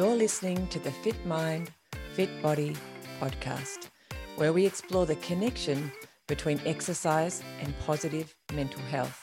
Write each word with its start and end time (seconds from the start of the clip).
You're 0.00 0.16
listening 0.16 0.66
to 0.68 0.78
the 0.78 0.90
Fit 0.90 1.26
Mind, 1.26 1.70
Fit 2.14 2.30
Body 2.40 2.74
podcast, 3.20 3.90
where 4.36 4.50
we 4.50 4.64
explore 4.64 5.04
the 5.04 5.16
connection 5.16 5.92
between 6.26 6.58
exercise 6.64 7.42
and 7.60 7.78
positive 7.80 8.34
mental 8.54 8.80
health. 8.84 9.22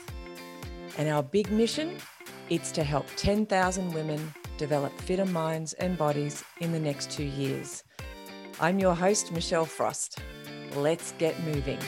And 1.00 1.10
our 1.10 1.24
big 1.24 1.52
mission 1.52 1.98
it's 2.52 2.72
to 2.74 2.84
help 2.84 3.08
10,000 3.16 3.92
women 3.92 4.32
develop 4.60 4.96
fitter 5.02 5.26
minds 5.26 5.74
and 5.74 5.98
bodies 5.98 6.44
in 6.60 6.72
the 6.72 6.80
next 6.80 7.10
two 7.10 7.26
years. 7.26 7.84
I'm 8.62 8.78
your 8.78 8.94
host, 8.94 9.32
Michelle 9.32 9.66
Frost. 9.66 10.20
Let's 10.76 11.12
get 11.14 11.42
moving. 11.42 11.80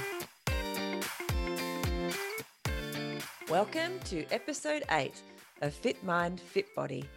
Welcome 3.51 4.00
to 4.06 4.26
episode 4.32 4.82
eight 4.90 5.21
of 5.62 5.76
Fit 5.76 6.04
Mind, 6.04 6.40
Fit 6.40 6.74
Body, 6.76 7.07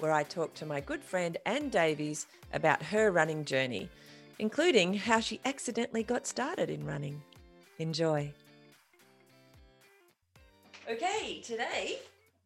where 0.00 0.12
I 0.12 0.22
talk 0.22 0.54
to 0.54 0.66
my 0.66 0.80
good 0.80 1.04
friend 1.04 1.36
Anne 1.44 1.68
Davies 1.68 2.26
about 2.52 2.82
her 2.82 3.10
running 3.10 3.44
journey, 3.44 3.88
including 4.38 4.94
how 4.94 5.20
she 5.20 5.40
accidentally 5.44 6.02
got 6.02 6.26
started 6.26 6.70
in 6.70 6.84
running. 6.84 7.22
Enjoy. 7.78 8.32
Okay, 10.90 11.40
today 11.44 11.98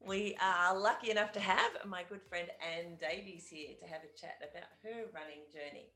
we 0.04 0.36
are 0.42 0.78
lucky 0.78 1.10
enough 1.10 1.32
to 1.32 1.40
have 1.40 1.70
my 1.86 2.02
good 2.08 2.22
friend 2.22 2.48
Anne 2.60 2.96
Davies 3.00 3.46
here 3.48 3.70
to 3.80 3.86
have 3.86 4.02
a 4.02 4.18
chat 4.20 4.36
about 4.42 4.68
her 4.82 5.06
running 5.14 5.44
journey. 5.52 5.86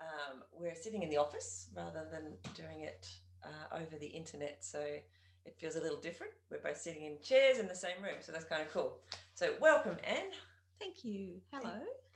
Um, 0.00 0.42
we're 0.52 0.76
sitting 0.76 1.02
in 1.02 1.10
the 1.10 1.16
office 1.16 1.68
rather 1.74 2.06
than 2.12 2.34
doing 2.54 2.82
it 2.82 3.08
uh, 3.42 3.76
over 3.76 3.96
the 3.98 4.06
internet, 4.06 4.58
so 4.60 4.78
it 4.80 5.56
feels 5.58 5.76
a 5.76 5.80
little 5.80 5.98
different. 5.98 6.32
We're 6.50 6.58
both 6.58 6.76
sitting 6.76 7.04
in 7.04 7.16
chairs 7.22 7.58
in 7.58 7.66
the 7.66 7.74
same 7.74 8.02
room, 8.02 8.16
so 8.20 8.30
that's 8.30 8.44
kind 8.44 8.62
of 8.62 8.72
cool. 8.72 8.98
So, 9.34 9.54
welcome, 9.60 9.96
Anne. 10.04 10.30
Thank 10.78 11.04
you. 11.04 11.40
Hello. 11.52 11.74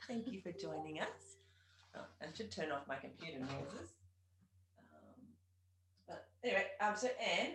Thank, 0.08 0.26
you 0.26 0.40
for 0.40 0.52
joining 0.52 1.00
us. 1.00 1.36
Oh, 1.96 2.00
I 2.20 2.26
should 2.34 2.50
turn 2.50 2.72
off 2.72 2.86
my 2.88 2.96
computer 2.96 3.38
noises. 3.38 3.92
Um, 4.92 5.26
but 6.08 6.26
anyway, 6.44 6.66
um, 6.80 6.94
so 6.96 7.08
Anne, 7.20 7.52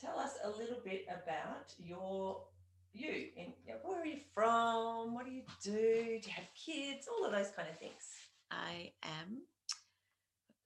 tell 0.00 0.18
us 0.18 0.34
a 0.44 0.50
little 0.50 0.78
bit 0.84 1.06
about 1.08 1.74
your 1.78 2.42
you 2.92 3.26
and 3.38 3.52
you 3.66 3.72
know, 3.72 3.78
where 3.84 4.02
are 4.02 4.06
you 4.06 4.18
from? 4.34 5.14
What 5.14 5.26
do 5.26 5.32
you 5.32 5.42
do? 5.62 5.70
Do 5.72 6.28
you 6.28 6.34
have 6.34 6.46
kids? 6.54 7.08
All 7.08 7.24
of 7.24 7.32
those 7.32 7.50
kind 7.50 7.68
of 7.68 7.78
things. 7.78 8.02
I 8.50 8.92
am 9.02 9.42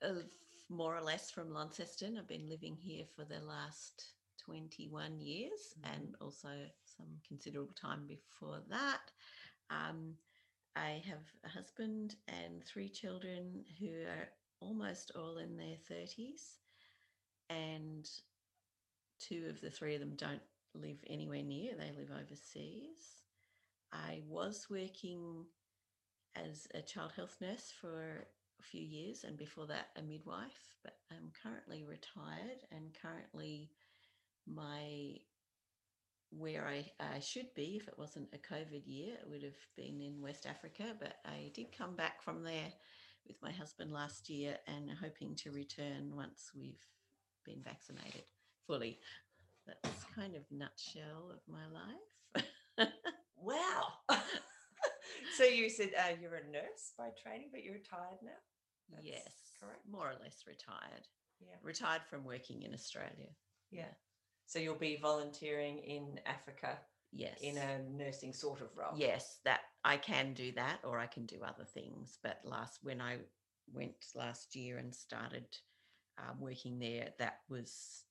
uh, 0.02 0.22
more 0.70 0.96
or 0.96 1.02
less 1.02 1.30
from 1.30 1.52
Launceston. 1.52 2.16
I've 2.18 2.28
been 2.28 2.48
living 2.48 2.76
here 2.80 3.04
for 3.14 3.24
the 3.24 3.44
last 3.46 4.12
21 4.44 5.20
years 5.20 5.50
mm-hmm. 5.78 5.94
and 5.94 6.14
also 6.20 6.48
some 6.96 7.06
considerable 7.26 7.74
time 7.80 8.06
before 8.06 8.60
that. 8.70 9.10
Um, 9.70 10.14
I 10.76 11.02
have 11.06 11.24
a 11.44 11.48
husband 11.48 12.16
and 12.28 12.62
three 12.64 12.88
children 12.88 13.64
who 13.78 13.88
are 13.88 14.28
almost 14.60 15.12
all 15.14 15.38
in 15.38 15.56
their 15.56 15.76
30s, 15.90 16.58
and 17.50 18.08
two 19.18 19.46
of 19.48 19.60
the 19.60 19.70
three 19.70 19.94
of 19.94 20.00
them 20.00 20.14
don't 20.16 20.42
live 20.74 20.98
anywhere 21.06 21.42
near, 21.42 21.72
they 21.76 21.92
live 21.96 22.10
overseas. 22.10 23.22
I 23.92 24.22
was 24.26 24.66
working 24.68 25.44
as 26.34 26.66
a 26.74 26.82
child 26.82 27.12
health 27.14 27.36
nurse 27.40 27.72
for 27.80 28.26
a 28.58 28.62
few 28.62 28.82
years 28.82 29.24
and 29.24 29.36
before 29.36 29.66
that 29.66 29.88
a 29.96 30.02
midwife, 30.02 30.74
but 30.82 30.96
I'm 31.12 31.30
currently 31.42 31.84
retired 31.84 32.64
and 32.72 32.96
currently 33.00 33.70
my 34.46 35.16
where 36.36 36.66
I, 36.66 37.20
should 37.20 37.54
be 37.54 37.78
if 37.80 37.88
it 37.88 37.98
wasn't 37.98 38.28
a 38.32 38.54
COVID 38.54 38.82
year, 38.86 39.14
it 39.20 39.28
would 39.28 39.42
have 39.42 39.52
been 39.76 40.00
in 40.00 40.20
West 40.20 40.46
Africa, 40.46 40.94
but 40.98 41.16
I 41.24 41.50
did 41.54 41.76
come 41.76 41.96
back 41.96 42.22
from 42.22 42.42
there 42.42 42.72
with 43.26 43.36
my 43.42 43.50
husband 43.52 43.92
last 43.92 44.28
year 44.28 44.56
and 44.66 44.90
hoping 44.90 45.34
to 45.36 45.50
return 45.50 46.14
once 46.14 46.50
we've 46.54 46.84
been 47.44 47.62
vaccinated 47.62 48.24
fully 48.66 48.98
that's 49.66 50.04
kind 50.14 50.34
of 50.34 50.42
nutshell 50.50 51.32
of 51.32 51.40
my 51.48 51.66
life. 51.72 52.88
wow. 53.36 54.16
so 55.36 55.44
you 55.44 55.68
said 55.68 55.90
uh, 55.98 56.14
you're 56.20 56.34
a 56.34 56.50
nurse 56.50 56.92
by 56.98 57.08
training, 57.22 57.48
but 57.52 57.62
you're 57.64 57.74
retired 57.74 58.18
now. 58.22 58.32
That's 58.92 59.06
yes, 59.06 59.22
correct. 59.60 59.80
More 59.90 60.08
or 60.08 60.16
less 60.22 60.44
retired. 60.46 61.08
Yeah, 61.40 61.56
retired 61.62 62.02
from 62.08 62.24
working 62.24 62.62
in 62.62 62.74
Australia. 62.74 63.32
Yeah. 63.70 63.92
So 64.46 64.58
you'll 64.58 64.74
be 64.74 64.98
volunteering 65.00 65.78
in 65.78 66.20
Africa. 66.26 66.78
Yes. 67.12 67.38
In 67.42 67.58
a 67.58 67.78
nursing 67.96 68.32
sort 68.32 68.60
of 68.60 68.76
role. 68.76 68.92
Yes, 68.96 69.38
that 69.44 69.60
I 69.84 69.96
can 69.96 70.34
do 70.34 70.50
that, 70.52 70.78
or 70.82 70.98
I 70.98 71.06
can 71.06 71.26
do 71.26 71.36
other 71.44 71.64
things. 71.64 72.18
But 72.22 72.40
last 72.44 72.80
when 72.82 73.00
I 73.00 73.18
went 73.72 73.94
last 74.16 74.56
year 74.56 74.78
and 74.78 74.92
started 74.92 75.46
um, 76.18 76.40
working 76.40 76.80
there, 76.80 77.10
that 77.18 77.40
was 77.48 78.02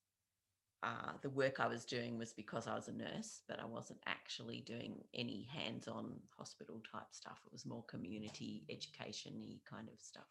uh, 0.84 1.14
the 1.22 1.30
work 1.30 1.60
I 1.60 1.68
was 1.68 1.86
doing 1.86 2.18
was 2.18 2.34
because 2.34 2.68
I 2.68 2.76
was 2.76 2.90
a 2.90 2.94
nurse, 2.94 3.42
but 3.48 3.60
I 3.60 3.66
wasn't 3.66 4.00
actually 4.06 4.62
doing 4.62 5.04
any 5.14 5.48
hands 5.54 5.88
on 5.88 6.14
hospital 6.38 6.82
type 6.92 7.08
stuff. 7.12 7.40
It 7.46 7.54
was 7.54 7.66
more 7.66 7.84
community 7.84 8.64
education 8.70 9.34
y 9.42 9.60
kind 9.70 9.88
of 9.88 10.02
stuff. 10.02 10.28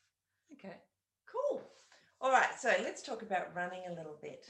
Okay, 0.53 0.77
cool. 1.27 1.62
All 2.21 2.31
right, 2.31 2.59
so 2.59 2.71
let's 2.83 3.03
talk 3.03 3.23
about 3.23 3.55
running 3.57 3.83
a 3.89 3.95
little 3.95 4.19
bit. 4.21 4.47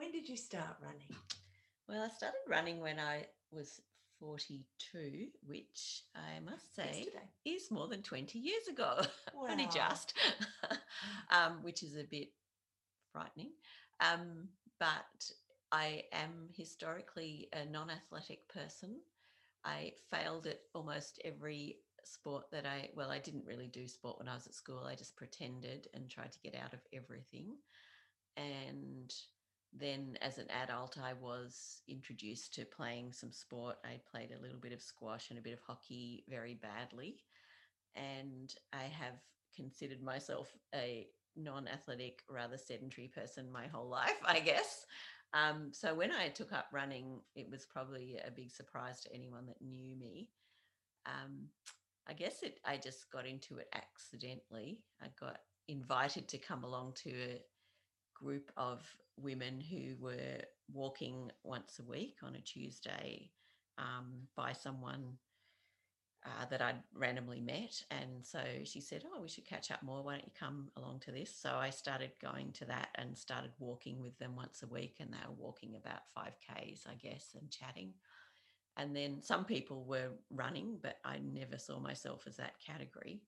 When 0.00 0.12
did 0.12 0.30
you 0.30 0.36
start 0.38 0.78
running? 0.82 1.14
Well, 1.86 2.02
I 2.02 2.08
started 2.08 2.38
running 2.48 2.80
when 2.80 2.98
I 2.98 3.26
was 3.52 3.82
42, 4.18 5.26
which 5.46 6.04
I 6.16 6.40
must 6.40 6.74
say 6.74 6.86
Yesterday. 6.86 7.28
is 7.44 7.70
more 7.70 7.86
than 7.86 8.00
20 8.00 8.38
years 8.38 8.66
ago. 8.66 9.02
Wow. 9.34 9.48
Only 9.50 9.66
just, 9.66 10.14
um, 11.30 11.62
which 11.62 11.82
is 11.82 11.96
a 11.96 12.04
bit 12.04 12.28
frightening. 13.12 13.50
Um, 14.00 14.48
but 14.78 15.30
I 15.70 16.04
am 16.12 16.48
historically 16.56 17.48
a 17.52 17.66
non 17.66 17.90
athletic 17.90 18.48
person. 18.48 19.00
I 19.66 19.92
failed 20.10 20.46
at 20.46 20.60
almost 20.74 21.20
every 21.26 21.76
sport 22.04 22.44
that 22.52 22.64
I, 22.64 22.88
well, 22.96 23.10
I 23.10 23.18
didn't 23.18 23.44
really 23.44 23.68
do 23.68 23.86
sport 23.86 24.18
when 24.18 24.28
I 24.28 24.34
was 24.34 24.46
at 24.46 24.54
school. 24.54 24.84
I 24.86 24.94
just 24.94 25.14
pretended 25.14 25.88
and 25.92 26.08
tried 26.08 26.32
to 26.32 26.40
get 26.40 26.54
out 26.54 26.72
of 26.72 26.80
everything. 26.94 27.56
And 28.38 29.12
then 29.72 30.18
as 30.20 30.38
an 30.38 30.50
adult, 30.50 30.98
I 31.02 31.12
was 31.12 31.82
introduced 31.88 32.54
to 32.54 32.64
playing 32.64 33.12
some 33.12 33.32
sport. 33.32 33.76
I 33.84 34.00
played 34.10 34.32
a 34.32 34.42
little 34.42 34.58
bit 34.58 34.72
of 34.72 34.82
squash 34.82 35.30
and 35.30 35.38
a 35.38 35.42
bit 35.42 35.52
of 35.52 35.60
hockey 35.60 36.24
very 36.28 36.54
badly. 36.54 37.16
And 37.94 38.52
I 38.72 38.84
have 38.84 39.20
considered 39.54 40.02
myself 40.02 40.52
a 40.74 41.06
non-athletic, 41.36 42.22
rather 42.28 42.58
sedentary 42.58 43.08
person 43.08 43.50
my 43.50 43.66
whole 43.68 43.88
life, 44.00 44.20
I 44.24 44.40
guess. 44.40 44.86
Um, 45.32 45.70
so 45.72 45.94
when 45.94 46.10
I 46.10 46.28
took 46.28 46.52
up 46.52 46.66
running, 46.72 47.20
it 47.36 47.48
was 47.48 47.64
probably 47.64 48.18
a 48.26 48.30
big 48.30 48.50
surprise 48.50 49.00
to 49.02 49.14
anyone 49.14 49.46
that 49.46 49.62
knew 49.62 49.94
me. 49.94 50.30
Um, 51.06 51.46
I 52.08 52.12
guess 52.12 52.42
it. 52.42 52.58
I 52.64 52.76
just 52.76 53.10
got 53.12 53.26
into 53.26 53.58
it 53.58 53.68
accidentally. 53.72 54.80
I 55.00 55.06
got 55.18 55.38
invited 55.68 56.26
to 56.28 56.38
come 56.38 56.64
along 56.64 56.94
to 57.04 57.10
a 57.10 57.40
group 58.22 58.50
of 58.56 58.86
women 59.16 59.60
who 59.60 59.96
were 59.98 60.42
walking 60.72 61.30
once 61.42 61.78
a 61.78 61.90
week 61.90 62.16
on 62.22 62.36
a 62.36 62.40
Tuesday 62.40 63.30
um, 63.78 64.28
by 64.36 64.52
someone 64.52 65.16
uh, 66.24 66.44
that 66.50 66.60
I'd 66.60 66.82
randomly 66.94 67.40
met. 67.40 67.82
And 67.90 68.24
so 68.24 68.40
she 68.64 68.80
said, 68.80 69.04
Oh, 69.06 69.22
we 69.22 69.28
should 69.28 69.46
catch 69.46 69.70
up 69.70 69.82
more. 69.82 70.02
Why 70.02 70.14
don't 70.14 70.24
you 70.24 70.32
come 70.38 70.68
along 70.76 71.00
to 71.00 71.12
this? 71.12 71.34
So 71.34 71.54
I 71.54 71.70
started 71.70 72.10
going 72.20 72.52
to 72.52 72.66
that 72.66 72.88
and 72.96 73.16
started 73.16 73.52
walking 73.58 74.00
with 74.02 74.18
them 74.18 74.36
once 74.36 74.62
a 74.62 74.66
week. 74.72 74.96
And 75.00 75.10
they 75.12 75.26
were 75.26 75.34
walking 75.34 75.76
about 75.76 76.00
5Ks, 76.16 76.86
I 76.86 76.94
guess, 77.02 77.34
and 77.40 77.50
chatting. 77.50 77.94
And 78.76 78.94
then 78.94 79.22
some 79.22 79.44
people 79.44 79.84
were 79.84 80.10
running, 80.30 80.78
but 80.82 80.98
I 81.04 81.18
never 81.18 81.58
saw 81.58 81.78
myself 81.80 82.24
as 82.26 82.36
that 82.36 82.54
category. 82.64 83.22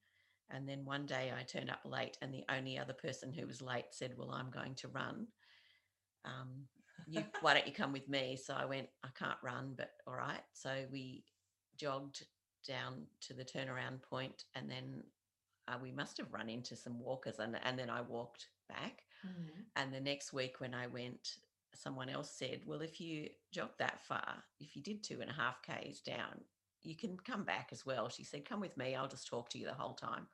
And 0.52 0.68
then 0.68 0.84
one 0.84 1.06
day 1.06 1.32
I 1.36 1.42
turned 1.42 1.70
up 1.70 1.80
late, 1.84 2.18
and 2.20 2.32
the 2.32 2.44
only 2.48 2.78
other 2.78 2.92
person 2.92 3.32
who 3.32 3.46
was 3.46 3.62
late 3.62 3.86
said, 3.90 4.14
Well, 4.16 4.30
I'm 4.30 4.50
going 4.50 4.74
to 4.76 4.88
run. 4.88 5.26
Um, 6.24 6.66
you, 7.08 7.24
why 7.40 7.54
don't 7.54 7.66
you 7.66 7.72
come 7.72 7.92
with 7.92 8.08
me? 8.08 8.36
So 8.42 8.54
I 8.54 8.64
went, 8.64 8.88
I 9.04 9.08
can't 9.18 9.38
run, 9.42 9.74
but 9.76 9.90
all 10.06 10.14
right. 10.14 10.42
So 10.52 10.70
we 10.90 11.24
jogged 11.76 12.24
down 12.66 13.06
to 13.22 13.34
the 13.34 13.44
turnaround 13.44 14.02
point 14.08 14.44
and 14.54 14.70
then 14.70 15.02
uh, 15.68 15.76
we 15.82 15.90
must 15.90 16.16
have 16.18 16.32
run 16.32 16.48
into 16.48 16.76
some 16.76 17.00
walkers 17.00 17.38
and, 17.38 17.58
and 17.64 17.78
then 17.78 17.90
I 17.90 18.02
walked 18.02 18.46
back. 18.68 19.02
Mm-hmm. 19.26 19.62
And 19.76 19.92
the 19.92 20.00
next 20.00 20.32
week 20.32 20.56
when 20.58 20.74
I 20.74 20.86
went, 20.86 21.36
someone 21.74 22.08
else 22.08 22.30
said, 22.30 22.60
Well, 22.66 22.80
if 22.80 23.00
you 23.00 23.28
jog 23.52 23.70
that 23.78 24.04
far, 24.04 24.42
if 24.60 24.76
you 24.76 24.82
did 24.82 25.02
two 25.02 25.20
and 25.20 25.30
a 25.30 25.34
half 25.34 25.56
Ks 25.62 26.00
down, 26.00 26.40
you 26.82 26.96
can 26.96 27.16
come 27.16 27.44
back 27.44 27.68
as 27.72 27.86
well. 27.86 28.08
She 28.08 28.24
said, 28.24 28.44
Come 28.44 28.60
with 28.60 28.76
me, 28.76 28.94
I'll 28.94 29.08
just 29.08 29.28
talk 29.28 29.48
to 29.50 29.58
you 29.58 29.66
the 29.66 29.74
whole 29.74 29.94
time. 29.94 30.26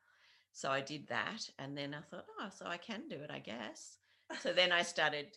So 0.59 0.73
I 0.73 0.81
did 0.81 1.07
that. 1.07 1.49
And 1.61 1.79
then 1.79 1.95
I 1.95 2.01
thought, 2.11 2.25
Oh, 2.41 2.49
so 2.53 2.67
I 2.67 2.79
can 2.79 3.03
do 3.09 3.15
it, 3.15 3.31
I 3.31 3.39
guess. 3.39 3.99
So 4.41 4.53
then 4.53 4.73
I 4.73 4.83
started 4.83 5.29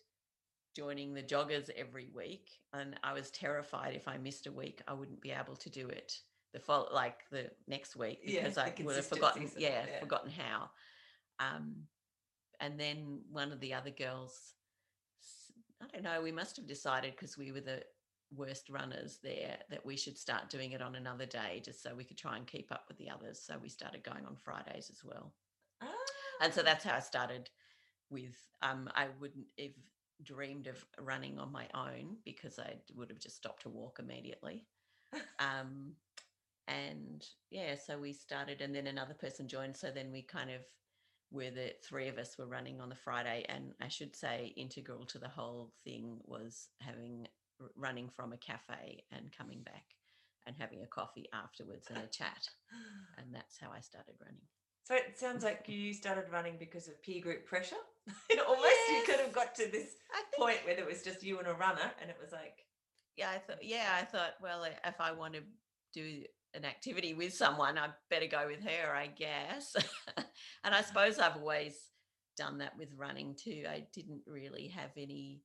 joining 0.76 1.14
the 1.14 1.22
joggers 1.22 1.70
every 1.78 2.10
week. 2.16 2.50
And 2.74 2.96
I 3.04 3.14
was 3.14 3.30
terrified 3.30 3.94
if 3.96 4.08
I 4.08 4.18
missed 4.18 4.48
a 4.48 4.52
week, 4.52 4.82
I 4.88 4.94
wouldn't 4.94 5.22
be 5.22 5.30
able 5.32 5.56
to 5.58 5.70
do 5.70 5.88
it 5.90 6.14
the 6.54 6.60
fall 6.60 6.90
like 6.92 7.20
the 7.32 7.52
next 7.68 7.96
week 7.96 8.20
because 8.26 8.56
the 8.56 8.64
I 8.64 8.74
would 8.84 8.96
have 8.96 9.06
forgotten 9.06 9.50
yeah, 9.58 9.86
yeah. 9.88 10.00
forgotten 10.00 10.32
how. 10.32 10.72
Um, 11.40 11.76
and 12.60 12.80
then 12.80 13.22
one 13.32 13.52
of 13.52 13.60
the 13.60 13.76
other 13.76 13.92
girls, 13.92 14.56
I 15.82 15.86
don't 15.94 16.04
know, 16.04 16.22
we 16.22 16.32
must 16.32 16.58
have 16.58 16.68
decided 16.68 17.12
because 17.12 17.38
we 17.38 17.52
were 17.52 17.62
the 17.62 17.84
worst 18.36 18.70
runners 18.70 19.20
there 19.24 19.58
that 19.70 19.86
we 19.86 19.98
should 19.98 20.18
start 20.18 20.50
doing 20.50 20.72
it 20.72 20.82
on 20.82 20.96
another 20.96 21.26
day 21.26 21.62
just 21.64 21.84
so 21.84 21.94
we 21.96 22.04
could 22.04 22.18
try 22.18 22.38
and 22.38 22.48
keep 22.48 22.72
up 22.72 22.86
with 22.88 22.98
the 22.98 23.10
others. 23.10 23.42
So 23.42 23.58
we 23.62 23.70
started 23.70 24.04
going 24.04 24.26
on 24.26 24.36
Fridays 24.38 24.90
as 24.90 25.04
well. 25.04 25.34
And 26.40 26.54
so 26.54 26.62
Ah. 26.62 26.64
that's 26.64 26.84
how 26.84 26.96
I 26.96 27.00
started 27.00 27.50
with 28.10 28.36
um 28.62 28.90
I 28.96 29.08
wouldn't 29.20 29.48
have 29.60 29.72
dreamed 30.24 30.68
of 30.68 30.86
running 31.00 31.40
on 31.40 31.52
my 31.52 31.68
own 31.74 32.18
because 32.26 32.60
I 32.60 32.76
would 32.96 33.10
have 33.10 33.20
just 33.20 33.38
stopped 33.38 33.64
to 33.64 33.70
walk 33.70 34.00
immediately. 34.00 34.68
Um 35.40 35.96
and 36.68 37.26
yeah, 37.50 37.76
so 37.76 37.98
we 38.00 38.14
started 38.14 38.62
and 38.62 38.76
then 38.76 38.88
another 38.88 39.14
person 39.14 39.48
joined. 39.48 39.76
So 39.78 39.92
then 39.92 40.12
we 40.12 40.22
kind 40.22 40.50
of 40.52 40.62
were 41.32 41.52
the 41.52 41.74
three 41.84 42.08
of 42.08 42.18
us 42.18 42.38
were 42.38 42.48
running 42.48 42.82
on 42.82 42.90
the 42.90 42.96
Friday 42.96 43.46
and 43.50 43.74
I 43.82 43.88
should 43.90 44.16
say 44.16 44.54
integral 44.58 45.06
to 45.08 45.20
the 45.20 45.30
whole 45.30 45.74
thing 45.84 46.20
was 46.26 46.70
having 46.82 47.28
running 47.76 48.10
from 48.10 48.34
a 48.34 48.38
cafe 48.38 49.04
and 49.12 49.36
coming 49.36 49.62
back 49.64 49.84
and 50.48 50.56
having 50.58 50.82
a 50.82 50.88
coffee 50.88 51.28
afterwards 51.34 51.88
and 51.90 51.98
a 51.98 52.08
chat. 52.08 52.50
And 53.18 53.28
that's 53.36 53.60
how 53.60 53.70
I 53.70 53.82
started 53.82 54.16
running. 54.20 54.42
So 54.84 54.96
it 54.96 55.20
sounds 55.20 55.44
like 55.44 55.66
you 55.68 55.94
started 55.94 56.26
running 56.32 56.56
because 56.58 56.88
of 56.88 57.02
peer 57.04 57.22
group 57.22 57.46
pressure. 57.46 57.76
Almost 58.48 58.76
you 58.90 59.04
could 59.06 59.20
have 59.20 59.34
got 59.34 59.54
to 59.56 59.70
this 59.70 59.96
point 60.38 60.60
where 60.66 60.76
there 60.76 60.86
was 60.86 61.04
just 61.04 61.22
you 61.22 61.38
and 61.38 61.48
a 61.48 61.54
runner, 61.54 61.92
and 62.02 62.10
it 62.10 62.18
was 62.22 62.32
like, 62.32 62.66
yeah, 63.16 63.30
I 63.30 63.38
thought, 63.38 63.64
yeah, 63.64 63.90
I 63.96 64.04
thought, 64.06 64.36
well, 64.42 64.64
if 64.64 65.00
I 65.00 65.12
want 65.12 65.34
to 65.34 65.42
do 65.94 66.24
an 66.54 66.66
activity 66.66 67.14
with 67.14 67.34
someone, 67.34 67.78
I 67.78 67.90
better 68.10 68.28
go 68.28 68.48
with 68.48 68.64
her, 68.64 68.96
I 68.96 69.08
guess. 69.08 69.76
and 70.64 70.74
I 70.74 70.82
suppose 70.82 71.20
I've 71.20 71.38
always 71.38 71.76
done 72.38 72.58
that 72.60 72.78
with 72.78 72.90
running 72.98 73.36
too. 73.36 73.66
I 73.70 73.86
didn't 73.94 74.22
really 74.26 74.68
have 74.70 74.92
any 74.98 75.42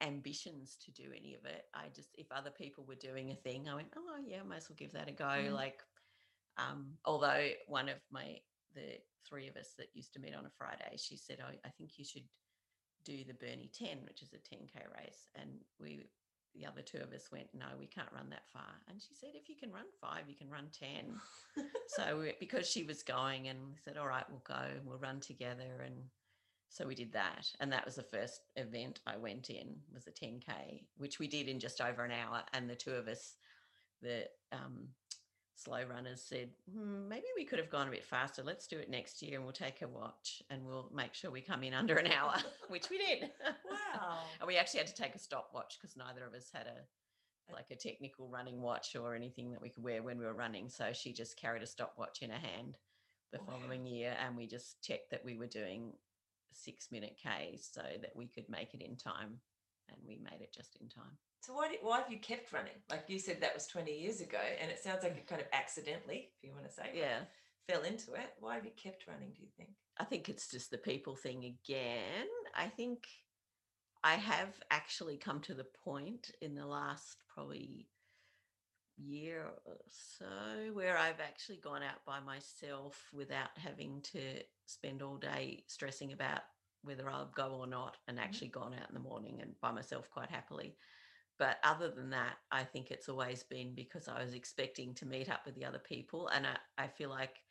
ambitions 0.00 0.76
to 0.84 0.90
do 0.90 1.10
any 1.16 1.34
of 1.34 1.44
it. 1.44 1.66
I 1.74 1.86
just, 1.94 2.10
if 2.16 2.30
other 2.32 2.50
people 2.50 2.84
were 2.84 2.94
doing 2.94 3.30
a 3.30 3.34
thing, 3.34 3.68
I 3.68 3.74
went, 3.74 3.88
oh 3.96 4.16
yeah, 4.24 4.38
I 4.40 4.48
might 4.48 4.58
as 4.58 4.68
well 4.68 4.76
give 4.76 4.92
that 4.92 5.08
a 5.08 5.12
go. 5.12 5.24
Mhm. 5.24 5.52
Like, 5.52 5.82
um, 6.56 6.98
although 7.04 7.50
one 7.66 7.88
of 7.88 7.96
my 8.10 8.40
the 8.74 9.00
three 9.28 9.48
of 9.48 9.56
us 9.56 9.74
that 9.78 9.88
used 9.94 10.12
to 10.14 10.20
meet 10.20 10.34
on 10.34 10.46
a 10.46 10.50
Friday, 10.50 10.96
she 10.96 11.16
said, 11.16 11.38
oh, 11.40 11.52
I 11.64 11.68
think 11.70 11.98
you 11.98 12.04
should 12.04 12.28
do 13.04 13.24
the 13.24 13.34
Burnie 13.34 13.70
10, 13.72 14.04
which 14.04 14.22
is 14.22 14.32
a 14.32 14.36
10k 14.36 14.76
race. 14.96 15.28
And 15.34 15.50
we 15.78 16.06
the 16.54 16.66
other 16.66 16.82
two 16.82 16.98
of 16.98 17.12
us 17.12 17.30
went, 17.30 17.46
no, 17.54 17.66
we 17.78 17.86
can't 17.86 18.10
run 18.12 18.28
that 18.30 18.48
far. 18.52 18.74
And 18.88 19.00
she 19.00 19.14
said, 19.14 19.30
if 19.34 19.48
you 19.48 19.54
can 19.54 19.70
run 19.70 19.84
five, 20.00 20.24
you 20.28 20.34
can 20.34 20.50
run 20.50 20.66
10. 20.76 21.14
so 21.86 22.18
we, 22.18 22.34
because 22.40 22.68
she 22.68 22.82
was 22.82 23.04
going 23.04 23.48
and 23.48 23.58
we 23.68 23.76
said, 23.84 23.96
all 23.96 24.08
right, 24.08 24.24
we'll 24.28 24.42
go 24.44 24.60
and 24.76 24.84
we'll 24.84 24.98
run 24.98 25.20
together. 25.20 25.82
And 25.84 25.94
so 26.70 26.86
we 26.86 26.94
did 26.94 27.12
that. 27.12 27.50
And 27.58 27.72
that 27.72 27.84
was 27.84 27.96
the 27.96 28.02
first 28.02 28.42
event 28.54 29.00
I 29.06 29.16
went 29.16 29.50
in 29.50 29.74
was 29.92 30.06
a 30.06 30.12
10K, 30.12 30.84
which 30.96 31.18
we 31.18 31.26
did 31.26 31.48
in 31.48 31.58
just 31.58 31.80
over 31.80 32.04
an 32.04 32.12
hour. 32.12 32.42
And 32.52 32.70
the 32.70 32.76
two 32.76 32.92
of 32.92 33.08
us, 33.08 33.34
the 34.00 34.28
um, 34.52 34.88
slow 35.56 35.82
runners 35.84 36.22
said, 36.22 36.50
hmm, 36.72 37.08
maybe 37.08 37.26
we 37.36 37.44
could 37.44 37.58
have 37.58 37.70
gone 37.70 37.88
a 37.88 37.90
bit 37.90 38.04
faster. 38.04 38.44
Let's 38.44 38.68
do 38.68 38.78
it 38.78 38.88
next 38.88 39.20
year 39.20 39.34
and 39.34 39.44
we'll 39.44 39.52
take 39.52 39.82
a 39.82 39.88
watch 39.88 40.44
and 40.48 40.64
we'll 40.64 40.88
make 40.94 41.12
sure 41.12 41.32
we 41.32 41.40
come 41.40 41.64
in 41.64 41.74
under 41.74 41.96
an 41.96 42.06
hour, 42.06 42.36
which 42.68 42.88
we 42.88 42.98
did. 42.98 43.30
wow. 43.68 44.18
And 44.38 44.46
we 44.46 44.56
actually 44.56 44.78
had 44.78 44.86
to 44.86 44.94
take 44.94 45.16
a 45.16 45.18
stopwatch 45.18 45.76
because 45.80 45.96
neither 45.96 46.24
of 46.24 46.34
us 46.34 46.50
had 46.52 46.66
a 46.66 47.52
like 47.52 47.72
a 47.72 47.74
technical 47.74 48.28
running 48.28 48.62
watch 48.62 48.94
or 48.94 49.16
anything 49.16 49.50
that 49.50 49.60
we 49.60 49.70
could 49.70 49.82
wear 49.82 50.04
when 50.04 50.18
we 50.20 50.24
were 50.24 50.34
running. 50.34 50.68
So 50.68 50.92
she 50.92 51.12
just 51.12 51.36
carried 51.36 51.64
a 51.64 51.66
stopwatch 51.66 52.22
in 52.22 52.30
her 52.30 52.38
hand 52.38 52.76
the 53.32 53.38
Wow. 53.38 53.58
following 53.60 53.86
year, 53.86 54.16
and 54.24 54.36
we 54.36 54.46
just 54.46 54.82
checked 54.82 55.10
that 55.10 55.24
we 55.24 55.36
were 55.36 55.46
doing 55.46 55.92
six 56.52 56.88
minute 56.90 57.16
Ks 57.16 57.68
so 57.72 57.82
that 58.00 58.12
we 58.14 58.26
could 58.26 58.48
make 58.48 58.74
it 58.74 58.82
in 58.82 58.96
time, 58.96 59.40
and 59.88 59.98
we 60.06 60.18
made 60.22 60.40
it 60.40 60.54
just 60.54 60.76
in 60.80 60.88
time. 60.88 61.16
So 61.42 61.54
why 61.54 61.68
did, 61.68 61.78
why 61.82 61.98
have 62.00 62.10
you 62.12 62.18
kept 62.18 62.52
running? 62.52 62.74
Like 62.90 63.04
you 63.08 63.18
said, 63.18 63.40
that 63.40 63.54
was 63.54 63.66
twenty 63.66 63.98
years 63.98 64.20
ago, 64.20 64.38
and 64.60 64.70
it 64.70 64.78
sounds 64.78 65.02
like 65.02 65.16
you 65.16 65.22
kind 65.26 65.40
of 65.40 65.48
accidentally, 65.52 66.30
if 66.36 66.48
you 66.48 66.52
want 66.52 66.66
to 66.66 66.72
say, 66.72 66.90
Yeah, 66.94 67.20
fell 67.68 67.82
into 67.82 68.12
it. 68.12 68.34
Why 68.40 68.54
have 68.56 68.64
you 68.64 68.72
kept 68.76 69.06
running? 69.06 69.30
Do 69.34 69.42
you 69.42 69.48
think? 69.56 69.70
I 69.98 70.04
think 70.04 70.28
it's 70.28 70.50
just 70.50 70.70
the 70.70 70.78
people 70.78 71.14
thing 71.14 71.44
again. 71.44 72.26
I 72.54 72.68
think 72.68 73.06
I 74.02 74.14
have 74.14 74.54
actually 74.70 75.16
come 75.18 75.40
to 75.42 75.54
the 75.54 75.66
point 75.84 76.30
in 76.40 76.54
the 76.54 76.66
last 76.66 77.18
probably 77.32 77.86
year 79.00 79.46
or 79.64 79.76
so 79.88 80.72
where 80.72 80.96
I've 80.96 81.20
actually 81.20 81.58
gone 81.58 81.82
out 81.82 82.04
by 82.06 82.20
myself 82.20 83.08
without 83.12 83.56
having 83.56 84.02
to 84.02 84.42
spend 84.66 85.02
all 85.02 85.16
day 85.16 85.64
stressing 85.68 86.12
about 86.12 86.42
whether 86.82 87.10
I'll 87.10 87.30
go 87.30 87.50
or 87.54 87.66
not 87.66 87.96
and 88.08 88.18
Mhm. 88.20 88.20
actually 88.20 88.48
gone 88.48 88.74
out 88.74 88.88
in 88.88 88.94
the 88.94 89.00
morning 89.00 89.40
and 89.40 89.54
by 89.60 89.72
myself 89.72 90.10
quite 90.10 90.30
happily. 90.30 90.76
But 91.38 91.58
other 91.64 91.90
than 91.90 92.10
that, 92.10 92.36
I 92.50 92.64
think 92.64 92.90
it's 92.90 93.08
always 93.08 93.42
been 93.42 93.74
because 93.74 94.08
I 94.08 94.22
was 94.22 94.34
expecting 94.34 94.94
to 94.96 95.06
meet 95.06 95.30
up 95.30 95.46
with 95.46 95.54
the 95.54 95.64
other 95.64 95.78
people. 95.78 96.28
And 96.28 96.46
I, 96.46 96.58
I 96.78 96.88
feel 96.88 97.10
like 97.10 97.42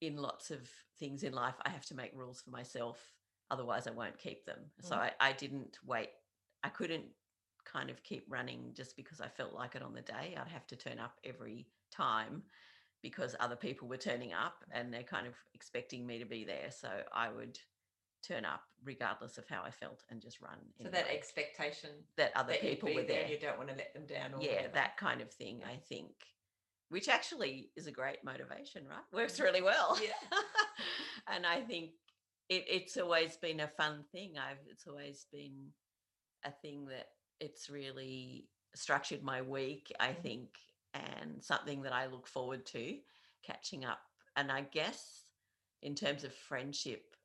in 0.00 0.16
lots 0.16 0.50
of 0.50 0.68
things 0.98 1.22
in 1.22 1.32
life, 1.32 1.54
I 1.64 1.70
have 1.70 1.86
to 1.86 1.94
make 1.94 2.12
rules 2.14 2.40
for 2.42 2.50
myself. 2.50 3.14
Otherwise, 3.50 3.86
I 3.86 3.92
won't 3.92 4.18
keep 4.18 4.44
them. 4.44 4.72
So 4.80 4.96
Mm. 4.96 4.98
I, 4.98 5.12
I 5.20 5.32
didn't 5.32 5.78
wait. 5.84 6.10
I 6.62 6.68
couldn't 6.68 7.06
kind 7.64 7.90
of 7.90 8.02
keep 8.02 8.24
running 8.28 8.72
just 8.74 8.96
because 8.96 9.20
I 9.20 9.28
felt 9.28 9.54
like 9.54 9.74
it 9.74 9.82
on 9.82 9.94
the 9.94 10.02
day. 10.02 10.36
I'd 10.38 10.48
have 10.48 10.66
to 10.68 10.76
turn 10.76 10.98
up 10.98 11.14
every 11.24 11.66
time 11.90 12.42
because 13.02 13.36
other 13.38 13.56
people 13.56 13.86
were 13.88 13.96
turning 13.96 14.32
up 14.32 14.64
and 14.72 14.92
they're 14.92 15.02
kind 15.02 15.26
of 15.26 15.34
expecting 15.54 16.06
me 16.06 16.18
to 16.18 16.24
be 16.24 16.44
there. 16.44 16.70
So 16.70 16.88
I 17.12 17.30
would 17.30 17.58
turn 18.26 18.44
up 18.44 18.62
regardless 18.82 19.36
of 19.38 19.44
how 19.48 19.62
I 19.62 19.70
felt 19.70 20.02
and 20.10 20.20
just 20.20 20.40
run. 20.40 20.58
So 20.82 20.88
that 20.88 21.10
expectation 21.10 21.90
that 22.16 22.32
other 22.34 22.52
that 22.52 22.62
people 22.62 22.88
were 22.88 23.02
there, 23.02 23.22
there. 23.22 23.28
you 23.28 23.38
don't 23.38 23.58
want 23.58 23.68
to 23.70 23.76
let 23.76 23.92
them 23.92 24.06
down. 24.06 24.34
Or 24.34 24.42
Yeah, 24.42 24.54
whatever. 24.54 24.74
that 24.74 24.96
kind 24.96 25.20
of 25.20 25.30
thing, 25.30 25.62
I 25.66 25.76
think, 25.76 26.12
which 26.88 27.08
actually 27.08 27.70
is 27.76 27.86
a 27.86 27.92
great 27.92 28.24
motivation, 28.24 28.86
right? 28.88 29.04
Works 29.12 29.38
really 29.38 29.62
well. 29.62 29.98
Yeah. 30.02 30.38
and 31.34 31.46
I 31.46 31.60
think 31.60 31.90
it, 32.48 32.64
it's 32.68 32.96
always 32.96 33.36
been 33.36 33.60
a 33.60 33.68
fun 33.68 34.04
thing. 34.12 34.34
I've 34.38 34.58
it's 34.70 34.86
always 34.86 35.26
been 35.32 35.68
a 36.44 36.50
thing 36.50 36.86
that 36.86 37.08
it's 37.40 37.70
really 37.70 38.48
structured 38.74 39.22
my 39.22 39.42
week, 39.42 39.92
I 40.00 40.12
Mhm. 40.12 40.22
think, 40.22 40.58
and 40.94 41.42
something 41.42 41.82
that 41.82 41.92
I 41.92 42.06
look 42.06 42.26
forward 42.26 42.66
to 42.66 42.98
catching 43.42 43.84
up. 43.84 44.00
And 44.36 44.50
I 44.50 44.62
guess 44.62 45.26
in 45.82 45.94
terms 45.94 46.24
of 46.24 46.34
friendship, 46.34 47.16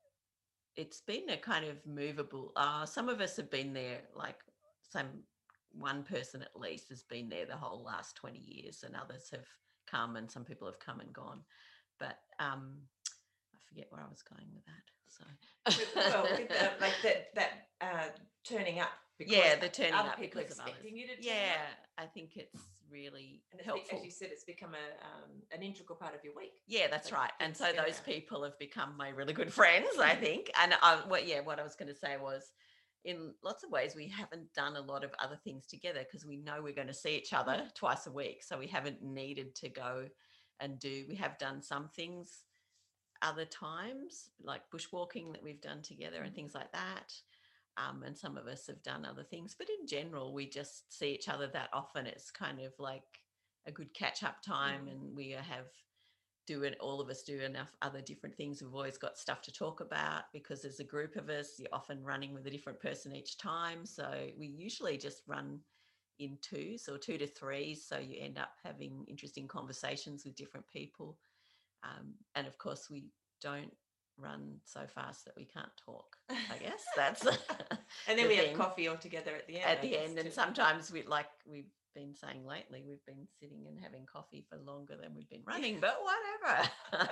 it's 0.75 1.01
been 1.01 1.29
a 1.29 1.37
kind 1.37 1.65
of 1.65 1.85
movable. 1.85 2.51
Uh, 2.55 2.85
some 2.85 3.09
of 3.09 3.21
us 3.21 3.35
have 3.37 3.49
been 3.49 3.73
there, 3.73 4.01
like 4.15 4.37
some 4.81 5.23
one 5.71 6.03
person 6.03 6.41
at 6.41 6.59
least 6.59 6.89
has 6.89 7.03
been 7.03 7.29
there 7.29 7.45
the 7.45 7.55
whole 7.57 7.83
last 7.83 8.15
20 8.15 8.39
years, 8.39 8.83
and 8.83 8.95
others 8.95 9.29
have 9.31 9.47
come, 9.87 10.15
and 10.15 10.29
some 10.29 10.45
people 10.45 10.67
have 10.67 10.79
come 10.79 10.99
and 10.99 11.13
gone. 11.13 11.43
But 11.99 12.19
um, 12.39 12.77
I 13.53 13.57
forget 13.67 13.87
where 13.91 14.01
I 14.01 14.09
was 14.09 14.23
going 14.23 14.47
with 14.53 14.65
that. 14.65 14.83
So, 15.07 15.25
well, 16.09 16.23
with 16.31 16.49
like 16.81 17.01
that 17.03 17.35
that 17.35 17.67
uh, 17.81 18.09
turning 18.43 18.79
up. 18.79 18.89
Yeah, 19.27 19.55
o- 19.57 19.59
the 19.61 19.69
turning 19.69 19.93
other 19.93 20.09
up 20.09 20.17
people 20.19 20.41
because 20.41 20.57
of 20.57 20.61
others. 20.65 20.75
expecting 20.75 20.97
you 20.97 21.07
to 21.07 21.15
turn 21.15 21.23
Yeah, 21.23 21.53
up. 21.97 22.03
I 22.03 22.05
think 22.07 22.37
it's 22.37 22.61
really 22.89 23.43
And 23.51 23.59
it's 23.59 23.65
be- 23.65 23.71
helpful. 23.71 23.99
as 23.99 24.05
you 24.05 24.11
said, 24.11 24.29
it's 24.31 24.43
become 24.43 24.73
a 24.73 25.05
um, 25.05 25.41
an 25.51 25.61
integral 25.61 25.97
part 25.97 26.15
of 26.15 26.23
your 26.23 26.33
week. 26.35 26.61
Yeah, 26.67 26.87
that's 26.89 27.11
like 27.11 27.21
right. 27.21 27.31
And 27.39 27.55
so 27.55 27.65
those 27.65 27.77
around. 27.77 28.05
people 28.05 28.43
have 28.43 28.57
become 28.59 28.95
my 28.97 29.09
really 29.09 29.33
good 29.33 29.53
friends, 29.59 29.87
I 29.99 30.15
think. 30.25 30.49
And 30.61 30.73
uh, 30.81 31.01
what, 31.07 31.27
yeah, 31.27 31.41
what 31.41 31.59
I 31.59 31.63
was 31.63 31.75
going 31.75 31.89
to 31.89 31.95
say 31.99 32.17
was, 32.17 32.51
in 33.05 33.33
lots 33.43 33.63
of 33.63 33.71
ways, 33.71 33.95
we 33.95 34.07
haven't 34.09 34.53
done 34.53 34.75
a 34.75 34.81
lot 34.81 35.03
of 35.03 35.11
other 35.19 35.39
things 35.43 35.65
together 35.65 35.99
because 36.01 36.25
we 36.25 36.37
know 36.37 36.61
we're 36.61 36.73
going 36.73 36.87
to 36.87 36.93
see 36.93 37.15
each 37.15 37.31
other 37.33 37.63
twice 37.73 38.07
a 38.07 38.11
week. 38.11 38.43
So 38.43 38.57
we 38.59 38.67
haven't 38.67 39.01
needed 39.01 39.55
to 39.55 39.69
go 39.69 40.07
and 40.59 40.77
do. 40.79 41.05
We 41.07 41.15
have 41.15 41.37
done 41.37 41.61
some 41.61 41.87
things 41.95 42.43
other 43.21 43.45
times, 43.45 44.29
like 44.41 44.61
bushwalking 44.73 45.31
that 45.33 45.43
we've 45.43 45.61
done 45.61 45.81
together 45.81 46.21
and 46.23 46.31
Mhm. 46.31 46.35
things 46.35 46.55
like 46.55 46.71
that. 46.73 47.13
Um, 47.79 48.03
and 48.03 48.17
some 48.17 48.37
of 48.37 48.47
us 48.47 48.67
have 48.67 48.83
done 48.83 49.05
other 49.05 49.23
things, 49.23 49.55
but 49.57 49.69
in 49.69 49.87
general, 49.87 50.33
we 50.33 50.49
just 50.49 50.91
see 50.91 51.13
each 51.13 51.29
other 51.29 51.47
that 51.47 51.69
often. 51.73 52.05
It's 52.05 52.31
kind 52.31 52.59
of 52.59 52.73
like 52.79 53.05
a 53.65 53.71
good 53.71 53.93
catch 53.93 54.23
up 54.23 54.41
time, 54.41 54.87
Mhm. 54.87 54.91
and 54.91 55.15
we 55.15 55.31
have 55.31 55.67
do 56.47 56.63
it. 56.63 56.77
All 56.79 56.99
of 56.99 57.09
us 57.09 57.23
do 57.23 57.39
enough 57.41 57.75
other 57.81 58.01
different 58.01 58.35
things. 58.35 58.61
We've 58.61 58.73
always 58.73 58.97
got 58.97 59.17
stuff 59.17 59.41
to 59.43 59.51
talk 59.51 59.81
about 59.81 60.23
because 60.33 60.61
there's 60.61 60.79
a 60.79 60.83
group 60.83 61.15
of 61.15 61.29
us. 61.29 61.59
You're 61.59 61.73
often 61.73 62.03
running 62.03 62.33
with 62.33 62.47
a 62.47 62.49
different 62.49 62.79
person 62.79 63.15
each 63.15 63.37
time, 63.37 63.85
so 63.85 64.31
we 64.37 64.47
usually 64.47 64.97
just 64.97 65.21
run 65.27 65.63
in 66.17 66.37
twos 66.41 66.89
or 66.89 66.97
two 66.97 67.17
to 67.19 67.27
threes. 67.27 67.87
So 67.87 67.99
you 67.99 68.19
end 68.19 68.37
up 68.39 68.57
having 68.63 69.05
interesting 69.07 69.47
conversations 69.47 70.25
with 70.25 70.35
different 70.35 70.67
people. 70.67 71.19
Um, 71.83 72.15
and 72.35 72.47
of 72.47 72.57
course, 72.57 72.89
we 72.89 73.11
don't 73.41 73.73
run 74.21 74.55
so 74.65 74.81
fast 74.93 75.25
that 75.25 75.33
we 75.35 75.45
can't 75.45 75.71
talk. 75.83 76.15
I 76.29 76.57
guess 76.57 76.83
that's 76.95 77.25
and 78.07 78.17
then 78.17 78.17
the 78.17 78.27
we 78.27 78.37
thing. 78.37 78.49
have 78.49 78.57
coffee 78.57 78.87
all 78.87 78.97
together 78.97 79.31
at 79.35 79.47
the 79.47 79.59
end. 79.59 79.65
at 79.65 79.81
the 79.81 79.97
end. 79.97 80.17
And 80.17 80.31
sometimes 80.31 80.91
we 80.91 81.03
like 81.03 81.27
we've 81.45 81.71
been 81.95 82.13
saying 82.15 82.45
lately. 82.45 82.83
We've 82.87 83.05
been 83.05 83.27
sitting 83.39 83.65
and 83.67 83.79
having 83.81 84.05
coffee 84.11 84.45
for 84.49 84.57
longer 84.57 84.95
than 85.01 85.13
we've 85.15 85.29
been 85.29 85.43
running, 85.45 85.79
but 85.79 85.97
whatever. 86.03 86.69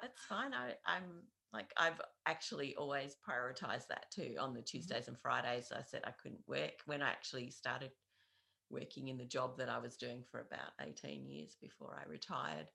That's 0.00 0.20
fine. 0.28 0.52
I, 0.54 0.74
I'm 0.86 1.04
like 1.52 1.72
I've 1.76 2.00
actually 2.26 2.74
always 2.76 3.16
prioritized 3.28 3.88
that 3.88 4.06
too. 4.14 4.36
On 4.38 4.52
the 4.52 4.60
mm-hmm. 4.60 4.64
Tuesdays 4.66 5.08
and 5.08 5.18
Fridays, 5.18 5.72
I 5.74 5.82
said 5.82 6.02
I 6.04 6.12
couldn't 6.22 6.42
work 6.46 6.82
when 6.86 7.02
I 7.02 7.08
actually 7.08 7.50
started 7.50 7.90
working 8.70 9.08
in 9.08 9.16
the 9.16 9.24
job 9.24 9.56
that 9.58 9.68
I 9.68 9.78
was 9.78 9.96
doing 9.96 10.22
for 10.30 10.40
about 10.40 10.72
18 10.80 11.26
years 11.26 11.56
before 11.60 11.98
I 11.98 12.08
retired. 12.08 12.66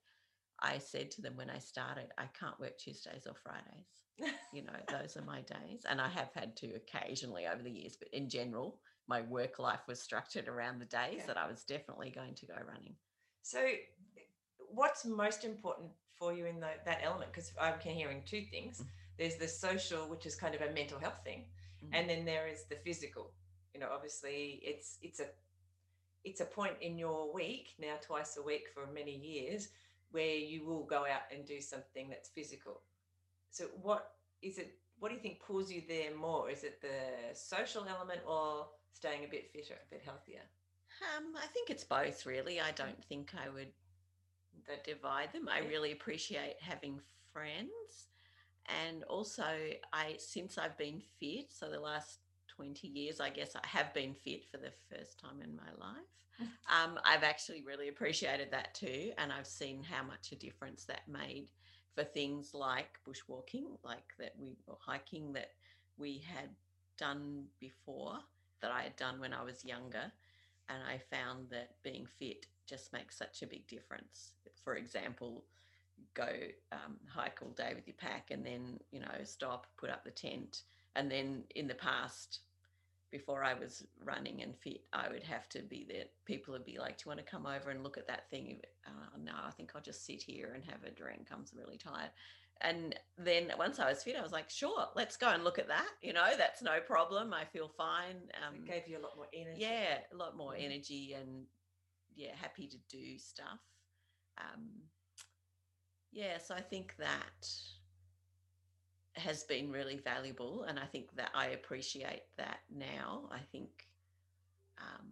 I 0.64 0.78
said 0.78 1.10
to 1.12 1.22
them 1.22 1.36
when 1.36 1.50
I 1.50 1.58
started, 1.58 2.06
I 2.18 2.24
can't 2.38 2.58
work 2.58 2.78
Tuesdays 2.78 3.26
or 3.26 3.34
Fridays. 3.34 4.32
You 4.52 4.62
know, 4.62 4.72
those 5.00 5.16
are 5.16 5.22
my 5.22 5.42
days. 5.42 5.84
And 5.88 6.00
I 6.00 6.08
have 6.08 6.30
had 6.34 6.56
to 6.56 6.74
occasionally 6.74 7.46
over 7.46 7.62
the 7.62 7.70
years, 7.70 7.96
but 7.96 8.08
in 8.12 8.28
general, 8.28 8.80
my 9.06 9.20
work 9.22 9.58
life 9.58 9.80
was 9.86 10.00
structured 10.00 10.48
around 10.48 10.78
the 10.80 10.86
days 10.86 11.18
Yeah. 11.18 11.26
that 11.26 11.36
I 11.36 11.46
was 11.46 11.64
definitely 11.64 12.10
going 12.10 12.34
to 12.36 12.46
go 12.46 12.54
running. 12.66 12.94
So, 13.42 13.60
what's 14.70 15.04
most 15.04 15.44
important 15.44 15.90
for 16.18 16.32
you 16.32 16.46
in 16.46 16.60
tho- 16.60 16.80
that 16.86 17.00
element? 17.02 17.30
Because 17.32 17.52
I'm 17.60 17.78
hearing 17.80 18.22
two 18.24 18.42
things. 18.50 18.80
Mm. 18.80 18.86
There's 19.18 19.36
the 19.36 19.48
social, 19.48 20.08
which 20.08 20.24
is 20.26 20.34
kind 20.34 20.54
of 20.54 20.62
a 20.62 20.72
mental 20.72 20.98
health 20.98 21.20
thing, 21.24 21.44
Mm. 21.84 21.90
and 21.92 22.08
then 22.08 22.24
there 22.24 22.46
is 22.48 22.64
the 22.64 22.76
physical. 22.76 23.32
You 23.74 23.80
know, 23.80 23.90
obviously, 23.92 24.60
it's 24.64 24.98
it's 25.02 25.20
a 25.20 25.26
it's 26.24 26.40
a 26.40 26.46
point 26.46 26.76
in 26.80 26.96
your 26.96 27.32
week 27.34 27.74
now, 27.78 27.96
twice 28.00 28.38
a 28.38 28.42
week 28.42 28.68
for 28.72 28.86
many 28.86 29.14
years, 29.14 29.68
where 30.14 30.36
you 30.36 30.64
will 30.64 30.84
go 30.84 31.00
out 31.00 31.26
and 31.34 31.44
do 31.44 31.60
something 31.60 32.08
that's 32.08 32.28
physical. 32.30 32.82
So, 33.50 33.66
what 33.82 34.12
is 34.42 34.58
it? 34.58 34.78
What 35.00 35.08
do 35.10 35.16
you 35.16 35.20
think 35.20 35.40
pulls 35.40 35.70
you 35.72 35.82
there 35.88 36.14
more? 36.16 36.50
Is 36.50 36.64
it 36.64 36.80
the 36.80 37.34
social 37.34 37.86
element 37.88 38.20
or 38.26 38.68
staying 38.92 39.24
a 39.24 39.28
bit 39.28 39.50
fitter, 39.52 39.74
a 39.74 39.90
bit 39.90 40.02
healthier? 40.04 40.42
Um, 41.16 41.34
I 41.36 41.46
think 41.48 41.70
it's 41.70 41.84
both, 41.84 42.26
really. 42.26 42.60
I 42.60 42.70
don't 42.72 43.02
think 43.04 43.32
I 43.34 43.48
would 43.48 43.72
That 44.68 44.84
divide 44.84 45.32
them. 45.32 45.48
I 45.48 45.60
really 45.60 45.92
appreciate 45.92 46.56
having 46.60 47.00
friends. 47.32 48.08
And 48.66 49.04
also, 49.04 49.44
I 49.92 50.16
since 50.18 50.58
I've 50.58 50.78
been 50.78 51.02
fit, 51.20 51.52
so 51.52 51.70
the 51.70 51.80
last 51.80 52.20
20 52.56 52.88
years, 52.88 53.20
I 53.20 53.30
guess 53.30 53.56
I 53.56 53.66
have 53.66 53.92
been 53.94 54.14
fit 54.14 54.44
for 54.50 54.58
the 54.58 54.72
first 54.90 55.18
time 55.18 55.40
in 55.42 55.56
my 55.56 55.70
life. 55.78 56.04
Um, 56.68 56.98
I've 57.04 57.22
actually 57.22 57.62
really 57.62 57.88
appreciated 57.88 58.50
that 58.50 58.74
too. 58.74 59.12
And 59.18 59.32
I've 59.32 59.46
seen 59.46 59.82
how 59.82 60.02
much 60.02 60.32
a 60.32 60.36
difference 60.36 60.84
that 60.86 61.06
made 61.08 61.50
for 61.94 62.04
things 62.04 62.54
like 62.54 62.98
bushwalking, 63.06 63.78
like 63.84 64.14
that 64.18 64.34
we 64.38 64.56
or 64.66 64.76
hiking 64.80 65.32
that 65.34 65.50
we 65.96 66.22
had 66.26 66.50
done 66.98 67.44
before, 67.60 68.18
that 68.60 68.70
I 68.70 68.82
had 68.82 68.96
done 68.96 69.20
when 69.20 69.32
I 69.32 69.42
was 69.42 69.64
younger. 69.64 70.12
And 70.68 70.78
I 70.82 70.98
found 71.14 71.50
that 71.50 71.76
being 71.82 72.06
fit 72.06 72.46
just 72.66 72.92
makes 72.92 73.16
such 73.16 73.42
a 73.42 73.46
big 73.46 73.66
difference. 73.66 74.32
For 74.64 74.76
example, 74.76 75.44
go 76.14 76.28
um, 76.72 76.96
hike 77.06 77.40
all 77.42 77.50
day 77.50 77.72
with 77.74 77.86
your 77.86 77.96
pack 77.98 78.30
and 78.30 78.44
then, 78.44 78.80
you 78.90 79.00
know, 79.00 79.22
stop, 79.24 79.66
put 79.76 79.90
up 79.90 80.04
the 80.04 80.10
tent. 80.10 80.62
And 80.96 81.10
then 81.10 81.44
in 81.54 81.66
the 81.66 81.74
past, 81.74 82.40
before 83.10 83.44
I 83.44 83.54
was 83.54 83.86
running 84.04 84.42
and 84.42 84.56
fit, 84.56 84.82
I 84.92 85.08
would 85.08 85.22
have 85.22 85.48
to 85.50 85.60
be 85.62 85.86
there. 85.88 86.04
People 86.24 86.52
would 86.52 86.64
be 86.64 86.78
like, 86.78 86.98
Do 86.98 87.02
you 87.06 87.08
want 87.14 87.24
to 87.24 87.30
come 87.30 87.46
over 87.46 87.70
and 87.70 87.82
look 87.82 87.96
at 87.98 88.08
that 88.08 88.28
thing? 88.30 88.60
Uh, 88.86 89.16
no, 89.22 89.32
I 89.46 89.50
think 89.52 89.70
I'll 89.74 89.82
just 89.82 90.04
sit 90.04 90.22
here 90.22 90.52
and 90.54 90.64
have 90.64 90.82
a 90.84 90.90
drink. 90.90 91.28
I'm 91.32 91.44
really 91.54 91.78
tired. 91.78 92.10
And 92.60 92.94
then 93.18 93.52
once 93.58 93.78
I 93.80 93.88
was 93.88 94.02
fit, 94.02 94.16
I 94.16 94.22
was 94.22 94.32
like, 94.32 94.50
Sure, 94.50 94.86
let's 94.96 95.16
go 95.16 95.28
and 95.28 95.44
look 95.44 95.58
at 95.58 95.68
that. 95.68 95.88
You 96.02 96.12
know, 96.12 96.28
that's 96.36 96.62
no 96.62 96.80
problem. 96.80 97.32
I 97.32 97.44
feel 97.44 97.68
fine. 97.68 98.16
Um, 98.46 98.56
it 98.56 98.66
gave 98.66 98.88
you 98.88 98.98
a 98.98 99.02
lot 99.02 99.16
more 99.16 99.28
energy. 99.34 99.60
yeah, 99.60 99.98
a 100.12 100.16
lot 100.16 100.36
more 100.36 100.52
Mhm. 100.52 100.64
energy 100.64 101.12
and 101.14 101.46
yeah, 102.16 102.34
happy 102.34 102.68
to 102.68 102.78
do 102.88 103.18
stuff. 103.18 103.60
Um, 104.38 104.90
yeah, 106.12 106.38
so 106.38 106.54
I 106.54 106.60
think 106.62 106.96
that 106.98 107.48
has 109.16 109.44
been 109.44 109.70
really 109.70 109.96
valuable, 109.96 110.64
and 110.64 110.78
I 110.78 110.86
think 110.86 111.14
that 111.16 111.30
I 111.34 111.48
appreciate 111.48 112.22
that 112.36 112.60
now. 112.74 113.28
I 113.30 113.38
think 113.52 113.68
um, 114.78 115.08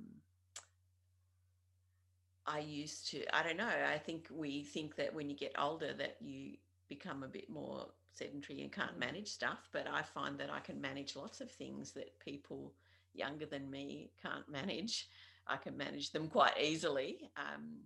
I 2.47 2.59
used 2.59 3.09
to. 3.11 3.25
I 3.35 3.43
don't 3.43 3.57
know. 3.57 3.69
I 3.69 3.99
think 3.99 4.29
we 4.31 4.65
think 4.65 4.97
that 4.97 5.15
when 5.15 5.31
you 5.31 5.37
get 5.37 5.53
older, 5.59 5.93
that 5.95 6.17
you 6.21 6.57
become 6.89 7.23
a 7.23 7.29
bit 7.29 7.49
more 7.49 7.87
sedentary 8.13 8.63
and 8.63 8.73
can't 8.73 8.99
manage 8.99 9.29
stuff. 9.29 9.69
But 9.73 9.87
I 9.89 10.03
find 10.03 10.39
that 10.39 10.51
I 10.51 10.61
can 10.61 10.81
manage 10.81 11.17
lots 11.17 11.41
of 11.41 11.51
things 11.51 11.93
that 11.93 12.19
people 12.19 12.75
younger 13.15 13.47
than 13.47 13.71
me 13.71 14.11
can't 14.23 14.49
manage. 14.51 15.09
I 15.47 15.57
can 15.57 15.77
manage 15.77 16.13
them 16.13 16.29
quite 16.29 16.59
easily. 16.61 17.31
Um, 17.37 17.79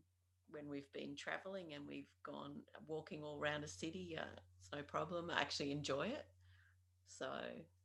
when 0.50 0.68
we've 0.68 0.90
been 0.92 1.16
traveling 1.16 1.74
and 1.74 1.86
we've 1.86 2.10
gone 2.24 2.60
walking 2.86 3.22
all 3.22 3.38
around 3.38 3.64
a 3.64 3.68
city, 3.68 4.16
uh, 4.18 4.24
it's 4.66 4.74
no 4.76 4.82
problem. 4.82 5.30
I 5.30 5.40
actually 5.40 5.70
enjoy 5.72 6.08
it. 6.08 6.24
So 7.08 7.26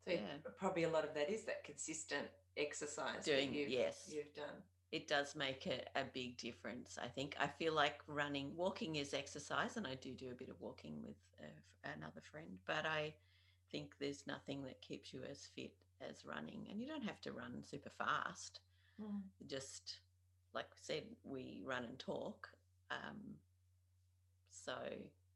So 0.06 0.14
yeah. 0.14 0.20
probably 0.58 0.84
a 0.84 0.90
lot 0.90 1.04
of 1.04 1.14
that 1.14 1.30
is 1.30 1.44
that 1.44 1.64
consistent 1.64 2.28
exercise 2.58 3.24
Doing- 3.26 3.54
you've, 3.54 3.70
yes. 3.70 4.10
you've 4.12 4.34
done. 4.34 4.56
it 4.92 5.08
does 5.08 5.36
make 5.36 5.68
a, 5.68 5.82
a 6.00 6.04
big 6.14 6.38
difference. 6.38 6.98
I 7.02 7.08
think 7.08 7.36
I 7.40 7.48
feel 7.48 7.74
like 7.74 8.02
running, 8.08 8.56
walking 8.56 8.96
is 8.98 9.14
exercise, 9.14 9.78
and 9.78 9.88
I 9.88 9.96
do 9.96 10.12
do 10.14 10.32
a 10.32 10.36
bit 10.36 10.50
of 10.50 10.60
walking 10.60 11.02
with 11.04 11.16
uh, 11.40 11.92
another 11.96 12.22
friend. 12.32 12.58
But 12.66 12.86
I 12.86 13.14
think 13.72 13.94
there's 14.00 14.26
nothing 14.28 14.64
that 14.64 14.82
keeps 14.82 15.14
you 15.14 15.22
as 15.30 15.48
fit 15.56 15.74
as 16.10 16.26
running, 16.26 16.68
and 16.70 16.82
you 16.82 16.88
don't 16.88 17.04
have 17.06 17.22
to 17.22 17.32
run 17.32 17.64
super 17.64 17.92
fast. 17.98 18.60
Just 19.48 19.98
like 20.54 20.66
I 20.66 20.78
said, 20.82 21.04
we 21.24 21.62
run 21.64 21.86
and 21.86 21.98
talk. 21.98 22.50
Um, 22.92 23.18
so 24.52 24.74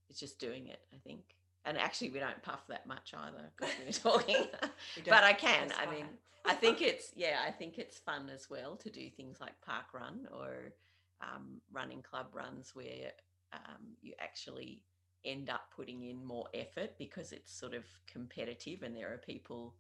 it's 0.10 0.20
just 0.20 0.40
doing 0.40 0.68
it, 0.68 0.80
I 0.94 0.98
think. 0.98 1.36
And 1.66 1.78
actually, 1.78 2.12
we 2.12 2.20
don't 2.20 2.42
puff 2.44 2.68
that 2.70 2.86
much 2.86 3.14
either 3.18 3.52
because 3.56 3.74
we're 3.84 4.12
talking. 4.12 4.48
You 4.96 5.04
but 5.08 5.24
I 5.24 5.34
can. 5.34 5.72
I 5.80 5.92
mean, 5.92 6.06
I 6.46 6.54
think 6.54 6.82
it's 6.82 7.12
yeah, 7.16 7.40
I 7.46 7.52
think 7.52 7.78
it's 7.78 7.98
fun 7.98 8.30
as 8.34 8.50
well 8.50 8.76
to 8.78 8.90
do 8.90 9.10
things 9.10 9.38
like 9.42 9.60
park 9.66 9.86
run 9.94 10.28
or 10.32 10.74
um, 11.22 11.62
running 11.72 12.02
club 12.02 12.28
runs 12.34 12.76
where 12.76 13.12
um, 13.54 13.96
you 14.02 14.14
actually 14.20 14.84
end 15.24 15.50
up 15.50 15.62
putting 15.76 16.04
in 16.04 16.24
more 16.24 16.48
effort 16.54 16.92
because 17.00 17.32
it's 17.32 17.52
sort 17.52 17.74
of 17.74 17.84
competitive 18.12 18.84
and 18.84 18.96
there 18.96 19.12
are 19.12 19.18
people 19.18 19.74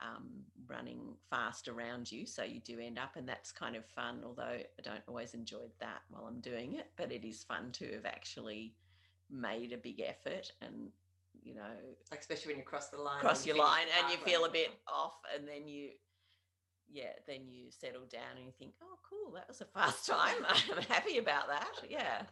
um, 0.00 0.42
running 0.66 1.14
fast 1.28 1.68
around 1.68 2.10
you, 2.10 2.26
so 2.26 2.42
you 2.42 2.60
do 2.60 2.78
end 2.80 2.98
up, 2.98 3.16
and 3.16 3.28
that's 3.28 3.52
kind 3.52 3.76
of 3.76 3.84
fun. 3.84 4.22
Although 4.24 4.42
I 4.42 4.82
don't 4.82 5.02
always 5.06 5.34
enjoy 5.34 5.66
that 5.78 6.00
while 6.08 6.24
I'm 6.26 6.40
doing 6.40 6.74
it, 6.74 6.86
but 6.96 7.12
it 7.12 7.24
is 7.24 7.44
fun 7.44 7.70
to 7.72 7.92
have 7.92 8.06
actually 8.06 8.74
made 9.30 9.72
a 9.72 9.78
big 9.78 10.00
effort 10.00 10.52
and 10.62 10.90
you 11.42 11.54
know 11.54 11.62
like 12.10 12.20
especially 12.20 12.52
when 12.52 12.58
you 12.58 12.64
cross 12.64 12.88
the 12.88 13.00
line. 13.00 13.20
cross 13.20 13.46
your 13.46 13.56
line 13.56 13.86
and 13.98 14.12
you 14.12 14.18
feel 14.18 14.44
a 14.44 14.50
bit 14.50 14.70
off 14.86 15.14
and 15.34 15.46
then 15.46 15.66
you 15.66 15.90
yeah 16.92 17.12
then 17.26 17.40
you 17.48 17.70
settle 17.70 18.04
down 18.10 18.36
and 18.36 18.46
you 18.46 18.52
think 18.58 18.72
oh 18.82 18.98
cool 19.08 19.32
that 19.32 19.46
was 19.48 19.60
a 19.60 19.64
fast 19.66 20.06
time. 20.10 20.34
I'm 20.48 20.82
happy 20.84 21.18
about 21.18 21.48
that. 21.48 21.70
Yeah. 21.88 22.22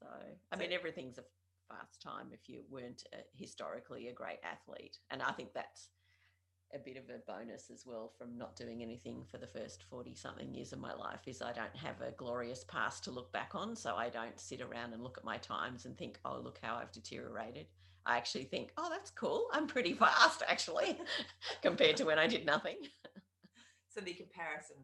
So 0.00 0.06
i 0.52 0.56
mean 0.56 0.72
everything's 0.72 1.18
a 1.18 1.24
fast 1.68 2.02
time 2.02 2.26
if 2.32 2.48
you 2.48 2.62
weren't 2.70 3.04
uh 3.12 3.18
historically 3.34 4.08
a 4.08 4.12
great 4.12 4.40
athlete. 4.44 4.98
And 5.10 5.22
i 5.22 5.32
think 5.32 5.54
that's 5.54 5.88
a 6.74 6.78
bit 6.78 6.96
of 6.96 7.04
a 7.10 7.18
bonus 7.26 7.70
as 7.72 7.84
well 7.86 8.12
from 8.16 8.36
not 8.36 8.56
doing 8.56 8.82
anything 8.82 9.24
for 9.30 9.38
the 9.38 9.46
first 9.46 9.84
40 9.90 10.14
something 10.14 10.52
years 10.54 10.72
of 10.72 10.80
my 10.80 10.94
life 10.94 11.20
is 11.26 11.42
i 11.42 11.52
don't 11.52 11.76
have 11.76 12.00
a 12.00 12.12
glorious 12.12 12.64
past 12.64 13.04
to 13.04 13.10
look 13.10 13.32
back 13.32 13.52
on 13.54 13.76
so 13.76 13.94
i 13.94 14.08
don't 14.08 14.40
sit 14.40 14.60
around 14.60 14.92
and 14.92 15.02
look 15.02 15.16
at 15.18 15.24
my 15.24 15.36
times 15.38 15.84
and 15.84 15.96
think 15.96 16.18
oh 16.24 16.40
look 16.42 16.58
how 16.62 16.76
i've 16.76 16.92
deteriorated 16.92 17.66
I 18.06 18.16
actually 18.16 18.44
think, 18.44 18.70
oh, 18.76 18.88
that's 18.90 19.10
cool. 19.10 19.48
I'm 19.52 19.66
pretty 19.66 19.92
fast 19.98 20.42
actually, 20.46 20.98
compared 21.62 21.96
to 21.96 22.04
when 22.04 22.18
I 22.18 22.26
did 22.26 22.44
nothing. 22.44 22.76
So 23.88 24.00
the 24.00 24.12
comparison 24.12 24.76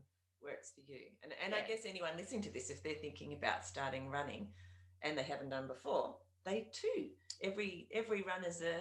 works 0.43 0.73
for 0.75 0.81
you. 0.91 1.01
And 1.23 1.33
and 1.45 1.55
I 1.55 1.67
guess 1.67 1.81
anyone 1.85 2.13
listening 2.17 2.43
to 2.43 2.51
this, 2.51 2.71
if 2.71 2.83
they're 2.83 2.95
thinking 2.95 3.35
about 3.35 3.65
starting 3.67 4.09
running 4.09 4.49
and 5.03 5.17
they 5.17 5.23
haven't 5.23 5.51
done 5.51 5.67
before, 5.67 6.17
they 6.45 6.69
too. 6.73 7.09
Every 7.43 7.89
every 7.93 8.23
run 8.23 8.45
is 8.45 8.63
a 8.63 8.77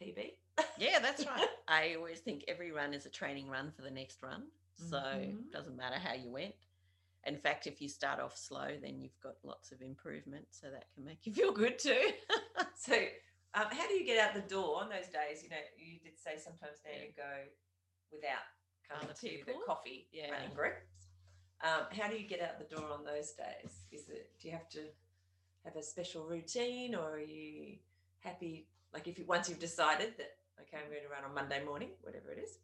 PB. 0.00 0.32
Yeah, 0.78 0.98
that's 1.00 1.26
right. 1.26 1.48
I 1.68 1.94
always 1.96 2.20
think 2.20 2.44
every 2.48 2.72
run 2.72 2.94
is 2.94 3.06
a 3.06 3.10
training 3.10 3.48
run 3.48 3.72
for 3.74 3.82
the 3.82 3.90
next 3.90 4.22
run. 4.22 4.44
So 4.76 4.96
Mhm. 4.96 5.40
it 5.40 5.52
doesn't 5.52 5.76
matter 5.76 5.96
how 5.98 6.14
you 6.14 6.30
went. 6.30 6.54
In 7.24 7.36
fact, 7.36 7.66
if 7.66 7.80
you 7.82 7.88
start 7.88 8.20
off 8.20 8.36
slow, 8.36 8.76
then 8.80 9.00
you've 9.00 9.18
got 9.20 9.34
lots 9.42 9.72
of 9.72 9.82
improvement. 9.82 10.46
So 10.50 10.70
that 10.70 10.84
can 10.94 11.04
make 11.04 11.26
you 11.26 11.32
feel 11.32 11.52
good 11.52 11.78
too. 11.78 12.12
So 12.78 12.94
um, 13.54 13.66
how 13.70 13.88
do 13.88 13.94
you 13.94 14.04
get 14.04 14.18
out 14.18 14.34
the 14.34 14.48
door 14.48 14.80
on 14.80 14.88
those 14.90 15.06
days? 15.08 15.42
You 15.42 15.48
know, 15.48 15.56
you 15.76 15.98
did 15.98 16.18
say 16.18 16.36
sometimes 16.38 16.78
now 16.84 16.90
Yeah. 16.92 17.04
you 17.04 17.12
go 17.16 17.44
without 18.12 18.44
coming 18.88 19.04
Other 19.06 19.14
to 19.14 19.44
the 19.46 19.54
coffee 19.66 20.08
Yeah. 20.12 20.30
running 20.30 20.54
groups. 20.54 21.08
Um, 21.62 21.86
how 21.90 22.08
do 22.08 22.16
you 22.16 22.28
get 22.28 22.40
out 22.42 22.58
the 22.58 22.72
door 22.76 22.90
on 22.92 23.02
those 23.02 23.32
days? 23.32 23.86
Is 23.90 24.08
it 24.10 24.30
do 24.38 24.48
you 24.48 24.52
have 24.54 24.68
to 24.70 24.84
have 25.64 25.74
a 25.74 25.82
special 25.82 26.26
routine 26.26 26.94
or 26.94 27.12
are 27.14 27.18
you 27.18 27.78
happy 28.20 28.68
like 28.96 29.06
if 29.06 29.18
you 29.18 29.26
once 29.26 29.46
you've 29.50 29.58
decided 29.58 30.14
that 30.16 30.36
okay 30.58 30.78
I'm 30.82 30.90
going 30.90 31.02
to 31.02 31.12
run 31.12 31.22
on 31.22 31.34
Monday 31.34 31.62
morning, 31.62 31.90
whatever 32.00 32.32
it 32.32 32.38
is, 32.42 32.58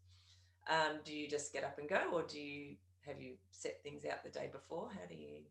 um, 0.71 1.01
do 1.05 1.13
you 1.13 1.29
just 1.29 1.53
get 1.53 1.63
up 1.63 1.79
and 1.79 1.87
go 1.87 2.01
or 2.11 2.23
do 2.23 2.41
you 2.41 2.77
have 3.07 3.21
you 3.21 3.35
set 3.51 3.83
things 3.83 4.07
out 4.07 4.25
the 4.25 4.31
day 4.31 4.49
before? 4.51 4.89
How 4.95 5.07
do 5.07 5.15
you? 5.15 5.43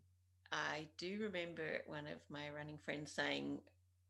I 0.51 0.87
do 0.97 1.19
remember 1.21 1.83
one 1.85 2.07
of 2.07 2.19
my 2.31 2.49
running 2.55 2.79
friends 2.79 3.11
saying, 3.11 3.59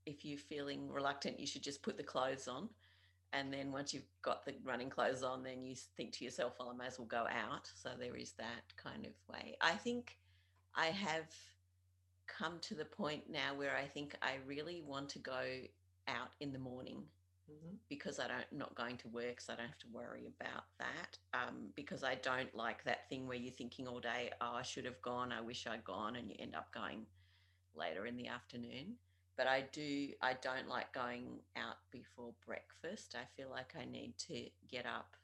if 0.05 0.23
you're 0.23 0.39
feeling 0.39 0.89
reluctant, 0.89 1.39
you 1.39 1.45
should 1.45 1.61
just 1.61 1.83
put 1.83 1.97
the 1.97 2.03
clothes 2.03 2.47
on. 2.47 2.69
And 3.33 3.53
then 3.53 3.71
once 3.71 3.93
you've 3.93 4.07
got 4.21 4.45
the 4.45 4.53
running 4.63 4.89
clothes 4.89 5.23
on, 5.23 5.43
then 5.43 5.63
you 5.63 5.75
think 5.97 6.13
to 6.13 6.23
yourself, 6.23 6.53
well, 6.57 6.71
I 6.73 6.77
may 6.77 6.87
as 6.87 6.97
well 6.97 7.07
go 7.07 7.27
out. 7.27 7.69
So 7.75 7.89
there 7.99 8.15
is 8.15 8.31
that 8.33 8.75
kind 8.75 9.05
of 9.05 9.11
way. 9.31 9.55
I 9.61 9.73
think 9.73 10.17
I 10.75 10.87
have 10.87 11.27
come 12.27 12.59
to 12.61 12.75
the 12.75 12.85
point 12.85 13.23
now 13.29 13.53
where 13.55 13.75
I 13.75 13.85
think 13.85 14.15
I 14.21 14.37
really 14.47 14.81
want 14.85 15.09
to 15.09 15.19
go 15.19 15.43
out 16.07 16.31
in 16.39 16.51
the 16.53 16.59
morning 16.59 17.03
Mhm. 17.49 17.77
because 17.89 18.19
I 18.19 18.27
don't 18.27 18.51
not 18.51 18.75
going 18.75 18.97
to 18.99 19.07
work, 19.09 19.41
so 19.41 19.53
I 19.53 19.55
don't 19.55 19.67
have 19.67 19.77
to 19.79 19.87
worry 19.89 20.27
about 20.27 20.65
that. 20.77 21.17
Um, 21.33 21.71
because 21.75 22.03
I 22.03 22.15
don't 22.15 22.53
like 22.55 22.83
that 22.83 23.09
thing 23.09 23.27
where 23.27 23.37
you're 23.37 23.51
thinking 23.51 23.87
all 23.87 23.99
day, 23.99 24.31
oh, 24.41 24.53
I 24.55 24.61
should 24.61 24.85
have 24.85 25.01
gone, 25.01 25.31
I 25.31 25.41
wish 25.41 25.67
I'd 25.67 25.83
gone, 25.83 26.15
and 26.15 26.29
you 26.29 26.35
end 26.39 26.55
up 26.55 26.71
going 26.71 27.05
later 27.73 28.05
in 28.05 28.15
the 28.15 28.27
afternoon. 28.27 28.97
But 29.37 29.47
I 29.47 29.61
do, 29.61 30.13
I 30.21 30.33
don't 30.35 30.67
like 30.67 30.93
going 30.93 31.41
out 31.55 31.77
before 31.89 32.33
breakfast. 32.45 33.15
I 33.15 33.25
feel 33.35 33.49
like 33.49 33.75
I 33.75 33.85
need 33.85 34.17
to 34.19 34.49
get 34.67 34.85
up, 34.85 35.15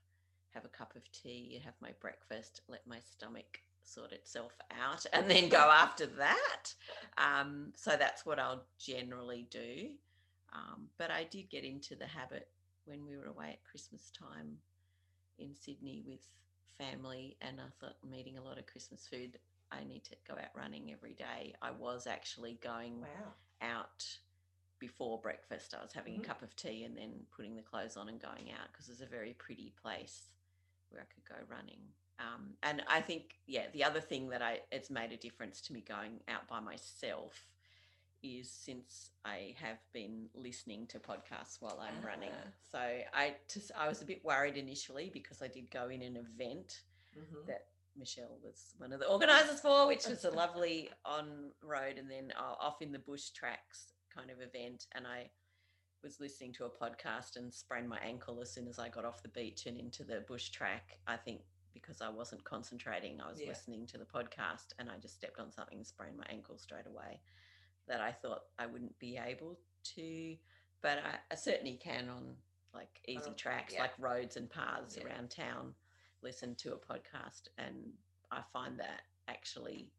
have 0.50 0.66
a 0.66 0.70
cup 0.70 0.96
of 0.96 1.10
tea, 1.12 1.62
have 1.64 1.76
my 1.82 1.92
breakfast, 2.00 2.62
let 2.68 2.86
my 2.88 3.00
stomach 3.02 3.62
sort 3.84 4.12
itself 4.12 4.54
out, 4.72 5.06
and 5.14 5.30
then 5.30 5.50
go 5.50 5.70
after 5.72 6.06
that. 6.08 6.74
Um, 7.18 7.74
so 7.76 7.96
that's 7.96 8.26
what 8.26 8.40
I'll 8.40 8.66
generally 8.78 9.44
do. 9.50 9.98
Um, 10.54 10.88
but 10.98 11.12
I 11.12 11.24
did 11.26 11.50
get 11.50 11.64
into 11.64 11.96
the 11.96 12.08
habit 12.08 12.50
when 12.86 13.06
we 13.06 13.18
were 13.18 13.26
away 13.28 13.50
at 13.52 13.64
Christmas 13.64 14.12
time 14.12 14.58
in 15.40 15.56
Sydney 15.56 16.04
with 16.06 16.26
family, 16.78 17.38
and 17.42 17.60
I 17.60 17.66
thought 17.80 17.98
I'm 18.04 18.14
eating 18.14 18.38
a 18.38 18.44
lot 18.44 18.58
of 18.58 18.66
Christmas 18.66 19.08
food. 19.08 19.40
I 19.72 19.84
need 19.84 20.04
to 20.06 20.16
go 20.28 20.34
out 20.36 20.56
running 20.56 20.92
every 20.92 21.14
day. 21.14 21.54
I 21.62 21.72
was 21.72 22.08
actually 22.08 22.60
going 22.62 23.02
Wow. 23.02 23.34
out 23.62 24.06
before 24.80 25.20
breakfast. 25.20 25.74
I 25.78 25.82
was 25.84 25.94
having 25.94 26.14
Mhm. 26.14 26.24
a 26.24 26.28
cup 26.28 26.42
of 26.42 26.56
tea 26.56 26.84
and 26.84 26.96
then 26.98 27.26
putting 27.36 27.56
the 27.56 27.62
clothes 27.62 27.98
on 27.98 28.10
and 28.10 28.22
going 28.22 28.52
out 28.52 28.72
because 28.72 28.90
it's 28.90 29.02
a 29.02 29.06
very 29.08 29.34
pretty 29.34 29.74
place 29.82 30.30
where 30.90 31.02
I 31.02 31.06
could 31.14 31.26
go 31.26 31.36
running. 31.50 31.82
Um, 32.20 32.58
and 32.64 32.84
I 32.88 33.02
think, 33.02 33.40
yeah, 33.46 33.68
the 33.74 33.84
other 33.84 34.02
thing 34.02 34.30
that 34.30 34.42
I 34.42 34.62
it's 34.72 34.90
made 34.90 35.12
a 35.12 35.18
difference 35.18 35.62
to 35.62 35.74
me 35.74 35.82
going 35.82 36.22
out 36.28 36.48
by 36.48 36.60
myself 36.60 37.48
is 38.24 38.50
since 38.52 39.12
I 39.26 39.56
have 39.62 39.78
been 39.94 40.28
listening 40.34 40.88
to 40.88 41.00
podcasts 41.00 41.58
while 41.62 41.80
I'm 41.80 42.06
running. 42.06 42.32
Ah. 42.34 42.50
So 42.72 42.80
I 42.80 43.36
just 43.52 43.72
I 43.78 43.88
was 43.88 44.02
a 44.02 44.06
bit 44.06 44.24
worried 44.26 44.58
initially 44.58 45.10
because 45.14 45.42
I 45.42 45.48
did 45.48 45.70
go 45.72 45.90
in 45.90 46.02
an 46.02 46.18
event 46.18 46.82
Mhm. 47.16 47.46
that 47.48 47.68
Michelle 47.96 48.38
was 48.44 48.74
one 48.78 48.92
of 48.94 49.00
the 49.00 49.08
organisers 49.08 49.60
for, 49.60 49.88
which 49.88 50.06
was 50.06 50.24
a 50.26 50.32
lovely 50.32 50.90
on 51.06 51.52
road 51.62 51.98
and 51.98 52.10
then 52.10 52.32
uh, 52.38 52.56
off 52.60 52.82
in 52.82 52.92
the 52.92 53.00
bush 53.00 53.30
tracks 53.32 53.94
kind 54.14 54.30
of 54.30 54.40
event. 54.42 54.88
And 54.94 55.08
I 55.08 55.32
was 56.04 56.20
listening 56.20 56.54
to 56.54 56.66
a 56.66 56.70
podcast 56.70 57.38
and 57.38 57.52
sprained 57.54 57.90
my 57.90 58.00
ankle 58.00 58.40
as 58.42 58.52
soon 58.54 58.68
as 58.68 58.78
I 58.78 58.90
got 58.90 59.04
off 59.06 59.24
the 59.24 59.30
beach 59.30 59.66
and 59.66 59.78
into 59.80 60.04
the 60.04 60.22
bush 60.28 60.50
track. 60.50 61.00
I 61.08 61.18
think 61.18 61.42
because 61.74 62.02
I 62.02 62.10
wasn't 62.10 62.44
concentrating, 62.44 63.20
I 63.22 63.30
was 63.30 63.42
Yeah. 63.42 63.50
listening 63.50 63.86
to 63.88 63.98
the 64.00 64.06
podcast 64.06 64.74
and 64.80 64.90
I 64.92 64.98
just 64.98 65.16
stepped 65.16 65.40
on 65.40 65.52
something 65.52 65.78
and 65.78 65.86
sprained 65.88 66.18
my 66.18 66.26
ankle 66.30 66.58
straight 66.58 66.88
away. 66.88 67.22
That 67.88 68.02
I 68.02 68.12
thought 68.12 68.44
I 68.60 68.66
wouldn't 68.66 68.98
be 69.00 69.18
able 69.18 69.58
to, 69.96 70.36
but 70.82 70.98
I, 71.00 71.16
I 71.32 71.36
certainly 71.36 71.76
can 71.82 72.10
on 72.10 72.36
like 72.74 73.02
easy 73.08 73.22
Oh, 73.30 73.34
tracks, 73.34 73.74
yeah. 73.74 73.82
like 73.82 73.94
roads 73.98 74.36
and 74.38 74.50
paths 74.50 74.98
Yeah. 74.98 75.06
around 75.08 75.30
town 75.32 75.74
listen 76.22 76.56
to 76.56 76.74
a 76.74 76.78
podcast 76.78 77.48
and 77.58 77.94
I 78.32 78.42
find 78.52 78.78
that 78.80 79.04
actually 79.28 79.90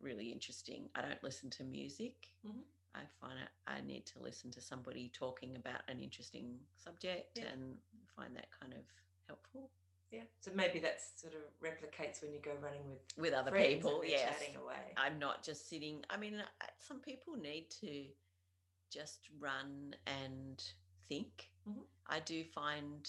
really 0.00 0.30
interesting. 0.32 0.88
I 0.94 1.02
don't 1.02 1.22
listen 1.22 1.50
to 1.50 1.64
music. 1.64 2.28
Mhm. 2.46 2.62
I 2.94 3.04
find 3.20 3.38
it 3.38 3.48
I 3.66 3.80
need 3.82 4.06
to 4.06 4.20
listen 4.20 4.50
to 4.52 4.60
somebody 4.60 5.10
talking 5.10 5.56
about 5.56 5.82
an 5.88 6.00
interesting 6.00 6.58
subject 6.76 7.38
Yeah. 7.38 7.48
and 7.48 7.78
find 8.16 8.34
that 8.36 8.50
kind 8.58 8.72
of 8.74 8.84
helpful 9.26 9.70
Yeah. 10.12 10.24
So 10.40 10.50
maybe 10.54 10.78
that 10.80 10.98
sort 11.16 11.32
of 11.34 11.40
replicates 11.66 12.22
when 12.22 12.32
you 12.34 12.40
go 12.44 12.52
running 12.62 12.82
with 12.86 12.98
with 13.16 13.32
other 13.32 13.50
people. 13.50 14.02
they're 14.02 14.18
chatting 14.18 14.56
away. 14.56 14.92
I'm 14.96 15.18
not 15.18 15.42
just 15.42 15.68
sitting. 15.70 16.04
I 16.10 16.18
mean, 16.18 16.34
uh, 16.34 16.66
some 16.78 17.00
people 17.00 17.34
need 17.34 17.70
to 17.80 18.04
just 18.90 19.28
run 19.40 19.94
and 20.06 20.62
think. 21.08 21.48
Mhm. 21.66 21.84
I 22.06 22.20
do 22.20 22.44
find 22.44 23.08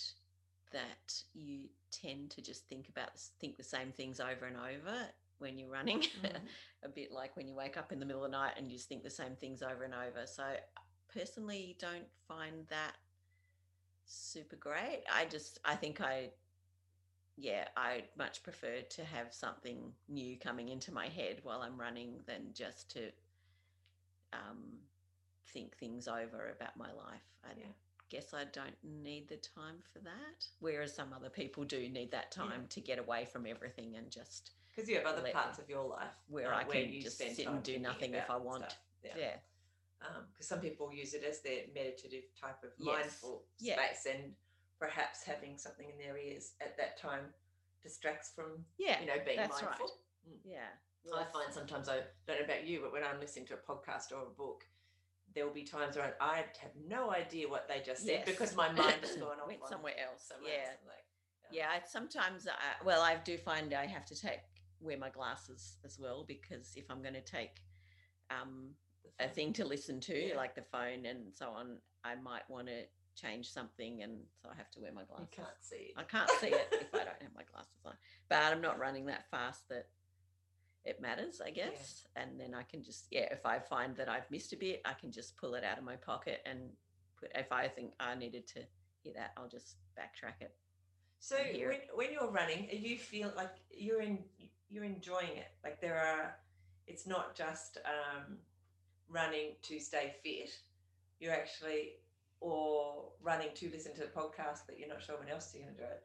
that 0.71 1.23
you 1.33 1.69
tend 1.91 2.31
to 2.31 2.41
just 2.41 2.67
think 2.69 2.87
about 2.89 3.19
think 3.39 3.57
the 3.57 3.63
same 3.63 3.91
things 3.91 4.19
over 4.21 4.45
and 4.45 4.55
over 4.57 5.09
when 5.39 5.57
you're 5.57 5.69
running. 5.69 6.01
Mhm. 6.23 6.47
a 6.83 6.89
bit 6.89 7.11
like 7.11 7.35
when 7.35 7.47
you 7.47 7.53
wake 7.55 7.75
up 7.77 7.91
in 7.91 7.99
the 7.99 8.05
middle 8.05 8.23
of 8.23 8.31
the 8.31 8.37
night 8.37 8.53
and 8.57 8.71
you 8.71 8.77
just 8.77 8.87
think 8.89 9.03
the 9.03 9.09
same 9.09 9.35
things 9.35 9.61
over 9.61 9.83
and 9.83 9.93
over. 9.93 10.25
So 10.25 10.57
personally 11.09 11.75
don't 11.79 12.07
find 12.27 12.65
that 12.69 12.95
super 14.05 14.55
great. 14.55 15.03
I 15.11 15.25
just 15.25 15.59
I 15.65 15.75
think 15.75 15.99
I 16.01 16.31
yeah, 17.35 17.67
I 17.75 18.03
much 18.17 18.43
prefer 18.43 18.81
to 18.81 19.03
have 19.05 19.33
something 19.33 19.93
new 20.07 20.37
coming 20.37 20.69
into 20.69 20.93
my 20.93 21.07
head 21.07 21.39
while 21.43 21.61
I'm 21.61 21.79
running 21.79 22.19
than 22.25 22.53
just 22.53 22.91
to 22.91 23.11
um, 24.33 24.79
think 25.47 25.75
things 25.77 26.07
over 26.07 26.55
about 26.55 26.77
my 26.77 26.91
life. 26.91 27.21
I 27.43 27.49
Yeah. 27.57 27.65
guess 28.09 28.33
I 28.33 28.45
don't 28.45 28.75
need 28.83 29.27
the 29.27 29.37
time 29.37 29.81
for 29.91 29.99
that. 29.99 30.45
Whereas 30.59 30.93
some 30.93 31.13
other 31.13 31.29
people 31.29 31.63
do 31.63 31.89
need 31.89 32.11
that 32.11 32.31
time 32.31 32.67
to 32.69 32.81
get 32.81 32.99
away 32.99 33.25
from 33.25 33.45
everything 33.45 33.95
and 33.95 34.09
just 34.11 34.51
Because 34.75 34.89
you 34.89 34.95
have 34.97 35.05
other 35.05 35.27
parts 35.31 35.59
of 35.59 35.69
your 35.69 35.85
life 35.87 36.15
where 36.27 36.53
uh, 36.53 36.59
I 36.59 36.63
can 36.63 36.91
you 36.91 37.01
just 37.01 37.17
sit 37.17 37.47
and 37.47 37.61
do 37.63 37.79
nothing 37.79 38.13
if 38.13 38.29
I 38.29 38.37
want. 38.37 38.63
stuff. 38.63 38.77
Yeah. 39.03 39.11
yeah. 39.17 39.35
Because 40.31 40.47
some 40.47 40.59
people 40.59 40.91
use 40.91 41.13
it 41.13 41.23
as 41.23 41.41
their 41.41 41.63
meditative 41.73 42.23
type 42.39 42.63
of 42.63 42.71
Yes. 42.77 43.03
mindful 43.03 43.45
Yeah. 43.59 43.75
space, 43.75 44.05
and 44.13 44.35
perhaps 44.79 45.23
having 45.23 45.57
something 45.57 45.87
in 45.89 45.97
their 45.97 46.17
ears 46.17 46.53
at 46.61 46.77
that 46.77 46.97
time 46.97 47.25
distracts 47.81 48.31
from 48.35 48.65
Yeah. 48.77 48.99
you 49.01 49.07
know 49.07 49.13
being 49.25 49.37
that's 49.37 49.61
right. 49.61 49.69
mindful. 49.71 49.91
Yeah. 50.43 50.67
I 51.13 51.25
find 51.25 51.51
sometimes 51.53 51.89
I 51.89 51.97
don't 52.27 52.39
know 52.39 52.45
about 52.45 52.65
you, 52.65 52.79
but 52.81 52.93
when 52.93 53.03
I'm 53.03 53.19
listening 53.19 53.45
to 53.47 53.55
a 53.55 53.57
podcast 53.57 54.13
or 54.13 54.21
a 54.23 54.29
book, 54.37 54.63
there 55.35 55.45
will 55.45 55.53
be 55.53 55.63
times 55.63 55.97
where 55.97 56.15
I 56.21 56.37
have 56.37 56.71
no 56.87 57.11
idea 57.11 57.49
what 57.49 57.67
they 57.67 57.81
just 57.85 58.03
said 58.05 58.23
Yes. 58.25 58.25
because 58.25 58.55
my 58.55 58.71
mind 58.71 58.95
has 59.01 59.15
gone 59.17 59.39
off 59.41 59.47
Went 59.47 59.67
somewhere 59.67 59.95
else. 59.99 60.23
somewhere 60.27 60.53
yeah. 60.53 60.69
else, 60.69 60.79
like, 60.87 61.03
Yeah, 61.51 61.67
I, 61.69 61.81
sometimes 61.85 62.47
I 62.47 62.85
well, 62.85 63.01
I 63.01 63.15
do 63.15 63.37
find 63.37 63.73
I 63.73 63.85
have 63.85 64.05
to 64.05 64.15
take 64.19 64.39
wear 64.79 64.97
my 64.97 65.09
glasses 65.09 65.77
as 65.83 65.99
well 65.99 66.23
because 66.27 66.71
if 66.77 66.85
I'm 66.89 67.01
going 67.01 67.13
to 67.15 67.21
take 67.21 67.61
um, 68.29 68.69
a 69.19 69.27
thing 69.27 69.51
to 69.53 69.65
listen 69.65 69.99
to, 70.01 70.29
Yeah. 70.29 70.35
like 70.37 70.55
the 70.55 70.61
phone 70.63 71.05
and 71.05 71.33
so 71.35 71.49
on, 71.49 71.79
I 72.05 72.15
might 72.15 72.49
want 72.49 72.67
to 72.67 72.83
change 73.15 73.51
something, 73.51 74.03
and 74.03 74.19
so 74.41 74.49
I 74.51 74.55
have 74.57 74.69
to 74.71 74.79
wear 74.79 74.91
my 74.93 75.01
you 75.01 75.07
glasses. 75.07 75.27
can't 75.31 75.61
see. 75.61 75.93
I 75.97 76.03
can't 76.03 76.29
see 76.39 76.47
it 76.47 76.67
if 76.71 76.93
I 76.93 76.99
don't 76.99 77.21
have 77.21 77.35
my 77.35 77.43
glasses 77.51 77.81
on, 77.85 77.93
but 78.29 78.39
I'm 78.43 78.61
not 78.61 78.79
running 78.79 79.05
that 79.07 79.29
fast 79.29 79.67
that 79.69 79.87
it 80.85 81.01
matters, 81.01 81.41
I 81.45 81.51
guess. 81.51 82.05
And 82.15 82.39
then 82.39 82.53
I 82.53 82.63
can 82.63 82.83
just 82.83 83.07
yeah, 83.11 83.27
if 83.31 83.45
I 83.45 83.59
find 83.59 83.95
that 83.97 84.09
I've 84.09 84.29
missed 84.29 84.53
a 84.53 84.57
bit, 84.57 84.81
I 84.85 84.93
can 84.93 85.11
just 85.11 85.37
pull 85.37 85.55
it 85.55 85.63
out 85.63 85.77
of 85.77 85.83
my 85.83 85.95
pocket 85.95 86.41
and 86.45 86.59
put. 87.19 87.31
If 87.35 87.51
I 87.51 87.67
think 87.67 87.93
I 87.99 88.15
needed 88.15 88.47
to 88.47 88.59
hear 89.01 89.13
that, 89.15 89.31
I'll 89.37 89.49
just 89.49 89.77
backtrack 89.97 90.41
it. 90.41 90.55
So 91.19 91.37
when, 91.37 91.79
when 91.95 92.11
you're 92.11 92.29
running, 92.29 92.67
you 92.71 92.97
feel 92.97 93.31
like 93.37 93.55
you're 93.71 94.01
in 94.01 94.19
you're 94.73 94.83
enjoying 94.83 95.37
it? 95.37 95.51
Like 95.63 95.79
there 95.79 95.97
are, 95.97 96.35
it's 96.87 97.05
not 97.05 97.35
just 97.35 97.77
um, 97.85 98.37
running 99.07 99.51
to 99.61 99.79
stay 99.79 100.15
fit. 100.23 100.49
You're 101.19 101.33
actually 101.33 101.91
or 102.43 103.05
running 103.21 103.47
to 103.55 103.69
listen 103.71 103.95
to 103.95 104.03
a 104.03 104.07
podcast 104.07 104.65
that 104.67 104.77
you're 104.77 104.89
not 104.89 105.01
sure 105.01 105.17
when 105.17 105.29
else 105.29 105.53
you're 105.55 105.63
going 105.63 105.75
to 105.75 105.81
do 105.81 105.87
it. 105.87 106.03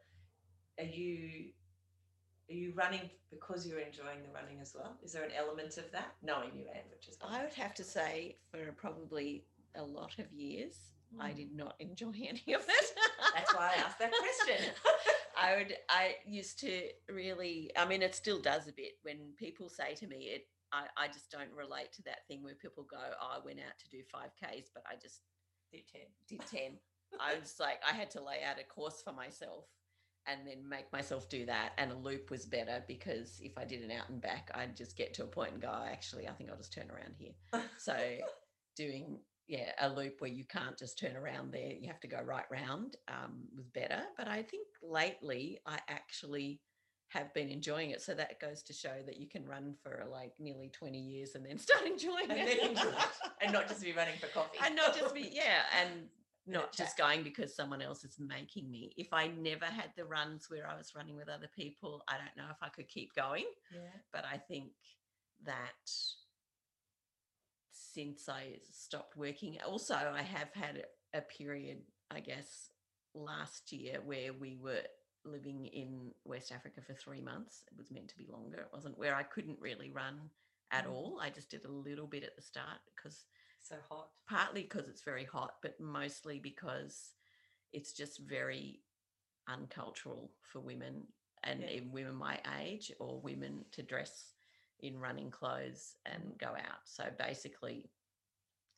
Are 0.80 0.96
you 0.96 1.50
are 2.50 2.54
you 2.54 2.72
running 2.74 3.10
because 3.30 3.66
you're 3.66 3.80
enjoying 3.80 4.22
the 4.22 4.32
running 4.32 4.60
as 4.62 4.72
well? 4.74 4.96
Is 5.02 5.12
there 5.12 5.24
an 5.24 5.32
element 5.36 5.76
of 5.76 5.90
that? 5.92 6.14
Knowing 6.22 6.50
you, 6.54 6.64
Anne, 6.74 6.84
which 6.90 7.08
is 7.08 7.16
I 7.20 7.42
would 7.42 7.52
have 7.54 7.74
to 7.74 7.84
say 7.84 8.36
for 8.50 8.72
probably 8.72 9.44
a 9.76 9.82
lot 9.82 10.18
of 10.18 10.32
years, 10.32 10.74
I 11.20 11.30
Mm. 11.30 11.36
did 11.36 11.52
not 11.56 11.74
enjoy 11.80 12.12
any 12.32 12.54
of 12.54 12.62
it. 12.62 12.86
That's 13.34 13.52
why 13.54 13.72
I 13.76 13.80
asked 13.80 13.98
that 13.98 14.12
question. 14.12 14.70
I 15.36 15.56
would 15.56 15.74
I 15.90 16.16
used 16.26 16.58
to 16.60 16.82
really 17.10 17.70
I 17.76 17.84
mean 17.84 18.02
it 18.02 18.14
still 18.14 18.40
does 18.40 18.68
a 18.68 18.72
bit 18.72 18.92
when 19.02 19.18
people 19.36 19.68
say 19.68 19.94
to 19.96 20.06
me 20.06 20.30
it 20.34 20.46
I, 20.72 20.86
I 20.96 21.06
just 21.08 21.30
don't 21.30 21.52
relate 21.56 21.92
to 21.94 22.02
that 22.04 22.26
thing 22.28 22.42
where 22.42 22.54
people 22.54 22.84
go, 22.90 22.98
oh, 23.00 23.38
I 23.40 23.44
went 23.44 23.58
out 23.58 23.78
to 23.78 23.88
do 23.88 24.02
5Ks, 24.14 24.66
but 24.74 24.82
I 24.86 24.96
just 25.00 25.22
Do 25.72 25.78
10. 25.92 26.02
did 26.28 26.46
10. 26.46 26.60
I 27.20 27.38
was 27.38 27.56
like, 27.58 27.80
I 27.88 27.94
had 27.94 28.10
to 28.12 28.22
lay 28.22 28.42
out 28.44 28.60
a 28.60 28.64
course 28.64 29.02
for 29.02 29.12
myself 29.12 29.64
and 30.26 30.46
then 30.46 30.68
make 30.68 30.92
myself 30.92 31.28
do 31.28 31.46
that. 31.46 31.72
And 31.78 31.90
a 31.90 31.96
loop 31.96 32.30
was 32.30 32.46
better 32.46 32.84
because 32.86 33.40
if 33.42 33.56
I 33.56 33.64
did 33.64 33.82
an 33.82 33.90
out 33.90 34.08
and 34.08 34.20
back, 34.20 34.50
I'd 34.54 34.76
just 34.76 34.96
get 34.96 35.14
to 35.14 35.24
a 35.24 35.26
point 35.26 35.52
and 35.52 35.62
go, 35.62 35.70
"Oh, 35.72 35.86
actually, 35.86 36.28
I 36.28 36.32
think 36.32 36.50
I'll 36.50 36.56
just 36.56 36.72
turn 36.72 36.90
around 36.90 37.14
here. 37.18 37.32
So 37.78 37.96
doing, 38.76 39.20
yeah, 39.46 39.72
a 39.80 39.88
loop 39.88 40.20
where 40.20 40.30
you 40.30 40.44
can't 40.44 40.78
just 40.78 40.98
turn 40.98 41.16
around 41.16 41.52
there, 41.52 41.72
you 41.72 41.88
have 41.88 42.00
to 42.00 42.08
go 42.08 42.20
right 42.20 42.44
round 42.50 42.96
um, 43.08 43.48
was 43.56 43.68
better. 43.68 44.02
But 44.16 44.28
I 44.28 44.42
think 44.42 44.66
lately 44.82 45.58
I 45.66 45.78
actually 45.88 46.60
have 47.08 47.32
been 47.34 47.48
enjoying 47.48 47.90
it. 47.90 48.02
So 48.02 48.12
that 48.14 48.38
goes 48.40 48.62
to 48.64 48.72
show 48.72 48.92
that 49.06 49.18
you 49.18 49.26
can 49.28 49.46
run 49.46 49.74
for 49.82 50.04
like 50.10 50.32
nearly 50.38 50.68
20 50.68 50.98
years 50.98 51.34
and 51.34 51.44
then 51.44 51.58
start 51.66 51.86
enjoying 51.86 52.30
And 52.30 52.48
it. 52.48 52.58
enjoy 52.62 52.82
it. 52.88 52.94
And 53.42 53.52
not 53.52 53.68
just 53.68 53.82
be 53.82 53.92
running 53.92 54.16
for 54.20 54.26
coffee. 54.28 54.58
and 54.64 54.76
not 54.76 54.96
just 54.96 55.14
be, 55.14 55.30
yeah, 55.32 55.62
and 55.80 56.08
not 56.46 56.72
just 56.74 56.96
going 56.96 57.22
because 57.22 57.54
someone 57.54 57.82
else 57.82 58.04
is 58.04 58.16
making 58.18 58.70
me. 58.70 58.92
If 58.96 59.08
I 59.12 59.28
never 59.28 59.66
had 59.66 59.90
the 59.96 60.04
runs 60.04 60.46
where 60.50 60.66
I 60.68 60.76
was 60.76 60.92
running 60.96 61.16
with 61.16 61.28
other 61.28 61.48
people, 61.54 62.02
I 62.08 62.14
don't 62.14 62.36
know 62.36 62.50
if 62.50 62.58
I 62.62 62.68
could 62.68 62.88
keep 62.88 63.14
going. 63.14 63.44
Yeah. 63.72 63.80
But 64.12 64.24
I 64.30 64.36
think 64.38 64.70
that 65.44 65.90
since 67.72 68.28
I 68.28 68.58
stopped 68.70 69.16
working, 69.16 69.56
also 69.66 69.94
I 69.94 70.22
have 70.22 70.48
had 70.54 70.84
a 71.14 71.20
period, 71.20 71.78
I 72.10 72.20
guess, 72.20 72.70
last 73.14 73.72
year 73.72 73.98
where 74.04 74.32
we 74.32 74.56
were 74.60 74.82
living 75.28 75.66
in 75.66 76.12
West 76.24 76.52
Africa 76.52 76.80
for 76.80 76.94
three 76.94 77.20
months. 77.20 77.64
It 77.70 77.76
was 77.76 77.90
meant 77.90 78.08
to 78.08 78.18
be 78.18 78.26
longer. 78.30 78.58
It 78.58 78.72
wasn't 78.72 78.98
where 78.98 79.14
I 79.14 79.22
couldn't 79.22 79.60
really 79.60 79.90
run 79.90 80.30
at 80.72 80.86
Mm. 80.86 80.90
all. 80.90 81.20
I 81.20 81.30
just 81.30 81.50
did 81.50 81.64
a 81.64 81.70
little 81.70 82.06
bit 82.06 82.24
at 82.24 82.36
the 82.36 82.42
start 82.42 82.78
because 82.94 83.26
So 83.60 83.76
hot. 83.88 84.10
partly 84.26 84.62
because 84.62 84.88
it's 84.88 85.02
very 85.02 85.24
hot, 85.24 85.56
but 85.62 85.78
mostly 85.80 86.38
because 86.38 87.14
it's 87.72 87.92
just 87.92 88.18
very 88.20 88.80
uncultural 89.48 90.30
for 90.42 90.60
women 90.60 91.06
and 91.44 91.62
Yeah. 91.62 91.70
even 91.70 91.92
women 91.92 92.14
my 92.14 92.40
age 92.60 92.92
or 92.98 93.20
women 93.20 93.64
to 93.72 93.82
dress 93.82 94.34
in 94.80 94.98
running 94.98 95.30
clothes 95.30 95.96
and 96.06 96.22
Mhm. 96.24 96.38
go 96.38 96.48
out. 96.48 96.86
So 96.86 97.10
basically, 97.18 97.90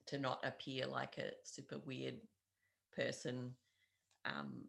to 0.07 0.19
not 0.19 0.45
appear 0.45 0.87
like 0.87 1.19
a 1.19 1.31
super 1.45 1.79
weird 1.79 2.21
person 2.93 3.55
um, 4.25 4.69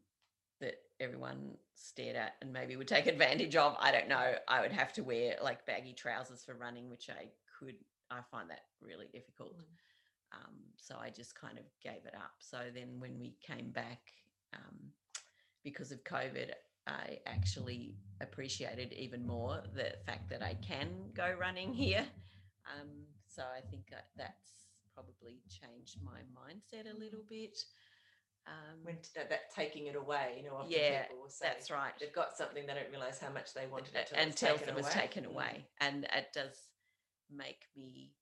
that 0.62 0.76
everyone 1.00 1.58
stared 1.76 2.16
at 2.16 2.36
and 2.42 2.54
maybe 2.54 2.76
would 2.76 2.88
take 2.88 3.08
advantage 3.08 3.56
of. 3.56 3.76
I 3.80 3.92
don't 3.92 4.08
know. 4.08 4.34
I 4.48 4.62
would 4.62 4.72
have 4.72 4.94
to 4.94 5.04
wear 5.04 5.36
like 5.44 5.66
baggy 5.66 5.94
trousers 5.94 6.44
for 6.44 6.56
running, 6.56 6.90
which 6.90 7.10
I 7.10 7.28
could. 7.60 7.76
I 8.10 8.20
find 8.30 8.50
that 8.50 8.66
really 8.82 9.08
difficult. 9.12 9.58
Mm. 9.58 9.66
Um, 10.34 10.56
so 10.78 10.96
I 11.00 11.10
just 11.10 11.40
kind 11.40 11.58
of 11.58 11.66
gave 11.84 12.06
it 12.06 12.16
up. 12.16 12.32
So 12.40 12.58
then 12.74 13.00
when 13.00 13.20
we 13.20 13.36
came 13.46 13.72
back, 13.72 14.00
um, 14.54 14.92
because 15.64 15.92
of 15.92 16.04
COVID, 16.04 16.52
I 16.88 17.20
actually 17.28 17.96
appreciated 18.22 18.94
even 18.94 19.26
more 19.26 19.62
the 19.74 19.94
fact 20.06 20.30
that 20.30 20.42
I 20.42 20.56
can 20.56 20.90
go 21.14 21.34
running 21.40 21.74
here. 21.86 22.06
Um, 22.66 22.90
so 23.28 23.44
I 23.44 23.62
think 23.70 23.92
that's 24.18 24.52
probably 24.94 25.42
changed 25.50 26.00
my 26.04 26.20
mindset 26.36 26.94
a 26.94 27.00
little 27.00 27.24
bit. 27.30 27.58
Um, 28.48 28.78
When 28.84 28.98
that, 29.16 29.30
that 29.30 29.54
taking 29.56 29.86
it 29.88 29.96
away, 29.96 30.36
you 30.38 30.50
know, 30.50 30.56
often 30.56 30.72
Yeah, 30.72 31.04
people 31.04 31.22
will 31.22 31.30
say 31.30 31.46
that's 31.48 31.70
right. 31.70 31.94
they've 32.00 32.14
got 32.14 32.36
something 32.36 32.66
they 32.66 32.74
don't 32.74 32.90
realize 32.90 33.20
how 33.20 33.30
much 33.32 33.54
they 33.54 33.68
wanted 33.68 33.96
it 33.96 34.12
until 34.16 34.58
taken 34.58 34.70
it 34.70 34.76
was 34.76 34.86
away. 34.88 34.94
taken 34.94 35.24
Mm. 35.26 35.30
away. 35.30 35.66
And 35.80 36.06
it 36.06 36.28
does 36.34 36.56
make 37.30 37.68
me 37.78 38.14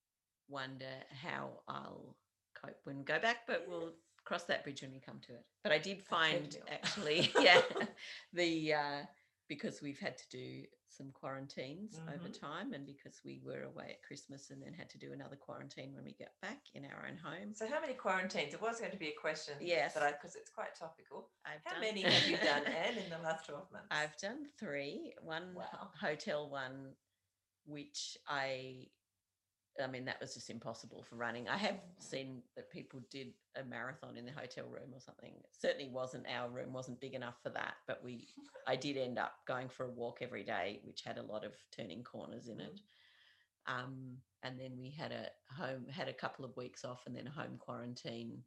wonder 0.48 0.92
how 1.24 1.62
I'll 1.68 2.16
cope 2.54 2.78
when 2.84 2.98
we 2.98 3.04
go 3.04 3.20
back, 3.20 3.48
but 3.48 3.66
we'll 3.68 3.94
cross 4.26 4.44
that 4.44 4.64
bridge 4.64 4.82
when 4.82 4.92
we 4.92 5.00
come 5.00 5.20
to 5.28 5.34
it. 5.34 5.46
But 5.64 5.72
I 5.72 5.78
did 5.80 6.02
find 6.04 6.52
treadmill. 6.52 6.74
actually, 6.74 7.32
yeah, 7.40 7.62
the 8.34 8.74
uh, 8.74 9.02
because 9.48 9.82
we've 9.82 10.00
had 10.00 10.18
to 10.18 10.30
do 10.30 10.64
some 11.00 11.12
quarantines 11.14 11.98
over 12.14 12.28
Mhm. 12.28 12.40
time 12.40 12.74
and 12.74 12.86
because 12.86 13.22
we 13.24 13.40
were 13.40 13.64
away 13.64 13.92
at 13.92 14.04
Christmas 14.04 14.50
and 14.50 14.62
then 14.62 14.74
had 14.74 14.90
to 14.90 14.98
do 14.98 15.14
another 15.14 15.38
quarantine 15.38 15.96
when 15.96 16.04
we 16.04 16.12
get 16.14 16.34
back 16.42 16.60
in 16.74 16.84
our 16.86 17.06
own 17.08 17.16
home. 17.18 17.56
So 17.56 17.68
how 17.70 17.80
many 17.80 17.94
quarantines? 17.94 18.54
It 18.54 18.62
was 18.62 18.80
going 18.82 18.92
to 18.92 18.98
be 18.98 19.08
a 19.08 19.16
question. 19.16 19.56
Yes. 19.62 19.94
But 19.94 20.20
because 20.22 20.36
it's 20.36 20.50
quite 20.50 20.76
topical. 20.76 21.32
I've 21.46 21.64
How 21.64 21.72
done- 21.72 21.82
many 21.82 22.02
have 22.02 22.28
you 22.28 22.36
done, 22.38 22.66
Anne, 22.84 22.98
in 22.98 23.10
the 23.10 23.18
last 23.20 23.46
twelve 23.46 23.72
months? 23.72 23.88
I've 23.92 24.18
done 24.18 24.46
three. 24.60 25.16
One 25.22 25.54
Wow. 25.54 25.92
hotel 26.02 26.50
one, 26.50 26.98
which 27.64 28.18
I, 28.28 28.90
I 29.82 29.88
mean, 29.88 30.06
that 30.06 30.20
was 30.20 30.34
just 30.34 30.50
impossible 30.50 31.06
for 31.10 31.16
running. 31.16 31.48
I 31.48 31.58
have 31.58 31.80
seen 32.00 32.42
that 32.56 32.72
people 32.72 33.02
did 33.10 33.28
a 33.56 33.64
marathon 33.64 34.18
in 34.18 34.26
the 34.26 34.32
hotel 34.32 34.66
room 34.66 34.94
or 34.94 35.00
something. 35.00 35.32
It 35.32 35.50
certainly 35.58 35.90
wasn't 35.90 36.26
our 36.28 36.50
room 36.50 36.74
wasn't 36.74 37.00
big 37.00 37.14
enough 37.14 37.36
for 37.42 37.50
that, 37.52 37.76
but 37.88 38.04
we, 38.04 38.28
I 38.68 38.76
did 38.76 38.98
end 38.98 39.18
up 39.18 39.34
going 39.48 39.70
for 39.70 39.86
a 39.86 39.92
walk 39.92 40.20
every 40.22 40.44
day, 40.44 40.82
which 40.84 41.02
had 41.06 41.18
a 41.18 41.24
lot 41.24 41.46
of 41.46 41.54
turning 41.76 42.04
corners 42.04 42.50
in 42.50 42.60
it. 42.60 42.80
Um, 43.68 44.18
and 44.44 44.60
then 44.60 44.72
we 44.80 44.90
had 44.90 45.12
a 45.12 45.28
home, 45.54 45.86
had 45.90 46.08
a 46.10 46.14
couple 46.14 46.46
of 46.46 46.56
weeks 46.58 46.84
off, 46.84 47.04
and 47.06 47.16
then 47.16 47.28
a 47.28 47.42
home 47.42 47.58
quarantine. 47.60 48.40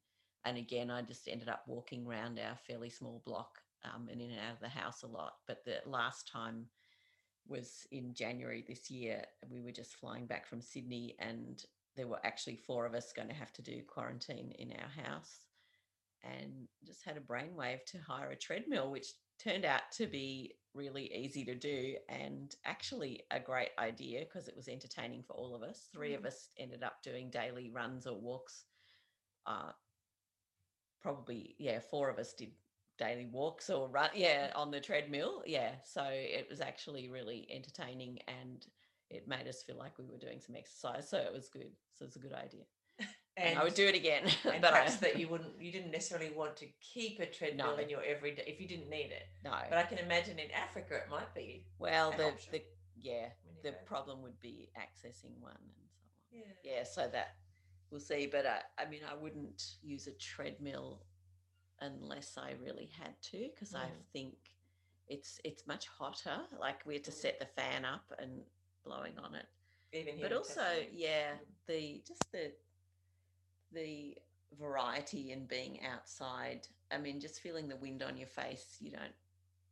And 0.45 0.59
again, 0.59 0.91
I 0.91 1.03
just 1.03 1.29
ended 1.29 1.49
up 1.49 1.63
walking 1.67 2.07
around 2.07 2.39
our 2.39 2.57
fairly 2.67 2.91
small 2.91 3.23
block 3.25 3.59
um, 3.85 4.09
and 4.11 4.21
in 4.21 4.31
and 4.31 4.41
out 4.41 4.55
of 4.55 4.61
the 4.61 4.69
house 4.69 5.03
a 5.03 5.07
lot. 5.07 5.35
But 5.47 5.65
the 5.65 5.79
last 5.87 6.29
time 6.29 6.67
was 7.47 7.87
in 7.91 8.15
January 8.15 8.65
this 8.67 8.91
year. 8.91 9.25
We 9.51 9.63
were 9.63 9.73
just 9.73 9.97
flying 9.97 10.27
back 10.27 10.47
from 10.47 10.61
Sydney, 10.61 11.17
and 11.19 11.63
there 11.97 12.09
were 12.09 12.25
actually 12.25 12.57
four 12.57 12.87
of 12.87 12.95
us 12.95 13.13
going 13.13 13.29
to 13.29 13.35
have 13.35 13.53
to 13.55 13.63
do 13.63 13.83
quarantine 13.87 14.53
in 14.59 14.73
our 14.73 15.05
house. 15.05 15.47
And 16.25 16.69
just 16.87 17.05
had 17.05 17.17
a 17.17 17.21
brainwave 17.21 17.85
to 17.87 17.99
hire 17.99 18.31
a 18.31 18.37
treadmill, 18.37 18.91
which 18.91 19.09
turned 19.43 19.65
out 19.65 19.83
to 19.97 20.07
be 20.07 20.55
really 20.75 21.13
easy 21.13 21.45
to 21.45 21.55
do 21.55 21.97
and 22.09 22.55
actually 22.65 23.23
a 23.31 23.41
great 23.41 23.71
idea 23.79 24.21
because 24.21 24.49
it 24.49 24.57
was 24.57 24.69
entertaining 24.69 25.23
for 25.23 25.35
all 25.35 25.55
of 25.55 25.63
us. 25.63 25.89
Three 25.93 26.15
of 26.15 26.25
us 26.25 26.49
ended 26.59 26.83
up 26.83 27.03
doing 27.03 27.31
daily 27.31 27.71
runs 27.71 28.07
or 28.07 28.19
walks. 28.19 28.65
Uh, 29.47 29.73
probably, 31.03 31.57
yeah, 31.59 31.81
four 31.81 32.09
of 32.09 32.19
us 32.19 32.33
did 32.33 32.53
daily 33.03 33.27
walks 33.31 33.71
or 33.71 33.89
run, 33.89 34.11
yeah, 34.15 34.51
on 34.55 34.71
the 34.71 34.81
treadmill. 34.81 35.43
Yeah. 35.47 35.73
So 35.85 36.05
it 36.09 36.47
was 36.49 36.61
actually 36.61 37.09
really 37.09 37.47
entertaining 37.51 38.19
and 38.29 38.65
it 39.11 39.29
made 39.29 39.47
us 39.49 39.63
feel 39.63 39.77
like 39.77 39.99
we 39.99 40.05
were 40.05 40.19
doing 40.19 40.41
some 40.41 40.57
exercise. 40.57 41.09
So 41.09 41.19
it 41.19 41.33
was 41.33 41.49
good. 41.49 41.71
So 41.95 42.05
it's 42.05 42.17
a 42.17 42.21
good 42.21 42.33
idea. 42.33 42.65
And, 43.37 43.59
I 43.59 43.65
would 43.65 43.75
do 43.75 43.87
it 43.87 43.95
again. 43.95 44.25
And 44.45 44.61
but 44.61 44.73
perhaps 44.73 44.97
I, 44.97 45.01
that 45.01 45.19
you 45.19 45.27
wouldn't, 45.29 45.55
you 45.59 45.73
didn't 45.73 45.91
necessarily 45.91 46.31
want 46.31 46.55
to 46.59 46.67
keep 46.81 47.19
a 47.19 47.27
treadmill 47.27 47.77
No. 47.77 47.83
in 47.83 47.89
your 47.89 48.03
everyday 48.05 48.45
if 48.47 48.61
you 48.61 48.69
didn't 48.69 48.91
need 48.91 49.11
it. 49.11 49.27
no. 49.43 49.55
But 49.71 49.79
I 49.79 49.85
can 49.85 49.99
imagine 49.99 50.39
in 50.39 50.51
Africa 50.51 50.97
it 50.97 51.11
might 51.11 51.35
be. 51.35 51.65
Well, 51.79 52.13
the, 52.17 52.27
option. 52.29 52.53
the 52.53 52.63
yeah, 53.01 53.29
the 53.65 53.73
problem 53.87 54.23
would 54.23 54.39
be 54.41 54.69
accessing 54.79 55.35
one 55.41 55.57
and 55.57 55.89
so 55.91 56.03
on. 56.05 56.41
Yeah. 56.41 56.73
Yeah, 56.73 56.85
so 56.85 57.09
that 57.11 57.37
we'll 57.91 58.01
see. 58.01 58.27
But 58.27 58.45
I, 58.47 58.59
I 58.83 58.89
mean, 58.89 59.01
I 59.11 59.15
wouldn't 59.21 59.63
use 59.83 60.07
a 60.07 60.13
treadmill 60.13 61.03
unless 61.83 62.39
I 62.39 62.53
really 62.63 62.91
had 62.99 63.15
to, 63.33 63.49
because 63.55 63.75
I 63.75 63.87
Mm. 63.87 64.05
think 64.13 64.35
it's 65.09 65.41
it's 65.45 65.67
much 65.67 65.87
hotter. 65.89 66.39
Like 66.59 66.87
we 66.87 66.95
had 66.95 67.05
to 67.05 67.11
Mm. 67.11 67.21
set 67.23 67.39
the 67.41 67.47
fan 67.47 67.85
up 67.85 68.13
and 68.19 68.43
blowing 68.85 69.19
on 69.19 69.35
it. 69.35 69.47
Even 69.93 70.21
But 70.21 70.33
also, 70.33 70.63
yeah, 70.93 71.33
Mm. 71.35 71.47
the 71.67 72.03
just 72.07 72.33
the 72.33 72.53
the 73.73 74.17
variety 74.59 75.33
in 75.33 75.47
being 75.47 75.81
outside. 75.85 76.69
I 76.91 76.99
mean, 76.99 77.21
just 77.21 77.41
feeling 77.41 77.69
the 77.69 77.77
wind 77.77 78.03
on 78.03 78.17
your 78.17 78.29
face, 78.29 78.79
you 78.81 78.91
don't 78.91 79.15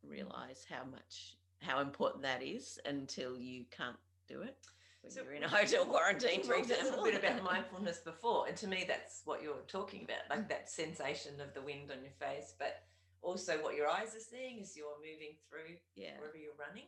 realize 0.03 0.65
how 0.69 0.83
much 0.85 1.37
how 1.61 1.79
important 1.79 2.23
that 2.23 2.41
is 2.41 2.79
until 2.85 3.37
you 3.39 3.65
can't 3.69 3.99
do 4.27 4.41
it 4.41 4.67
when 5.01 5.11
So 5.11 5.23
you're 5.23 5.33
in 5.33 5.43
a 5.43 5.49
hotel 5.49 5.85
quarantine, 5.85 6.43
for 6.43 6.55
talked 6.55 6.71
a 6.71 6.83
little 6.83 7.03
bit 7.03 7.15
about 7.15 7.43
mindfulness 7.51 7.99
before, 7.99 8.47
and 8.47 8.55
to 8.57 8.67
me, 8.67 8.85
that's 8.87 9.21
what 9.25 9.41
you're 9.41 9.65
talking 9.67 10.03
about, 10.03 10.29
like 10.29 10.47
that 10.49 10.69
sensation 10.69 11.41
of 11.41 11.53
the 11.53 11.61
wind 11.61 11.91
on 11.91 12.01
your 12.01 12.13
face, 12.19 12.53
but 12.57 12.83
also 13.21 13.57
what 13.61 13.75
your 13.75 13.89
eyes 13.89 14.15
are 14.15 14.23
seeing 14.23 14.61
as 14.61 14.75
you're 14.75 14.97
moving 14.97 15.35
through 15.49 15.77
yeah, 15.95 16.17
wherever 16.17 16.37
you're 16.37 16.57
running. 16.57 16.85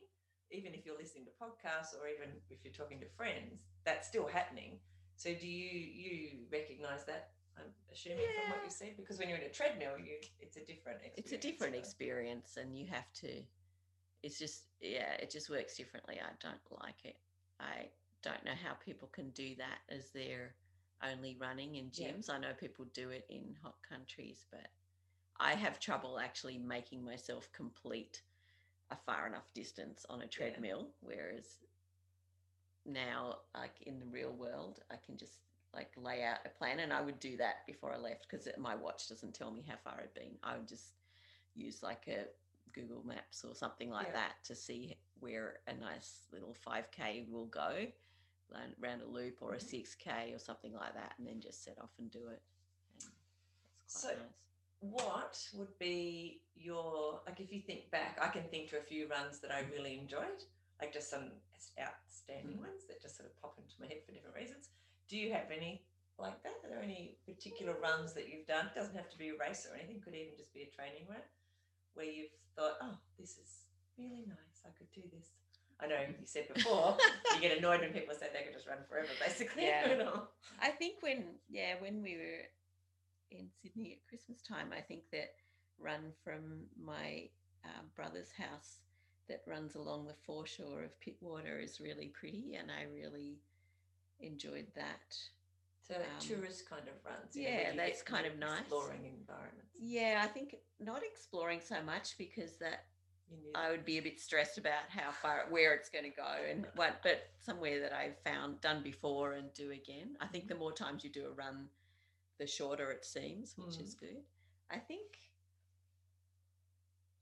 Even 0.52 0.74
if 0.74 0.86
you're 0.86 0.98
listening 0.98 1.26
to 1.26 1.32
podcasts, 1.42 1.98
or 2.00 2.08
even 2.08 2.30
if 2.50 2.60
you're 2.64 2.74
talking 2.74 3.00
to 3.00 3.08
friends, 3.18 3.62
that's 3.86 4.08
still 4.08 4.28
happening. 4.28 4.78
So, 5.16 5.34
do 5.34 5.48
you 5.48 5.70
you 5.74 6.46
recognize 6.52 7.06
that? 7.06 7.32
I'm 7.58 7.70
assuming 7.92 8.18
from 8.18 8.50
what 8.50 8.62
you 8.66 8.72
said, 8.72 8.98
because 8.98 9.20
when 9.20 9.30
you're 9.30 9.38
in 9.38 9.46
a 9.46 9.54
treadmill, 9.54 9.98
you 9.98 10.18
it's 10.40 10.58
a 10.58 10.66
different 10.66 11.02
experience. 11.06 11.18
it's 11.18 11.32
a 11.34 11.38
different 11.38 11.76
experience, 11.76 12.58
and 12.58 12.78
you 12.78 12.86
have 12.88 13.12
to. 13.22 13.42
It's 14.22 14.38
just 14.38 14.66
yeah, 14.82 15.14
it 15.20 15.32
just 15.32 15.50
works 15.50 15.76
differently. 15.76 16.20
I 16.22 16.30
don't 16.42 16.82
like 16.84 17.02
it. 17.04 17.16
I 17.60 17.90
don't 18.24 18.44
know 18.46 18.56
how 18.64 18.74
people 18.74 19.10
can 19.10 19.30
do 19.32 19.56
that 19.58 19.80
as 19.90 20.10
they're 20.12 20.56
only 21.04 21.36
running 21.40 21.76
in 21.76 21.92
Yeah. 21.92 22.12
gyms. 22.12 22.30
I 22.30 22.40
know 22.40 22.54
people 22.60 22.86
do 22.94 23.10
it 23.10 23.26
in 23.30 23.56
hot 23.62 23.76
countries, 23.88 24.46
but 24.52 24.68
I 25.40 25.54
have 25.56 25.80
trouble 25.80 26.20
actually 26.20 26.58
making 26.58 27.04
myself 27.04 27.52
complete 27.52 28.22
a 28.92 28.96
far 29.06 29.28
enough 29.28 29.54
distance 29.54 30.06
on 30.10 30.22
a 30.22 30.28
treadmill. 30.28 30.90
Whereas 31.02 31.58
now, 32.86 33.40
like 33.56 33.82
in 33.82 34.00
the 34.00 34.06
real 34.06 34.32
world, 34.32 34.80
I 34.92 34.96
can 35.06 35.18
just 35.18 35.40
like 35.74 35.92
lay 35.98 36.24
out 36.24 36.40
a 36.46 36.50
plan, 36.50 36.80
and 36.80 36.94
I 36.94 37.02
would 37.02 37.20
do 37.20 37.36
that 37.38 37.66
before 37.66 37.94
I 37.94 37.98
left 37.98 38.28
because 38.30 38.48
my 38.58 38.76
watch 38.76 39.10
doesn't 39.10 39.34
tell 39.34 39.52
me 39.52 39.64
how 39.68 39.76
far 39.84 40.00
I've 40.02 40.14
been. 40.14 40.38
I 40.44 40.58
would 40.58 40.68
just 40.68 40.94
use 41.56 41.82
like 41.84 42.08
a 42.08 42.26
Google 42.74 43.04
Maps 43.06 43.44
or 43.44 43.56
something 43.56 43.90
like 43.90 44.08
Yeah. 44.08 44.14
that 44.14 44.44
to 44.46 44.56
see 44.56 44.98
where 45.20 45.60
a 45.68 45.74
nice 45.74 46.28
little 46.32 46.56
5K 46.66 47.28
will 47.30 47.46
go 47.48 47.88
round- 48.54 48.76
round 48.80 49.02
a 49.02 49.06
loop 49.06 49.42
or 49.42 49.54
a 49.54 49.58
Mhm. 49.58 49.62
6K 49.70 50.34
or 50.34 50.40
something 50.40 50.74
like 50.74 50.94
that, 50.94 51.18
and 51.18 51.28
then 51.28 51.42
just 51.42 51.64
set 51.64 51.78
off 51.80 51.98
and 51.98 52.10
do 52.12 52.28
it. 52.30 52.42
And 53.04 53.14
So- 53.88 54.16
nice. 54.18 54.32
what 54.80 55.50
would 55.56 55.78
be 55.80 56.44
your 56.56 57.24
like 57.26 57.40
if 57.40 57.52
you 57.52 57.62
think 57.62 57.90
back? 57.90 58.20
I 58.20 58.30
can 58.30 58.48
think 58.50 58.70
to 58.70 58.78
a 58.78 58.84
few 58.84 59.08
runs 59.08 59.40
that 59.42 59.52
I 59.52 59.62
really 59.62 59.98
enjoyed, 59.98 60.44
like 60.80 60.94
just 60.94 61.10
some 61.10 61.42
outstanding 61.80 62.58
Mm. 62.58 62.68
ones 62.68 62.86
that 62.86 63.02
just 63.02 63.16
sort 63.16 63.30
of 63.30 63.36
pop 63.38 63.58
into 63.58 63.80
my 63.80 63.88
head 63.88 64.04
for 64.06 64.12
different 64.12 64.36
reasons. 64.36 64.70
Do 65.08 65.18
you 65.18 65.32
have 65.34 65.50
any 65.52 65.86
like 66.18 66.42
that? 66.44 66.64
Are 66.64 66.70
there 66.70 66.82
any 66.82 67.16
particular 67.26 67.74
runs 67.80 68.14
that 68.14 68.28
you've 68.30 68.46
done? 68.46 68.68
It 68.68 68.76
doesn't 68.76 68.96
have 68.96 69.10
to 69.10 69.18
be 69.18 69.30
a 69.30 69.36
race 69.38 69.66
or 69.66 69.74
anything. 69.76 70.00
Could 70.02 70.14
even 70.16 70.38
just 70.38 70.54
be 70.54 70.62
a 70.64 70.70
training 70.70 71.08
run 71.08 71.24
where 71.94 72.06
you've 72.06 72.32
thought, 72.56 72.78
oh, 72.82 73.00
this 73.18 73.38
is 73.40 73.66
really 73.98 74.26
nice. 74.26 74.64
I 74.64 74.72
could 74.72 74.92
do 74.92 75.02
this. 75.10 75.32
I 75.84 75.88
know 75.88 75.96
you 76.08 76.14
said 76.26 76.48
before 76.54 76.98
you 77.36 77.42
get 77.42 77.58
annoyed 77.58 77.82
when 77.82 77.92
people 77.92 78.16
say 78.16 78.28
they 78.34 78.44
could 78.44 78.54
just 78.54 78.68
run 78.68 78.78
forever, 78.90 79.10
basically. 79.20 79.64
Yeah. 79.66 80.04
I 80.62 80.70
think 80.70 80.96
when 81.02 81.26
yeah, 81.50 81.76
when 81.80 82.02
we 82.02 82.16
were 82.18 83.38
in 83.38 83.48
Sydney 83.62 83.94
at 84.00 84.08
Christmas 84.08 84.42
time, 84.42 84.68
I 84.76 84.82
think 84.82 85.04
that 85.12 85.34
run 85.80 86.14
from 86.24 86.66
my 86.82 87.30
uh, 87.66 87.82
brother's 87.96 88.32
house 88.32 88.80
that 89.28 89.42
runs 89.48 89.76
along 89.76 90.06
the 90.08 90.14
foreshore 90.26 90.84
of 90.84 90.92
Pittwater 91.00 91.64
is 91.64 91.80
really 91.82 92.08
pretty, 92.08 92.56
and 92.60 92.70
I 92.72 92.84
really 92.94 93.40
enjoyed 94.20 94.68
that. 94.76 95.16
So 95.88 95.96
Um, 95.96 96.02
tourist 96.20 96.70
kind 96.70 96.88
of 96.88 96.94
runs. 97.06 97.36
you 97.36 97.44
know, 97.44 97.50
yeah, 97.50 97.76
that's 97.76 98.02
kind 98.02 98.26
of 98.26 98.38
nice. 98.38 98.62
Exploring 98.62 99.06
environments. 99.06 99.76
Yeah, 99.78 100.22
I 100.24 100.28
think 100.28 100.56
not 100.80 101.04
exploring 101.04 101.60
so 101.60 101.82
much 101.82 102.18
because 102.18 102.58
that 102.60 102.86
I 103.56 103.70
would 103.70 103.86
be 103.86 103.98
a 103.98 104.02
bit 104.02 104.20
stressed 104.20 104.58
about 104.58 104.90
how 104.90 105.12
far 105.12 105.46
where 105.50 105.74
it's 105.74 105.90
going 105.90 106.06
to 106.06 106.10
go 106.10 106.36
and 106.50 106.66
what 106.76 107.02
but 107.04 107.30
somewhere 107.40 107.80
that 107.82 107.94
I've 107.94 108.18
found 108.24 108.62
done 108.62 108.82
before 108.84 109.34
and 109.34 109.54
do 109.54 109.72
again. 109.72 110.16
I 110.22 110.28
think 110.28 110.48
the 110.48 110.54
mm-hmm. 110.54 110.64
more 110.64 110.72
times 110.72 111.04
you 111.04 111.10
do 111.10 111.26
a 111.26 111.32
run, 111.32 111.68
the 112.40 112.48
shorter 112.48 112.92
it 112.92 113.06
seems, 113.06 113.56
which 113.58 113.76
mm-hmm. 113.76 113.84
is 113.84 113.94
good. 113.96 114.22
I 114.72 114.78
think 114.78 115.20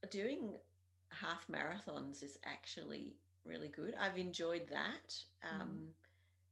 doing 0.09 0.51
half 1.09 1.45
marathons 1.47 2.23
is 2.23 2.37
actually 2.45 3.13
really 3.45 3.69
good. 3.69 3.93
I've 3.99 4.17
enjoyed 4.17 4.67
that. 4.69 5.15
Um, 5.43 5.67
mm-hmm. 5.67 5.85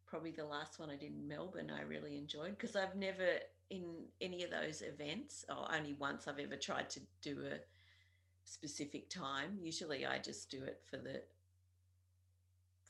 Probably 0.07 0.31
the 0.31 0.45
last 0.45 0.79
one 0.79 0.89
I 0.89 0.95
did 0.95 1.12
in 1.12 1.27
Melbourne, 1.27 1.71
I 1.75 1.83
really 1.83 2.17
enjoyed 2.17 2.57
because 2.57 2.75
I've 2.75 2.95
never 2.95 3.39
in 3.69 3.83
any 4.19 4.43
of 4.43 4.49
those 4.49 4.81
events, 4.81 5.45
or 5.47 5.67
only 5.73 5.93
once 5.93 6.27
I've 6.27 6.39
ever 6.39 6.55
tried 6.55 6.89
to 6.91 6.99
do 7.21 7.45
a 7.45 7.59
specific 8.49 9.09
time. 9.09 9.57
Usually 9.62 10.05
I 10.05 10.17
just 10.19 10.49
do 10.49 10.63
it 10.63 10.81
for 10.89 10.97
the 10.97 11.21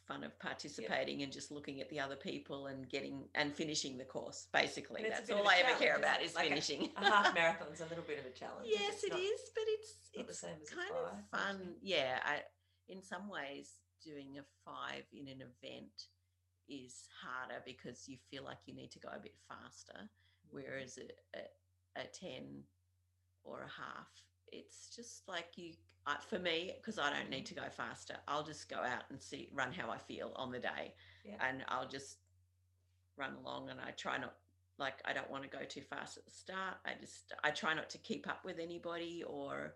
fun 0.07 0.23
of 0.23 0.37
participating 0.39 1.21
and 1.21 1.31
just 1.31 1.51
looking 1.51 1.81
at 1.81 1.89
the 1.89 1.99
other 1.99 2.15
people 2.15 2.67
and 2.67 2.89
getting 2.89 3.25
and 3.35 3.53
finishing 3.53 3.97
the 3.97 4.03
course. 4.05 4.47
Basically, 4.51 5.05
that's 5.07 5.29
all 5.29 5.47
I 5.47 5.61
ever 5.63 5.77
care 5.77 5.97
about 5.97 6.21
is? 6.23 6.33
Like 6.35 6.47
finishing. 6.49 6.89
a 6.97 7.05
half 7.05 7.33
marathon's 7.35 7.81
a 7.81 7.85
little 7.85 8.03
bit 8.07 8.19
of 8.19 8.25
a 8.25 8.31
challenge. 8.31 8.67
yes, 8.67 9.03
it 9.03 9.11
not- 9.11 9.19
is, 9.19 9.41
but 9.53 9.63
it's 9.67 9.93
it's 10.13 10.43
a 10.43 10.75
kind 10.75 10.91
of 11.05 11.39
fun. 11.39 11.75
Yeah, 11.81 12.19
I, 12.25 12.39
in 12.87 13.03
some 13.03 13.29
ways, 13.29 13.73
doing 14.03 14.37
a 14.39 14.43
five 14.65 15.03
in 15.13 15.27
an 15.27 15.41
event 15.41 16.05
is 16.67 17.07
harder 17.23 17.61
because 17.65 18.07
you 18.07 18.17
feel 18.31 18.43
like 18.43 18.57
you 18.65 18.73
need 18.75 18.91
to 18.91 18.99
go 18.99 19.09
a 19.15 19.19
bit 19.19 19.35
faster, 19.47 20.09
Mm-hmm. 20.47 20.55
whereas 20.57 20.97
a, 20.97 21.37
a, 21.37 22.01
a 22.01 22.05
ten 22.07 22.63
or 23.43 23.59
a 23.61 23.69
half, 23.69 24.07
it's 24.51 24.95
just 24.95 25.27
like 25.27 25.49
you. 25.55 25.73
Uh, 26.07 26.15
for 26.27 26.39
me, 26.39 26.71
because 26.77 26.97
I 26.97 27.12
don't 27.12 27.29
need 27.29 27.45
to 27.47 27.53
go 27.53 27.69
faster, 27.69 28.15
I'll 28.27 28.43
just 28.43 28.67
go 28.69 28.77
out 28.77 29.03
and 29.09 29.21
see 29.21 29.49
run 29.53 29.71
how 29.71 29.91
I 29.91 29.97
feel 29.97 30.31
on 30.35 30.51
the 30.51 30.57
day, 30.59 30.93
Yeah. 31.23 31.35
and 31.47 31.63
I'll 31.67 31.88
just 31.88 32.17
run 33.17 33.35
along. 33.35 33.69
And 33.69 33.79
I 33.79 33.91
try 33.91 34.17
not 34.17 34.33
like 34.77 35.01
I 35.05 35.13
don't 35.13 35.29
want 35.29 35.43
to 35.43 35.49
go 35.49 35.65
too 35.65 35.81
fast 35.81 36.17
at 36.17 36.25
the 36.25 36.31
start. 36.31 36.77
I 36.85 36.93
just 36.99 37.33
I 37.43 37.51
try 37.51 37.73
not 37.75 37.89
to 37.91 37.97
keep 37.99 38.27
up 38.27 38.43
with 38.45 38.59
anybody 38.59 39.23
or 39.27 39.75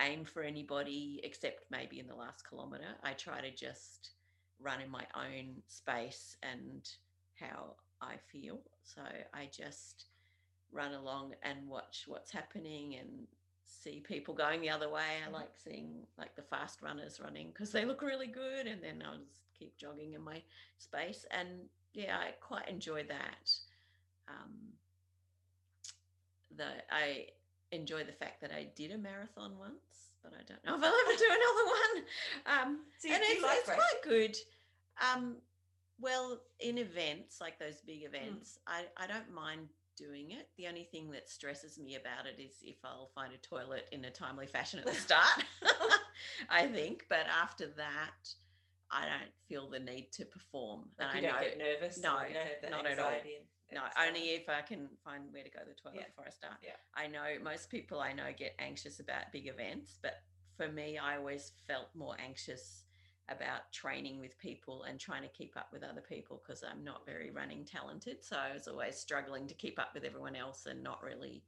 aim 0.00 0.24
for 0.24 0.42
anybody 0.42 1.20
except 1.22 1.66
maybe 1.70 2.00
in 2.00 2.06
the 2.08 2.16
last 2.16 2.48
kilometer. 2.48 2.96
I 3.04 3.12
try 3.12 3.40
to 3.40 3.50
just 3.54 4.10
run 4.58 4.80
in 4.80 4.90
my 4.90 5.04
own 5.14 5.62
space 5.68 6.36
and 6.42 6.88
how 7.38 7.76
I 8.00 8.14
feel. 8.32 8.60
So 8.82 9.02
I 9.34 9.48
just 9.56 10.06
run 10.72 10.94
along 10.94 11.34
and 11.42 11.68
watch 11.68 12.04
what's 12.08 12.32
happening 12.32 12.96
and 12.96 13.26
see 13.82 14.00
people 14.00 14.34
going 14.34 14.60
the 14.60 14.70
other 14.70 14.88
way. 14.88 15.22
I 15.24 15.28
Mhm. 15.28 15.32
like 15.32 15.56
seeing 15.56 16.06
like 16.16 16.34
the 16.36 16.42
fast 16.42 16.82
runners 16.82 17.20
running 17.20 17.48
because 17.48 17.72
they 17.72 17.84
look 17.84 18.02
really 18.02 18.26
good 18.26 18.66
and 18.66 18.82
then 18.82 19.02
I'll 19.02 19.18
just 19.18 19.52
keep 19.54 19.76
jogging 19.76 20.14
in 20.14 20.22
my 20.22 20.42
space 20.78 21.24
and 21.30 21.68
yeah, 21.92 22.18
I 22.18 22.32
quite 22.40 22.68
enjoy 22.68 23.04
that. 23.04 23.52
Um, 24.28 24.72
the 26.56 26.82
I 26.90 27.28
enjoy 27.72 28.04
the 28.04 28.12
fact 28.12 28.40
that 28.40 28.52
I 28.52 28.64
did 28.74 28.92
a 28.92 28.98
marathon 28.98 29.58
once, 29.58 30.12
but 30.22 30.32
I 30.32 30.42
don't 30.44 30.64
know 30.64 30.76
if 30.76 30.82
I'll 30.82 30.94
ever 30.94 31.18
do 31.18 31.26
another 31.26 31.66
one. 31.66 32.04
Um, 32.46 32.86
So 32.98 33.08
and 33.08 33.22
it's, 33.22 33.42
like 33.42 33.58
it's 33.58 33.70
quite 33.70 34.02
good. 34.02 34.36
Um, 35.00 35.42
well, 36.00 36.40
in 36.60 36.78
events 36.78 37.40
like 37.40 37.58
those 37.58 37.80
big 37.80 38.00
Hmm. 38.00 38.06
events, 38.14 38.58
I, 38.66 38.86
I 38.96 39.06
don't 39.06 39.32
mind 39.32 39.68
doing 39.96 40.30
it. 40.30 40.48
The 40.56 40.66
only 40.68 40.84
thing 40.84 41.10
that 41.12 41.28
stresses 41.28 41.78
me 41.78 41.96
about 41.96 42.26
it 42.26 42.40
is 42.40 42.52
if 42.62 42.76
I'll 42.84 43.10
find 43.14 43.32
a 43.32 43.38
toilet 43.38 43.86
in 43.92 44.04
a 44.04 44.10
timely 44.10 44.46
fashion 44.46 44.78
at 44.80 44.86
the 44.86 44.94
start. 44.94 45.44
I 46.48 46.66
think, 46.66 47.06
but 47.08 47.26
after 47.26 47.66
that, 47.76 48.28
I 48.90 49.02
don't 49.02 49.32
feel 49.48 49.68
the 49.70 49.80
need 49.80 50.12
to 50.12 50.24
perform. 50.24 50.88
Like 50.98 51.16
and 51.16 51.26
I 51.26 51.30
don't 51.30 51.40
know 51.40 51.46
get 51.48 51.58
nervous. 51.58 51.98
no, 52.02 52.18
or 52.18 52.26
you 52.28 52.34
don't 52.34 52.46
have 52.46 52.62
that 52.62 52.70
not 52.70 52.86
at 52.86 52.98
all. 52.98 53.12
no, 53.72 53.80
only 54.06 54.30
if 54.30 54.48
I 54.48 54.60
can 54.62 54.88
find 55.04 55.24
where 55.32 55.42
to 55.42 55.50
go 55.50 55.60
to 55.60 55.66
the 55.66 55.74
toilet 55.74 55.96
Yeah. 56.00 56.06
before 56.08 56.24
I 56.26 56.30
start. 56.30 56.54
Yeah. 56.62 56.70
I 56.94 57.06
know 57.08 57.42
most 57.42 57.70
people 57.70 58.00
I 58.00 58.12
know 58.12 58.26
get 58.36 58.54
anxious 58.58 59.00
about 59.00 59.32
big 59.32 59.48
events, 59.48 59.98
but 60.02 60.14
for 60.56 60.68
me, 60.68 60.98
I 60.98 61.16
always 61.16 61.52
felt 61.66 61.88
more 61.94 62.14
anxious 62.24 62.83
about 63.30 63.72
training 63.72 64.20
with 64.20 64.38
people 64.38 64.82
and 64.84 65.00
trying 65.00 65.22
to 65.22 65.28
keep 65.28 65.56
up 65.56 65.68
with 65.72 65.82
other 65.82 66.02
people 66.02 66.42
because 66.46 66.62
I'm 66.62 66.84
not 66.84 67.06
very 67.06 67.30
running 67.30 67.64
talented. 67.64 68.22
So 68.22 68.36
I 68.36 68.52
was 68.52 68.68
always 68.68 68.96
struggling 68.96 69.46
to 69.46 69.54
keep 69.54 69.78
up 69.78 69.90
with 69.94 70.04
everyone 70.04 70.36
else 70.36 70.66
and 70.66 70.82
not 70.82 71.02
really 71.02 71.42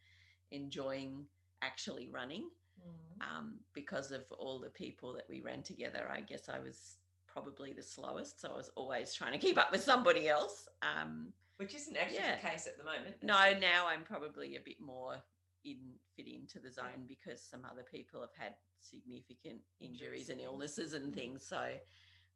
enjoying 0.50 1.26
actually 1.62 2.08
running 2.08 2.48
Mm. 2.86 3.26
um, 3.26 3.54
because 3.72 4.12
of 4.12 4.30
all 4.38 4.58
the 4.60 4.68
people 4.68 5.14
that 5.14 5.24
we 5.30 5.40
ran 5.40 5.62
together. 5.62 6.10
I 6.12 6.20
guess 6.20 6.50
I 6.50 6.58
was 6.58 6.98
probably 7.26 7.72
the 7.72 7.82
slowest. 7.82 8.38
So 8.38 8.50
I 8.52 8.56
was 8.56 8.70
always 8.74 9.14
trying 9.14 9.32
to 9.32 9.38
keep 9.38 9.56
up 9.56 9.72
with 9.72 9.82
somebody 9.82 10.28
else. 10.28 10.68
Um, 10.82 11.32
Which 11.56 11.74
isn't 11.74 11.96
actually 11.96 12.16
Yeah. 12.18 12.36
the 12.36 12.46
case 12.46 12.66
at 12.66 12.76
the 12.76 12.84
moment. 12.84 13.22
no, 13.22 13.40
it? 13.44 13.60
now 13.60 13.86
I'm 13.86 14.04
probably 14.04 14.56
a 14.56 14.60
bit 14.60 14.78
more 14.78 15.22
in 15.66 15.78
fit 16.16 16.26
into 16.28 16.58
the 16.60 16.70
zone 16.70 17.04
because 17.08 17.42
some 17.42 17.62
other 17.70 17.82
people 17.82 18.20
have 18.20 18.34
had 18.38 18.54
significant 18.80 19.60
injuries 19.80 20.30
and 20.30 20.40
illnesses 20.40 20.92
and 20.94 21.12
Mhm. 21.12 21.14
things. 21.14 21.46
So 21.46 21.78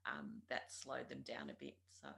um, 0.06 0.42
that 0.48 0.72
slowed 0.72 1.08
them 1.08 1.22
down 1.22 1.50
a 1.50 1.54
bit. 1.54 1.76
So 1.92 2.08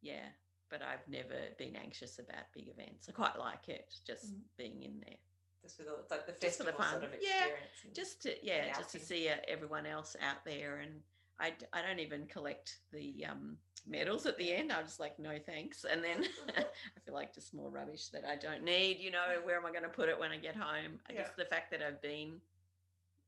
yeah, 0.00 0.28
but 0.70 0.82
I've 0.82 1.06
never 1.08 1.50
been 1.58 1.74
anxious 1.76 2.18
about 2.18 2.52
big 2.54 2.68
events. 2.68 3.08
I 3.08 3.12
quite 3.12 3.38
like 3.38 3.68
it, 3.68 3.92
just 4.06 4.26
Mhm. 4.32 4.42
being 4.56 4.82
in 4.82 5.00
there. 5.00 5.16
Just 5.62 5.78
with 5.78 5.88
all, 5.88 6.06
like 6.10 6.26
the 6.26 6.32
Just 6.32 6.58
for 6.58 6.64
the 6.64 6.72
festival 6.72 6.84
sort 6.84 7.02
fun. 7.02 7.14
of 7.14 7.22
Yeah, 7.22 7.44
experience. 7.46 7.84
and- 7.84 7.94
Just 7.94 8.22
to 8.22 8.46
yeah, 8.46 8.76
just 8.78 8.90
to 8.92 9.00
see 9.00 9.28
uh, 9.28 9.38
everyone 9.48 9.86
else 9.86 10.14
out 10.20 10.44
there 10.44 10.76
and. 10.78 11.02
I, 11.40 11.52
I 11.72 11.82
don't 11.82 12.00
even 12.00 12.26
collect 12.26 12.78
the 12.92 13.24
um, 13.30 13.56
medals 13.86 14.26
at 14.26 14.36
the 14.38 14.52
end. 14.52 14.72
I'm 14.72 14.84
just 14.84 14.98
like, 15.00 15.18
no 15.18 15.38
thanks. 15.46 15.84
And 15.84 16.02
then 16.02 16.24
I 16.56 17.00
feel 17.04 17.14
like 17.14 17.32
just 17.34 17.54
more 17.54 17.70
rubbish 17.70 18.08
that 18.08 18.24
I 18.24 18.36
don't 18.36 18.64
need. 18.64 18.98
You 18.98 19.10
know, 19.12 19.24
where 19.44 19.56
am 19.56 19.64
I 19.66 19.70
going 19.70 19.84
to 19.84 19.88
put 19.88 20.08
it 20.08 20.18
when 20.18 20.32
I 20.32 20.38
get 20.38 20.56
home? 20.56 20.98
I 21.08 21.12
Yeah. 21.12 21.22
Just 21.22 21.36
the 21.36 21.44
fact 21.44 21.70
that 21.70 21.80
I've 21.82 22.02
been, 22.02 22.40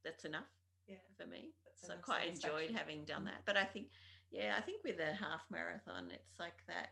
that's 0.05 0.25
enough 0.25 0.49
Yeah. 0.89 0.97
for 1.17 1.27
me. 1.27 1.51
That's 1.65 1.87
So 1.87 1.95
I 1.95 1.97
quite 1.99 2.29
enjoyed 2.29 2.71
having 2.77 3.05
done 3.05 3.23
Mm. 3.23 3.27
that. 3.27 3.43
But 3.47 3.57
I 3.57 3.65
think, 3.65 3.87
yeah, 4.31 4.55
I 4.59 4.61
think 4.61 4.83
with 4.85 4.99
a 4.99 5.15
half 5.15 5.43
marathon, 5.51 6.09
it's 6.13 6.39
like 6.41 6.65
that. 6.67 6.91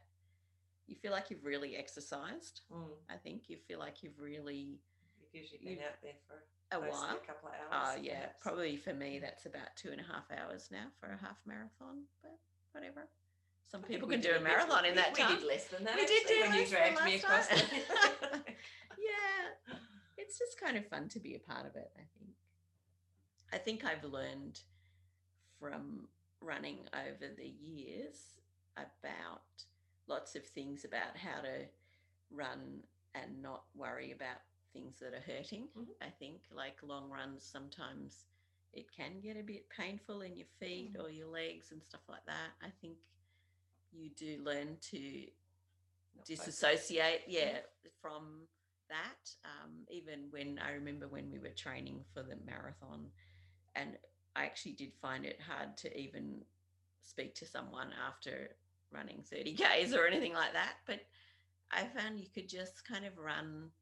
You 0.86 0.96
feel 0.96 1.12
like 1.12 1.28
you've 1.30 1.44
really 1.44 1.76
exercised. 1.76 2.62
Mm. 2.72 2.88
I 3.10 3.16
think 3.16 3.48
you 3.48 3.58
feel 3.66 3.78
like 3.78 4.02
you've 4.02 4.18
really 4.18 4.78
because 5.20 5.34
You've 5.34 5.42
usually 5.42 5.58
been 5.58 5.68
You've- 5.72 5.84
out 5.84 6.00
there 6.02 6.14
for 6.26 6.36
a 6.72 6.78
while. 6.80 7.16
a 7.22 7.26
couple 7.26 7.48
of 7.48 7.54
hours. 7.72 7.94
Oh 7.96 8.00
yeah, 8.02 8.14
perhaps. 8.20 8.42
probably 8.42 8.76
for 8.76 8.94
me 8.94 9.16
Mm. 9.18 9.22
that's 9.22 9.46
about 9.46 9.74
two 9.76 9.90
and 9.90 10.00
a 10.00 10.04
half 10.04 10.24
hours 10.30 10.68
now 10.70 10.86
for 11.00 11.06
a 11.06 11.16
half 11.18 11.38
marathon. 11.46 12.04
But 12.22 12.38
whatever. 12.72 13.08
Some 13.70 13.82
I 13.84 13.88
people 13.88 14.08
can 14.08 14.20
do 14.20 14.32
a 14.34 14.40
marathon 14.40 14.84
in 14.84 14.92
we- 14.92 14.96
that 14.96 15.14
we 15.16 15.22
time. 15.22 15.36
did 15.36 15.44
less 15.46 15.66
than 15.68 15.84
that. 15.84 15.96
We 15.96 16.06
did 16.06 16.26
do 16.26 16.40
when 16.40 16.54
you 16.54 16.60
than 16.66 16.70
dragged 16.70 17.04
me 17.04 17.16
across. 17.16 17.48
The... 17.48 17.54
yeah, 18.98 19.74
it's 20.16 20.38
just 20.38 20.58
kind 20.60 20.76
of 20.76 20.86
fun 20.88 21.08
to 21.10 21.20
be 21.20 21.34
a 21.34 21.38
part 21.38 21.66
of 21.66 21.76
it. 21.76 21.90
I 21.96 22.04
think. 22.18 22.34
I 23.52 23.58
think 23.58 23.84
I've 23.84 24.04
learned 24.04 24.60
from 25.58 26.08
running 26.40 26.78
over 26.94 27.32
the 27.36 27.46
years 27.48 28.38
about 28.76 29.42
lots 30.06 30.34
of 30.34 30.44
things 30.46 30.84
about 30.84 31.16
how 31.16 31.40
to 31.40 31.66
run 32.30 32.82
and 33.14 33.42
not 33.42 33.64
worry 33.74 34.12
about 34.12 34.36
things 34.78 34.98
that 35.00 35.14
are 35.14 35.20
hurting. 35.32 35.68
Mhm. 35.76 35.88
I 36.00 36.10
think 36.10 36.42
like 36.50 36.82
long 36.82 37.10
runs 37.10 37.44
sometimes 37.44 38.24
it 38.72 38.90
can 38.92 39.20
get 39.20 39.36
a 39.36 39.42
bit 39.42 39.68
painful 39.70 40.20
in 40.22 40.36
your 40.36 40.46
feet 40.60 40.92
Mm. 40.94 41.02
or 41.02 41.10
your 41.10 41.26
legs 41.28 41.72
and 41.72 41.82
stuff 41.82 42.08
like 42.08 42.24
that. 42.26 42.52
I 42.60 42.70
think 42.70 42.98
you 43.92 44.10
do 44.10 44.38
learn 44.42 44.78
to 44.78 45.32
Not 46.14 46.26
disassociate 46.26 47.24
yeah 47.26 47.66
from 48.00 48.48
that. 48.88 49.34
Um, 49.44 49.86
even 49.90 50.30
when 50.30 50.58
I 50.58 50.72
remember 50.72 51.08
when 51.08 51.30
we 51.30 51.38
were 51.38 51.50
training 51.50 52.04
for 52.12 52.22
the 52.22 52.36
marathon, 52.36 53.12
and 53.74 53.98
I 54.36 54.44
actually 54.44 54.74
did 54.74 54.94
find 54.94 55.24
it 55.24 55.40
hard 55.40 55.76
to 55.78 55.98
even 55.98 56.46
speak 57.00 57.34
to 57.36 57.46
someone 57.46 57.92
after 57.94 58.56
running 58.90 59.22
30 59.24 59.54
Ks 59.56 59.92
or 59.92 60.06
anything 60.06 60.34
like 60.34 60.52
that. 60.52 60.76
But 60.86 61.06
I 61.70 61.86
found 61.88 62.20
you 62.20 62.28
could 62.28 62.48
just 62.48 62.84
kind 62.84 63.04
of 63.04 63.18
run 63.18 63.72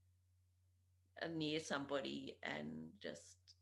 near 1.35 1.61
somebody 1.61 2.37
and 2.43 2.89
just 3.01 3.55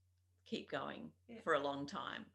keep 0.47 0.71
going 0.71 1.11
Yeah. 1.29 1.41
for 1.43 1.55
a 1.55 1.61
long 1.61 1.87
time. 1.87 2.27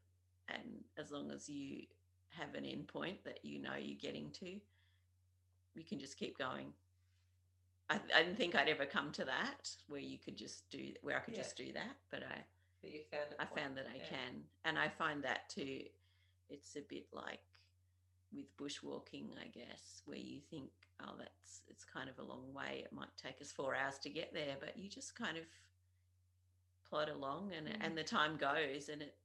And 0.48 0.84
as 0.98 1.12
long 1.12 1.32
as 1.32 1.48
you 1.50 1.86
have 2.30 2.56
an 2.56 2.64
endpoint 2.64 3.24
that 3.24 3.44
you 3.44 3.60
know 3.60 3.76
you're 3.76 3.98
getting 3.98 4.32
to, 4.32 4.60
you 5.76 5.84
can 5.88 6.00
just 6.00 6.18
keep 6.18 6.38
going. 6.38 6.74
I, 7.90 8.00
I 8.16 8.24
didn't 8.24 8.38
think 8.38 8.56
I'd 8.56 8.70
ever 8.70 8.86
come 8.86 9.12
to 9.14 9.26
that 9.26 9.70
where 9.88 10.00
you 10.00 10.18
could 10.18 10.38
just 10.38 10.70
do 10.70 10.94
where 11.02 11.18
I 11.18 11.20
could 11.20 11.36
Yeah. 11.36 11.44
just 11.44 11.58
do 11.58 11.72
that, 11.74 11.96
but 12.10 12.24
I 12.24 12.44
But 12.82 12.92
you 12.92 13.02
found 13.12 13.36
I 13.40 13.46
found 13.46 13.78
that 13.78 13.88
I 13.88 13.98
Yeah. 13.98 14.06
can, 14.06 14.44
and 14.66 14.78
I 14.78 14.90
find 14.90 15.24
that 15.24 15.50
too. 15.50 15.90
It's 16.50 16.76
a 16.76 16.82
bit 16.82 17.08
like 17.14 17.42
with 18.32 18.56
bushwalking, 18.58 19.38
I 19.40 19.48
guess, 19.48 20.02
where 20.06 20.18
you 20.18 20.40
think, 20.42 20.72
oh, 21.02 21.14
that's 21.18 21.62
it's 21.68 21.86
kind 21.86 22.10
of 22.10 22.20
a 22.20 22.24
long 22.24 22.54
way. 22.54 22.84
It 22.86 22.94
might 22.94 23.16
take 23.22 23.42
us 23.42 23.52
four 23.52 23.76
hours 23.76 23.98
to 24.00 24.10
get 24.10 24.34
there, 24.34 24.56
but 24.60 24.78
you 24.78 24.90
just 24.90 25.16
kind 25.16 25.38
of 25.38 25.44
plod 26.90 27.10
along, 27.10 27.54
and 27.54 27.68
Mm. 27.68 27.86
and 27.86 27.98
the 27.98 28.04
time 28.04 28.38
goes, 28.38 28.90
and 28.90 29.02
it 29.02 29.16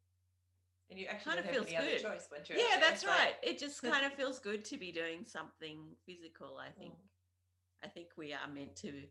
And 0.91 0.99
you 0.99 1.07
actually 1.07 1.37
kinda 1.37 1.47
have 1.49 1.67
feels 1.67 1.73
good. 1.73 2.03
choice 2.03 2.29
once 2.31 2.49
you're 2.49 2.59
yeah, 2.59 2.79
that's 2.81 3.05
right. 3.05 3.35
It 3.43 3.59
just 3.59 3.83
kind 3.91 4.05
of 4.05 4.13
feels 4.13 4.39
good 4.39 4.65
to 4.67 4.77
be 4.77 4.93
doing 4.93 5.25
something 5.25 5.97
physical. 6.07 6.59
I 6.59 6.71
think. 6.79 6.93
Mm. 6.95 7.09
I 7.85 7.89
think 7.89 8.09
we 8.17 8.33
are 8.33 8.49
meant 8.49 8.77
to 8.77 9.03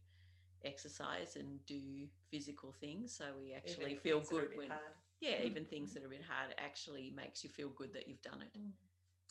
exercise 0.65 1.36
and 1.36 1.63
do 1.65 2.08
physical 2.32 2.71
things, 2.71 3.13
so 3.13 3.26
we 3.39 3.54
actually 3.54 3.95
feel 3.95 4.19
things 4.19 4.32
are 4.32 4.41
a 4.41 4.47
good 4.47 4.58
when 4.58 4.69
hard. 4.69 4.82
yeah, 5.21 5.41
Mm. 5.41 5.45
even 5.45 5.65
things 5.69 5.93
that 5.93 6.04
are 6.04 6.08
a 6.08 6.10
bit 6.10 6.23
hard 6.28 6.56
actually 6.58 7.12
makes 7.15 7.43
you 7.43 7.49
feel 7.49 7.69
good 7.69 7.93
that 7.93 8.08
you've 8.08 8.21
done 8.21 8.41
it. 8.41 8.60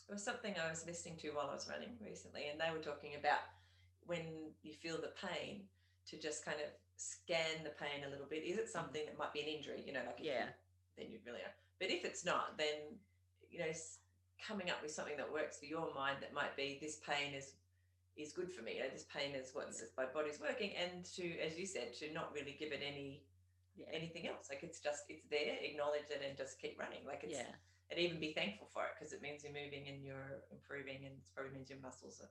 There 0.09 0.15
was 0.15 0.25
something 0.25 0.55
I 0.59 0.69
was 0.69 0.85
listening 0.87 1.17
to 1.19 1.31
while 1.31 1.49
I 1.51 1.55
was 1.55 1.69
running 1.69 1.97
recently, 2.05 2.49
and 2.49 2.61
they 2.61 2.71
were 2.71 2.83
talking 2.83 3.15
about 3.19 3.41
when 4.07 4.53
you 4.63 4.75
feel 4.75 4.97
the 5.01 5.13
pain 5.17 5.63
to 6.09 6.19
just 6.19 6.45
kind 6.45 6.59
of 6.61 6.69
scan 6.97 7.65
the 7.65 7.71
pain 7.71 8.05
a 8.07 8.11
little 8.11 8.27
bit. 8.27 8.43
Is 8.45 8.57
it 8.59 8.65
mm-hmm. 8.65 8.73
something 8.73 9.03
that 9.07 9.17
might 9.19 9.33
be 9.33 9.41
an 9.41 9.49
injury? 9.49 9.83
You 9.87 9.93
know, 9.93 10.03
like 10.05 10.19
if 10.19 10.25
you- 10.25 10.33
Yeah. 10.33 10.49
then 10.97 11.11
you'd 11.11 11.25
really 11.25 11.39
know. 11.41 11.55
But 11.79 11.91
if 11.91 12.05
it's 12.05 12.25
not, 12.25 12.59
then 12.59 12.99
you 13.51 13.59
know, 13.59 13.73
coming 14.41 14.71
up 14.71 14.83
with 14.83 14.91
something 14.91 15.17
that 15.17 15.31
works 15.31 15.59
for 15.59 15.67
your 15.67 15.93
mind 15.95 16.19
that 16.21 16.33
might 16.33 16.57
be 16.57 16.79
this 16.81 16.97
pain 17.01 17.35
is 17.35 17.55
is 18.15 18.33
good 18.35 18.53
for 18.53 18.61
me. 18.61 18.77
You 18.77 18.83
know, 18.83 18.91
this 18.91 19.05
pain 19.05 19.35
is 19.35 19.55
what 19.55 19.69
Yeah. 19.73 19.87
my 19.97 20.05
body's 20.07 20.39
working, 20.39 20.77
and 20.77 21.05
to, 21.17 21.39
as 21.41 21.59
you 21.59 21.65
said, 21.65 21.95
to 21.95 22.13
not 22.13 22.33
really 22.35 22.53
give 22.53 22.73
it 22.73 22.83
any 22.83 23.25
Yeah. 23.77 23.87
anything 23.91 24.27
else. 24.27 24.51
Like 24.51 24.63
it's 24.63 24.81
just 24.81 25.05
it's 25.09 25.27
there, 25.29 25.57
acknowledge 25.63 26.11
it, 26.11 26.21
and 26.23 26.37
just 26.37 26.59
keep 26.61 26.79
running. 26.79 27.07
Like 27.07 27.25
it's 27.25 27.33
yeah. 27.33 27.55
And 27.93 28.01
even 28.01 28.19
be 28.19 28.33
thankful 28.33 28.69
for 28.73 28.85
it 28.85 28.93
because 28.99 29.13
it 29.13 29.21
means 29.23 29.45
you're 29.45 29.53
moving 29.53 29.89
and 29.89 30.03
you're 30.03 30.43
improving 30.51 31.05
and 31.07 31.15
it 31.21 31.29
probably 31.37 31.53
means 31.55 31.69
your 31.71 31.79
muscles 31.81 32.21
are 32.25 32.31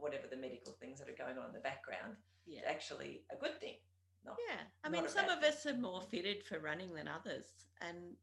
whatever 0.00 0.26
the 0.28 0.36
medical 0.36 0.72
things 0.80 0.98
that 0.98 1.08
are 1.08 1.14
going 1.16 1.38
on 1.38 1.46
in 1.46 1.52
the 1.52 1.60
background 1.60 2.16
Yeah. 2.46 2.62
actually 2.66 3.22
a 3.30 3.36
good 3.36 3.60
thing 3.60 3.76
not 4.24 4.36
Yeah. 4.48 4.62
I 4.82 4.88
mean, 4.88 5.06
some 5.08 5.28
of 5.28 5.40
thing. 5.40 5.50
us 5.52 5.66
are 5.66 5.74
more 5.76 6.02
fitted 6.02 6.42
for 6.44 6.58
running 6.58 6.92
than 6.94 7.06
others. 7.06 7.46
And 7.80 8.16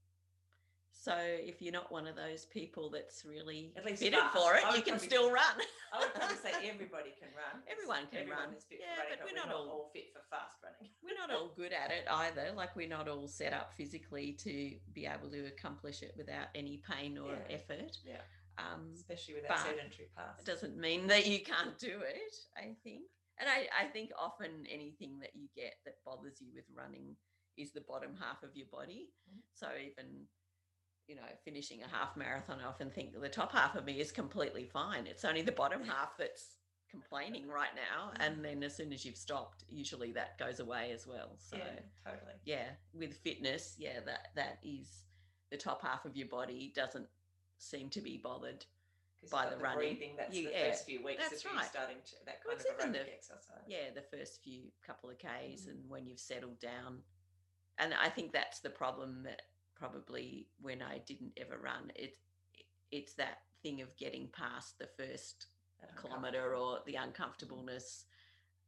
so 0.96 1.16
if 1.18 1.62
you're 1.62 1.74
not 1.74 1.92
one 1.92 2.06
of 2.08 2.16
those 2.16 2.46
people 2.46 2.90
that's 2.90 3.26
really 3.26 3.74
At 3.76 3.84
least 3.86 4.02
fitted 4.02 4.20
fast. 4.20 4.38
for 4.38 4.56
it, 4.56 4.64
I 4.64 4.76
you 4.78 4.82
can 4.84 4.94
probably- 4.94 5.08
still 5.08 5.32
run. 5.32 5.58
i 5.92 6.00
would 6.00 6.14
probably 6.14 6.38
say 6.38 6.52
everybody 6.70 7.12
can 7.20 7.30
run 7.36 7.62
Everyone 7.68 8.06
can 8.12 8.20
everyone 8.22 8.46
run. 8.50 8.54
is 8.56 8.64
fit 8.64 8.80
Yeah, 8.80 8.96
for 8.96 9.02
running 9.02 9.18
but 9.20 9.26
we're 9.26 9.32
we're, 9.34 9.36
not 9.36 9.48
not 9.50 9.56
all- 9.56 9.70
all 9.70 9.90
fit 9.94 10.14
for 10.14 10.22
fast 10.30 10.62
running 10.64 10.92
We're 11.04 11.18
not 11.18 11.32
all 11.36 11.52
good 11.56 11.74
at 11.74 11.92
it 11.92 12.06
either. 12.10 12.52
Like 12.56 12.76
we're 12.76 12.88
not 12.88 13.08
all 13.10 13.28
set 13.28 13.54
up 13.54 13.74
physically 13.74 14.34
to 14.44 14.76
be 14.94 15.06
able 15.06 15.30
to 15.32 15.46
accomplish 15.48 16.02
it 16.04 16.14
without 16.16 16.48
any 16.56 16.82
pain 16.90 17.18
or 17.18 17.34
Yeah. 17.50 17.56
effort. 17.58 17.98
Yeah. 18.06 18.22
Um, 18.60 18.94
especially 18.94 19.34
with 19.34 19.48
that 19.48 19.60
sedentary 19.66 20.10
past 20.16 20.42
it 20.42 20.46
doesn't 20.46 20.78
mean 20.78 21.08
that 21.08 21.26
you 21.26 21.40
can't 21.42 21.74
do 21.80 22.02
it 22.06 22.36
i 22.56 22.76
think 22.84 23.02
and 23.40 23.50
I, 23.50 23.66
I 23.82 23.86
think 23.90 24.12
often 24.16 24.52
anything 24.72 25.18
that 25.22 25.32
you 25.34 25.48
get 25.56 25.74
that 25.86 25.96
bothers 26.06 26.38
you 26.40 26.50
with 26.54 26.66
running 26.72 27.16
is 27.58 27.72
the 27.74 27.82
bottom 27.82 28.14
half 28.22 28.44
of 28.44 28.56
your 28.56 28.68
body 28.72 29.10
Mhm. 29.28 29.42
so 29.56 29.70
even 29.74 30.28
you 31.08 31.16
know 31.16 31.22
finishing 31.44 31.82
a 31.84 31.88
half 31.88 32.16
marathon 32.16 32.60
i 32.64 32.68
often 32.68 32.90
think 32.90 33.20
the 33.20 33.30
top 33.30 33.52
half 33.52 33.76
of 33.76 33.86
me 33.86 34.00
is 34.00 34.12
completely 34.12 34.66
fine 34.66 35.06
it's 35.06 35.26
only 35.26 35.42
the 35.42 35.52
bottom 35.52 35.84
half 35.84 36.16
that's 36.18 36.56
complaining 36.90 37.48
right 37.48 37.72
now 37.76 38.12
and 38.26 38.44
then 38.44 38.64
as 38.64 38.76
soon 38.76 38.94
as 38.94 39.04
you've 39.04 39.18
stopped 39.18 39.64
usually 39.70 40.12
that 40.12 40.38
goes 40.38 40.60
away 40.60 40.92
as 40.94 41.06
well 41.08 41.36
so 41.38 41.58
yeah 41.58 41.80
totally 42.06 42.34
yeah 42.46 42.68
with 42.94 43.16
fitness 43.18 43.76
yeah 43.78 44.00
that 44.06 44.28
that 44.36 44.60
is 44.64 45.04
the 45.52 45.58
top 45.58 45.82
half 45.82 46.06
of 46.06 46.16
your 46.16 46.28
body 46.28 46.72
doesn't 46.76 47.08
seem 47.58 47.90
to 47.90 48.02
be 48.02 48.20
bothered 48.24 48.66
by 49.32 49.46
the 49.50 49.56
the 49.56 49.62
running. 49.62 49.78
breathing 49.78 50.12
that's 50.18 50.36
You- 50.36 50.48
the 50.48 50.52
yeah, 50.52 50.70
first 50.70 50.86
few 50.86 51.04
weeks 51.04 51.30
that's 51.30 51.46
right. 51.46 51.66
starting 51.66 51.98
to 52.06 52.16
that 52.26 52.44
kind 52.44 52.60
of 52.60 52.66
aerobic 52.66 52.94
the- 53.06 53.14
exercise 53.14 53.64
yeah 53.68 53.90
the 53.96 54.02
first 54.18 54.42
few 54.44 54.64
couple 54.86 55.10
of 55.10 55.18
k's 55.18 55.66
Mhm. 55.66 55.72
and 55.72 55.90
when 55.90 56.06
you've 56.06 56.20
settled 56.20 56.60
down 56.60 57.02
and 57.80 57.94
i 57.94 58.10
think 58.10 58.34
that's 58.34 58.60
the 58.60 58.70
problem 58.70 59.24
that 59.24 59.42
probably 59.76 60.48
when 60.62 60.82
i 60.82 60.98
didn't 61.06 61.32
ever 61.38 61.58
run 61.64 61.92
it 61.96 62.18
it's 62.92 63.14
that 63.14 63.40
thing 63.62 63.82
of 63.82 63.96
getting 63.98 64.28
past 64.34 64.78
the 64.80 64.88
first 64.98 65.48
kilometer 65.96 66.56
or 66.56 66.80
the 66.86 66.96
uncomfortableness 66.96 68.06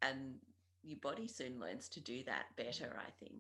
and 0.02 0.36
your 0.84 1.00
body 1.02 1.28
soon 1.28 1.60
learns 1.60 1.88
to 1.89 2.00
do 2.00 2.24
that 2.26 2.46
better 2.58 3.00
i 3.00 3.10
think 3.20 3.34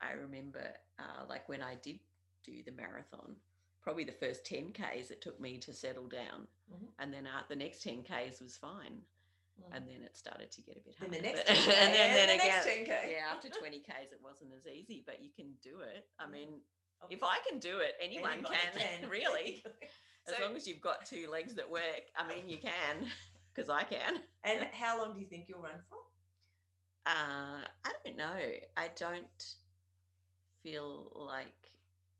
i 0.00 0.12
remember 0.12 0.66
uh, 0.98 1.24
like 1.28 1.48
when 1.48 1.62
i 1.62 1.74
did 1.82 1.98
do 2.44 2.62
the 2.64 2.72
marathon 2.72 3.34
probably 3.82 4.04
the 4.04 4.12
first 4.12 4.44
10 4.44 4.72
ks 4.72 5.10
it 5.10 5.20
took 5.20 5.40
me 5.40 5.58
to 5.58 5.72
settle 5.72 6.08
down 6.08 6.46
Mhm. 6.72 6.88
and 6.98 7.14
then 7.14 7.26
uh, 7.26 7.42
the 7.48 7.54
next 7.56 7.82
10 7.82 8.02
ks 8.02 8.40
was 8.40 8.56
fine. 8.56 9.00
And 9.72 9.86
then 9.88 10.02
it 10.04 10.16
started 10.16 10.50
to 10.52 10.60
get 10.62 10.76
a 10.76 10.80
bit 10.80 10.94
Then 11.00 11.10
harder. 11.10 11.16
the 11.16 11.22
next 11.22 11.46
but- 11.46 11.56
10K, 11.56 11.74
and 11.84 11.94
then, 11.94 12.08
and 12.10 12.16
then 12.16 12.28
the 12.28 12.44
next 12.44 12.66
again, 12.66 12.86
10K. 12.86 13.10
yeah, 13.12 13.26
after 13.34 13.48
20 13.48 13.78
k's, 13.80 14.12
it 14.12 14.20
wasn't 14.22 14.50
as 14.56 14.66
easy, 14.66 15.02
but 15.06 15.22
you 15.22 15.30
can 15.34 15.52
do 15.62 15.80
it. 15.80 16.06
I 16.18 16.24
Yeah. 16.24 16.30
mean, 16.30 16.48
if 17.10 17.22
I 17.22 17.38
can 17.48 17.58
do 17.58 17.78
it, 17.80 17.94
anyone 18.00 18.42
can, 18.42 18.72
can, 18.78 19.08
really. 19.10 19.62
As 20.28 20.34
long 20.40 20.56
as 20.56 20.66
you've 20.66 20.80
got 20.80 21.04
two 21.06 21.28
legs 21.30 21.54
that 21.54 21.70
work, 21.70 22.02
I 22.16 22.26
mean, 22.26 22.48
you 22.48 22.58
can, 22.58 23.06
because 23.54 23.68
I 23.70 23.82
can. 23.84 24.20
And 24.44 24.66
how 24.72 24.98
long 24.98 25.14
do 25.14 25.20
you 25.20 25.26
think 25.26 25.44
you'll 25.48 25.60
run 25.62 25.80
for? 25.88 25.98
Uh, 27.06 27.62
I 27.84 27.92
don't 28.04 28.16
know. 28.16 28.40
I 28.76 28.88
don't 28.96 29.54
feel 30.62 31.12
like 31.14 31.54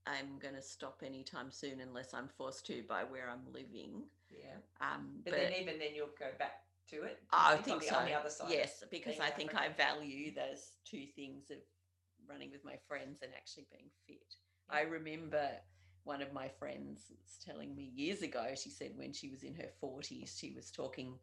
I'm 0.07 0.39
going 0.41 0.55
to 0.55 0.63
stop 0.63 1.03
anytime 1.05 1.51
soon 1.51 1.81
unless 1.81 2.15
I'm 2.15 2.29
forced 2.29 2.67
to 2.67 2.83
by 2.89 3.03
where 3.03 3.29
I'm 3.29 3.53
living. 3.53 4.05
Yeah. 4.31 4.55
Um, 4.81 5.21
But, 5.25 5.33
then 5.35 5.53
even 5.61 5.79
then 5.81 5.89
you'll 5.95 6.15
go 6.19 6.27
back 6.39 6.61
to 6.91 7.03
it. 7.03 7.19
I 7.33 7.57
think 7.57 7.83
so. 7.83 7.97
On 7.97 8.07
the 8.07 8.15
other 8.15 8.31
side. 8.31 8.49
Yes, 8.51 8.83
because 8.91 9.21
I 9.21 9.31
think. 9.31 9.55
I 9.55 9.69
value 9.71 10.35
those 10.35 10.73
two 10.85 11.07
things 11.15 11.51
of 11.51 11.59
running 12.29 12.51
with 12.51 12.65
my 12.65 12.77
friends 12.89 13.23
and 13.23 13.33
actually 13.35 13.67
being 13.71 13.91
fit. 14.07 14.35
I 14.69 14.83
remember 14.83 15.49
one 16.05 16.23
of 16.23 16.33
my 16.33 16.49
friends 16.49 17.05
was 17.11 17.39
telling 17.45 17.75
me 17.75 17.91
years 17.95 18.23
ago, 18.23 18.47
she 18.61 18.71
said 18.71 18.93
when 18.97 19.13
she 19.13 19.29
was 19.29 19.43
in 19.43 19.55
her 19.55 19.69
40s, 19.83 20.39
she 20.39 20.53
was 20.53 20.71
talking 20.71 21.19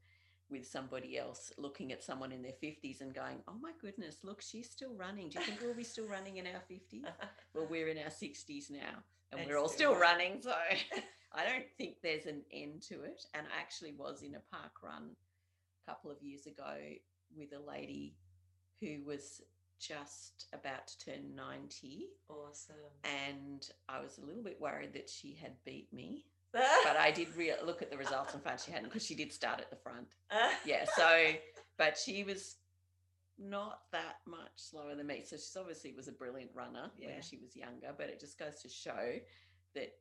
with 0.49 0.67
somebody 0.67 1.17
else, 1.17 1.51
looking 1.57 1.91
at 1.91 2.03
someone 2.03 2.31
in 2.31 2.41
their 2.41 2.53
50s 2.63 3.01
and 3.01 3.13
going, 3.13 3.37
Oh 3.47 3.55
my 3.61 3.71
goodness, 3.81 4.17
look, 4.23 4.41
she's 4.41 4.69
still 4.69 4.93
running. 4.95 5.29
Do 5.29 5.39
you 5.39 5.45
think 5.45 5.61
we'll 5.61 5.73
be 5.73 5.83
still 5.83 6.07
running 6.07 6.37
in 6.37 6.47
our 6.47 6.61
50s? 6.69 7.03
Well, 7.53 7.67
we're 7.69 7.87
in 7.87 7.97
our 7.97 8.05
60s 8.05 8.71
now 8.71 9.03
and, 9.31 9.41
And 9.41 9.49
we're 9.49 9.57
all 9.57 9.69
still 9.69 9.95
running. 9.95 10.41
So 10.41 10.53
I 11.33 11.45
don't 11.45 11.65
think 11.77 11.97
there's 12.01 12.25
an 12.25 12.41
end 12.51 12.81
to 12.89 13.03
it. 13.03 13.25
And 13.33 13.45
I 13.47 13.59
actually 13.59 13.93
was 13.97 14.21
in 14.21 14.35
a 14.35 14.55
park 14.55 14.83
run 14.83 15.11
couple 15.87 16.11
of 16.11 16.21
years 16.21 16.45
ago 16.45 16.75
with 17.35 17.49
a 17.53 17.59
lady 17.71 18.15
who 18.79 19.03
was 19.05 19.41
just 19.79 20.45
about 20.53 20.87
to 20.87 20.97
turn 21.05 21.35
90. 21.35 22.07
awesome. 22.29 22.75
And 23.03 23.67
I 23.89 23.99
was 24.01 24.17
a 24.17 24.25
little 24.25 24.43
bit 24.43 24.59
worried 24.61 24.93
that 24.93 25.09
she 25.09 25.33
had 25.41 25.53
beat 25.65 25.91
me. 25.93 26.25
But 26.53 26.97
I 26.97 27.09
did 27.11 27.35
re- 27.35 27.53
look 27.65 27.81
at 27.81 27.89
the 27.89 27.97
results 27.97 28.33
and 28.35 28.43
found 28.43 28.59
she 28.59 28.71
hadn't 28.71 28.89
because 28.89 29.05
she 29.05 29.15
did 29.15 29.33
start 29.33 29.59
at 29.59 29.69
the 29.71 29.75
front. 29.75 30.07
Yeah. 30.65 30.85
So, 30.95 31.31
but 31.77 31.97
she 31.97 32.23
was 32.23 32.57
not 33.39 33.79
that 33.91 34.17
much 34.27 34.51
slower 34.57 34.95
than 34.95 35.07
me. 35.07 35.23
So 35.25 35.35
she's 35.35 35.57
obviously 35.59 35.91
was 35.93 36.07
a 36.07 36.11
brilliant 36.11 36.51
runner 36.53 36.91
Yeah. 36.97 37.09
when 37.13 37.21
she 37.23 37.37
was 37.37 37.55
younger, 37.55 37.89
but 37.97 38.07
it 38.09 38.19
just 38.19 38.37
goes 38.37 38.61
to 38.61 38.69
show 38.69 39.15
that 39.73 39.93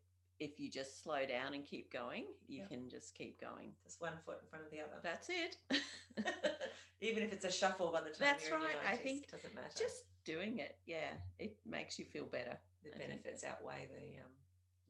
if 0.43 0.59
you 0.59 0.71
just 0.71 1.03
slow 1.03 1.25
down 1.27 1.55
and 1.55 1.65
keep 1.65 1.93
going, 1.93 2.25
you 2.49 2.59
Yeah. 2.61 2.67
can 2.67 2.89
just 2.89 3.15
keep 3.15 3.41
going. 3.41 3.73
Just 3.85 4.01
one 4.01 4.15
foot 4.25 4.39
in 4.43 4.49
front 4.49 4.65
of 4.65 4.71
the 4.71 4.81
other. 4.81 4.99
That's 5.03 5.29
it. 5.31 5.57
Even 7.01 7.23
if 7.23 7.33
it's 7.33 7.45
a 7.45 7.51
shuffle 7.51 7.91
by 7.93 8.01
the 8.01 8.11
time 8.11 8.17
That's 8.21 8.51
right. 8.51 8.77
I 8.87 8.95
90s, 8.97 9.03
think 9.03 9.31
doesn't 9.31 9.55
matter. 9.55 9.69
just 9.77 10.05
doing 10.25 10.59
it, 10.59 10.77
yeah, 10.87 11.11
it 11.39 11.57
makes 11.67 11.99
you 11.99 12.05
feel 12.05 12.25
better. 12.27 12.57
the 12.85 12.95
I 12.95 12.99
benefits 12.99 13.45
outweigh 13.45 13.89
the 13.91 14.19
um 14.21 14.31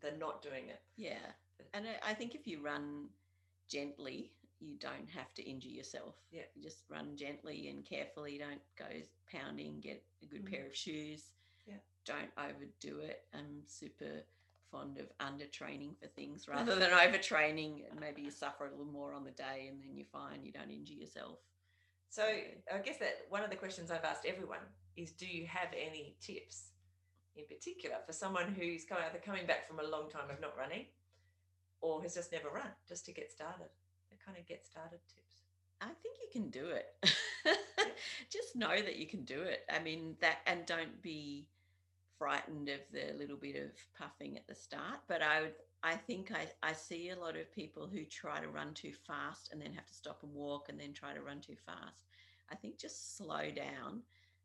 the 0.00 0.18
not 0.18 0.42
doing 0.42 0.68
it. 0.68 0.80
Yeah. 0.96 1.18
And 1.74 1.86
I- 2.02 2.14
think 2.14 2.34
if 2.34 2.46
you 2.46 2.60
run 2.60 3.08
gently, 3.68 4.32
you 4.60 4.76
don't 4.78 5.08
have 5.10 5.32
to 5.34 5.42
injure 5.42 5.68
yourself. 5.68 6.16
Yeah. 6.30 6.42
You 6.54 6.62
just 6.62 6.84
run 6.90 7.16
gently 7.16 7.68
and 7.68 7.84
carefully. 7.84 8.36
Don't 8.38 8.60
go 8.76 8.86
pounding. 9.30 9.80
Get 9.80 10.02
a 10.22 10.26
good 10.26 10.44
Mhm. 10.44 10.50
pair 10.50 10.66
of 10.66 10.76
shoes. 10.76 11.30
Yeah. 11.66 11.78
Don't 12.04 12.30
overdo 12.36 13.00
it. 13.00 13.26
I'm 13.32 13.64
super 13.66 14.24
fond 14.72 14.98
of 14.98 15.06
under 15.20 15.44
training 15.46 15.94
for 16.00 16.08
things 16.08 16.48
rather 16.48 16.74
than 16.74 16.90
overtraining. 16.90 17.82
And 17.90 18.00
maybe 18.00 18.22
you 18.22 18.30
suffer 18.30 18.66
a 18.66 18.70
little 18.70 18.86
more 18.86 19.12
on 19.12 19.24
the 19.24 19.30
day 19.30 19.68
and 19.70 19.80
then 19.80 19.94
you 19.94 20.04
find 20.10 20.44
you 20.44 20.52
don't 20.52 20.70
injure 20.70 20.94
yourself. 20.94 21.38
So 22.08 22.24
I 22.24 22.78
guess 22.78 22.98
that 22.98 23.26
one 23.28 23.44
of 23.44 23.50
the 23.50 23.56
questions 23.56 23.90
I've 23.90 24.04
asked 24.04 24.26
everyone 24.26 24.64
is, 24.96 25.12
do 25.12 25.26
you 25.26 25.46
have 25.46 25.68
any 25.72 26.16
tips 26.20 26.70
in 27.36 27.44
particular 27.44 27.96
for 28.06 28.12
someone 28.12 28.54
who's 28.58 28.84
kind 28.84 29.02
of 29.02 29.10
either 29.10 29.22
coming 29.24 29.46
back 29.46 29.68
from 29.68 29.78
a 29.78 29.84
long 29.84 30.10
time 30.10 30.28
of 30.30 30.40
not 30.40 30.56
running 30.58 30.86
or 31.80 32.02
has 32.02 32.14
just 32.14 32.32
never 32.32 32.48
run, 32.48 32.68
just 32.88 33.06
to 33.06 33.12
get 33.12 33.30
started? 33.30 33.68
The 34.10 34.16
kind 34.24 34.36
of 34.38 34.46
get 34.46 34.66
started 34.66 34.98
tips. 35.08 35.42
I 35.80 35.90
think 36.02 36.16
you 36.22 36.28
can 36.40 36.50
do 36.50 36.66
it. 36.66 36.86
Just 38.30 38.54
know 38.54 38.80
that 38.80 38.96
you 38.96 39.06
can 39.06 39.24
do 39.24 39.42
it. 39.42 39.64
I 39.70 39.80
mean 39.80 40.16
that, 40.20 40.38
and 40.46 40.64
don't 40.64 41.02
be 41.02 41.48
frightened 42.22 42.68
of 42.68 42.78
the 42.92 43.12
little 43.18 43.36
bit 43.36 43.56
of 43.56 43.72
puffing 43.98 44.36
at 44.36 44.46
the 44.46 44.54
start. 44.54 45.00
But 45.08 45.22
I 45.22 45.40
would, 45.40 45.54
I 45.82 45.96
think 45.96 46.30
I, 46.30 46.46
I 46.62 46.72
see 46.72 47.10
a 47.10 47.18
lot 47.18 47.36
of 47.36 47.52
people 47.52 47.88
who 47.92 48.04
try 48.04 48.40
to 48.40 48.46
run 48.46 48.74
too 48.74 48.92
fast 48.92 49.50
and 49.50 49.60
then 49.60 49.72
have 49.72 49.86
to 49.86 49.94
stop 49.94 50.20
and 50.22 50.32
walk 50.32 50.68
and 50.68 50.78
then 50.78 50.92
try 50.92 51.14
to 51.14 51.20
run 51.20 51.40
too 51.40 51.56
fast. 51.66 52.06
I 52.48 52.54
think 52.54 52.78
just 52.78 53.16
slow 53.16 53.50
down 53.50 54.02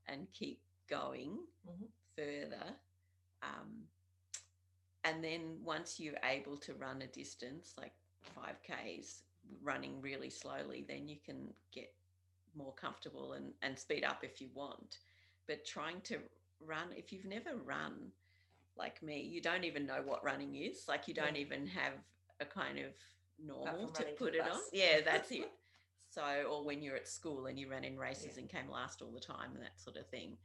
and 0.07 0.25
keep 0.34 0.63
going 0.89 1.38
Mhm. 1.67 1.88
further. 2.15 2.75
Um, 3.43 3.88
and 5.03 5.23
then 5.23 5.63
once 5.63 5.99
you're 5.99 6.19
able 6.23 6.57
to 6.57 6.73
run 6.73 7.03
a 7.03 7.07
distance 7.07 7.75
like 7.78 7.93
5Ks, 8.36 9.21
running 9.61 10.01
really 10.01 10.32
slowly, 10.32 10.84
then 10.88 11.07
you 11.07 11.17
can 11.23 11.53
get 11.71 11.93
more 12.55 12.73
comfortable 12.73 13.34
and, 13.34 13.53
and 13.61 13.78
speed 13.78 14.03
up 14.03 14.23
if 14.23 14.41
you 14.41 14.49
want. 14.55 14.97
But 15.47 15.63
trying 15.63 16.01
to 16.01 16.19
run, 16.65 16.87
if 16.95 17.11
you've 17.11 17.25
never 17.25 17.55
run 17.55 18.11
like 18.77 19.01
me, 19.01 19.21
you 19.21 19.41
don't 19.41 19.63
even 19.63 19.85
know 19.85 20.01
what 20.03 20.23
running 20.23 20.55
is. 20.55 20.85
Like 20.87 21.07
you 21.07 21.13
don't 21.13 21.35
Yeah. 21.35 21.41
even 21.41 21.67
have 21.67 21.93
a 22.39 22.45
kind 22.45 22.79
of 22.79 22.93
normal 23.43 23.89
to 23.89 24.03
to 24.03 24.09
put 24.11 24.33
the 24.33 24.39
it 24.39 24.49
on. 24.49 24.59
Yeah, 24.71 25.01
that's 25.05 25.31
it. 25.31 25.51
So, 26.09 26.23
or 26.49 26.63
when 26.63 26.81
you're 26.81 26.95
at 26.95 27.07
school 27.07 27.47
and 27.47 27.59
you 27.59 27.69
ran 27.69 27.83
in 27.83 27.97
races 27.97 28.35
Yeah. 28.35 28.41
and 28.41 28.49
came 28.49 28.69
last 28.69 29.01
all 29.01 29.11
the 29.11 29.19
time 29.19 29.51
and 29.55 29.63
that 29.63 29.79
sort 29.79 29.97
of 29.97 30.07
thing, 30.09 30.37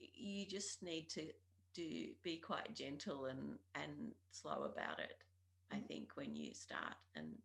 you 0.00 0.46
just 0.46 0.82
need 0.82 1.08
to 1.10 1.32
do 1.74 2.08
be 2.22 2.36
quite 2.38 2.74
gentle 2.74 3.26
and 3.26 3.58
and 3.74 4.14
slow 4.30 4.64
about 4.64 4.98
it. 4.98 5.16
I 5.70 5.76
Mhm. 5.76 5.86
think 5.88 6.16
when 6.16 6.34
you 6.34 6.52
start 6.54 6.96
and 7.14 7.42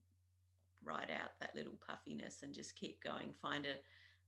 ride 0.83 1.11
out 1.11 1.31
that 1.39 1.55
little 1.55 1.77
puffiness 1.85 2.43
and 2.43 2.53
just 2.53 2.75
keep 2.75 3.03
going, 3.03 3.33
find 3.41 3.65
a 3.65 3.75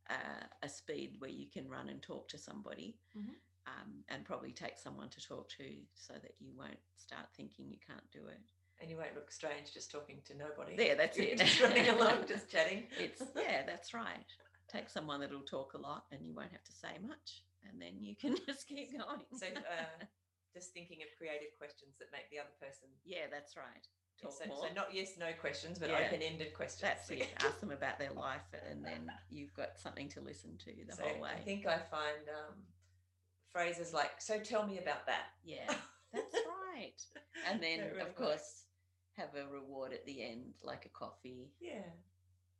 a, 0.09 0.65
a 0.65 0.69
speed 0.69 1.15
where 1.19 1.29
you 1.29 1.47
can 1.47 1.67
run 1.69 1.89
and 1.89 2.01
talk 2.01 2.27
to 2.29 2.37
somebody, 2.37 2.97
Mhm. 3.15 3.35
um, 3.67 4.03
and 4.09 4.25
probably 4.25 4.51
take 4.51 4.77
someone 4.77 5.09
to 5.09 5.21
talk 5.21 5.49
to 5.57 5.85
so 5.95 6.13
that 6.13 6.33
you 6.39 6.51
won't 6.57 6.79
start 6.97 7.27
thinking 7.35 7.69
you 7.69 7.79
can't 7.85 8.09
do 8.11 8.27
it. 8.27 8.41
And 8.81 8.89
you 8.89 8.97
won't 8.97 9.13
look 9.15 9.31
strange 9.31 9.73
just 9.73 9.91
talking 9.91 10.21
to 10.25 10.33
nobody. 10.35 10.75
There, 10.75 10.95
that's 10.95 11.17
You're 11.17 11.27
it. 11.27 11.37
just 11.37 11.61
running 11.61 11.87
along, 11.95 12.27
just 12.27 12.49
chatting. 12.49 12.87
It's 12.97 13.21
yeah, 13.35 13.63
that's 13.65 13.93
right. 13.93 14.25
Take 14.71 14.89
someone 14.89 15.19
that'll 15.19 15.41
talk 15.41 15.73
a 15.73 15.77
lot, 15.77 16.05
and 16.11 16.25
you 16.25 16.33
won't 16.33 16.51
have 16.51 16.63
to 16.63 16.71
say 16.73 16.97
much, 17.05 17.43
and 17.67 17.81
then 17.81 18.01
you 18.01 18.15
can 18.15 18.35
just 18.45 18.67
keep 18.67 18.91
going. 18.97 19.25
So 19.37 19.47
uh, 19.47 20.05
just 20.53 20.73
thinking 20.73 20.99
of 21.03 21.09
creative 21.17 21.53
questions 21.57 21.97
that 21.99 22.07
make 22.11 22.29
the 22.31 22.39
other 22.39 22.53
person 22.59 22.87
yeah, 23.03 23.27
that's 23.29 23.55
right. 23.57 23.85
Talk 24.21 24.33
so, 24.33 24.43
so 24.45 24.73
not 24.75 24.93
yes 24.93 25.13
no 25.17 25.27
questions 25.39 25.79
but 25.79 25.89
Yeah. 25.89 26.05
open-ended 26.07 26.53
questions 26.53 26.81
That's 26.81 27.09
it. 27.09 27.29
Ask 27.39 27.59
them 27.59 27.71
about 27.71 27.97
their 27.99 28.11
life, 28.11 28.41
and 28.69 28.83
then 28.83 29.09
you've 29.29 29.53
got 29.53 29.77
something 29.79 30.09
to 30.09 30.21
listen 30.21 30.57
to 30.57 30.71
the 30.87 30.95
so 30.95 31.03
whole 31.03 31.21
way. 31.21 31.31
i 31.35 31.39
think 31.39 31.65
i 31.65 31.77
find 31.77 32.27
um, 32.29 32.55
phrases 33.51 33.93
like 33.93 34.21
so 34.21 34.39
tell 34.39 34.65
me 34.67 34.77
about 34.77 35.05
that 35.07 35.27
yeah, 35.43 35.73
that's 36.13 36.35
right. 36.75 37.01
And 37.49 37.61
then, 37.61 37.79
really 37.79 38.01
of 38.01 38.15
course, 38.15 38.65
have 39.17 39.29
a 39.35 39.51
reward 39.51 39.93
at 39.93 40.05
the 40.05 40.23
end, 40.23 40.53
like 40.63 40.85
a 40.85 40.89
coffee. 40.89 41.51
yeah 41.59 41.81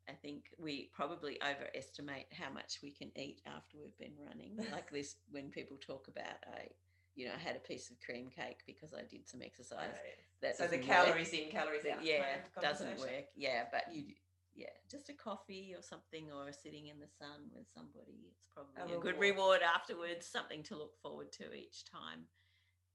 I 0.10 0.14
think 0.14 0.46
we 0.58 0.90
probably 0.92 1.38
overestimate 1.44 2.26
how 2.34 2.52
much 2.52 2.80
we 2.82 2.90
can 2.90 3.12
eat 3.16 3.42
after 3.46 3.78
we've 3.78 3.98
been 4.00 4.18
running. 4.26 4.58
Like 4.72 4.90
this, 4.90 5.18
when 5.30 5.52
people 5.52 5.78
talk 5.78 6.08
about, 6.08 6.40
I, 6.52 6.70
you 7.20 7.26
know, 7.28 7.36
I 7.36 7.42
had 7.48 7.58
a 7.58 7.60
piece 7.60 7.92
of 7.92 8.00
cream 8.00 8.30
cake 8.34 8.64
because 8.66 8.94
I 8.94 9.04
did 9.04 9.28
some 9.28 9.42
exercise. 9.44 9.92
That 10.42 10.56
so 10.56 10.64
the 10.64 10.78
doesn't 10.78 10.88
work. 10.88 10.96
calories 10.98 11.34
in 11.34 11.50
calories 11.52 11.86
out 11.86 12.00
yeah, 12.06 12.24
kind 12.56 12.64
doesn't 12.64 12.98
work. 12.98 13.28
Yeah, 13.36 13.66
but 13.74 13.84
you, 13.94 14.16
yeah, 14.56 14.72
just 14.90 15.10
a 15.10 15.14
coffee 15.14 15.76
or 15.76 15.84
something, 15.84 16.32
or 16.32 16.50
sitting 16.54 16.88
in 16.88 16.98
the 16.98 17.12
sun 17.20 17.52
with 17.54 17.68
somebody. 17.76 18.32
It's 18.32 18.48
probably 18.56 18.80
A 18.80 18.98
a, 18.98 19.02
good 19.02 19.20
reward. 19.20 19.60
reward 19.60 19.62
afterwards. 19.76 20.26
Something 20.26 20.64
to 20.72 20.78
look 20.78 20.96
forward 21.04 21.34
to 21.34 21.52
each 21.54 21.84
time. 21.84 22.24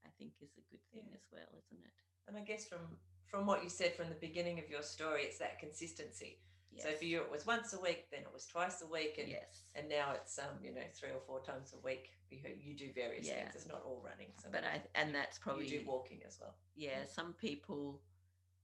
I 0.05 0.09
think 0.17 0.31
is 0.41 0.57
a 0.57 0.65
good 0.71 0.81
thing 0.91 1.05
Yeah. 1.09 1.15
as 1.21 1.25
well, 1.31 1.49
isn't 1.61 1.83
it? 1.85 1.93
and 2.27 2.35
i 2.37 2.41
guess 2.41 2.65
from 2.65 2.79
from 3.27 3.45
what 3.45 3.63
you 3.63 3.69
said 3.69 3.93
from 3.95 4.09
the 4.09 4.15
beginning 4.27 4.57
of 4.57 4.67
your 4.67 4.81
story 4.81 5.21
it's 5.21 5.37
that 5.37 5.59
consistency 5.59 6.39
so 6.77 6.91
for 6.91 7.05
you 7.05 7.21
it 7.21 7.31
was 7.31 7.45
once 7.45 7.73
a 7.73 7.79
week 7.79 8.05
then 8.11 8.21
it 8.21 8.33
was 8.33 8.45
twice 8.45 8.81
a 8.81 8.87
week 8.87 9.15
and 9.19 9.29
yes. 9.29 9.63
and 9.75 9.87
now 9.89 10.11
it's 10.13 10.37
um 10.39 10.55
you 10.63 10.73
know 10.73 10.81
three 10.93 11.09
or 11.09 11.21
four 11.25 11.41
times 11.41 11.73
a 11.73 11.85
week 11.85 12.11
you, 12.29 12.39
you 12.59 12.75
do 12.75 12.89
various 12.93 13.27
Yeah. 13.27 13.35
things 13.43 13.55
it's 13.55 13.67
not 13.67 13.81
all 13.85 14.01
running 14.03 14.27
so 14.41 14.49
But 14.51 14.63
I, 14.63 14.81
and 14.95 15.13
that's 15.13 15.37
probably 15.37 15.67
you 15.67 15.79
do 15.79 15.85
walking 15.87 16.19
as 16.27 16.37
well 16.39 16.55
yeah, 16.75 17.05
some 17.07 17.33
people 17.33 18.01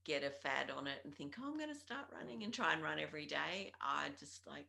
get 0.04 0.24
a 0.24 0.30
fad 0.30 0.70
on 0.76 0.86
it 0.86 0.98
and 1.04 1.14
think, 1.14 1.36
oh, 1.40 1.46
I'm 1.46 1.56
going 1.56 1.72
to 1.72 1.78
start 1.78 2.06
running 2.12 2.42
and 2.42 2.52
try 2.52 2.72
and 2.72 2.82
run 2.82 2.98
every 2.98 3.24
day. 3.24 3.72
I 3.80 4.08
just 4.18 4.46
like 4.46 4.66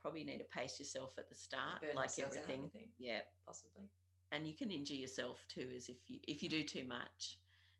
probably 0.00 0.24
need 0.24 0.38
to 0.38 0.44
pace 0.44 0.78
yourself 0.80 1.10
at 1.18 1.28
the 1.28 1.34
start, 1.34 1.80
Burn 1.82 1.94
like 1.94 2.06
themselves 2.12 2.36
out, 2.38 2.42
I 2.48 2.52
everything. 2.54 2.70
think, 2.72 2.88
Yeah, 2.98 3.20
possibly 3.46 3.88
and 4.32 4.46
you 4.46 4.54
can 4.54 4.70
injure 4.70 4.94
yourself 4.94 5.44
too, 5.48 5.68
as 5.76 5.88
if 5.88 5.96
you 6.08 6.18
if 6.26 6.42
you 6.42 6.48
do 6.48 6.62
too 6.64 6.84
much, 6.88 7.38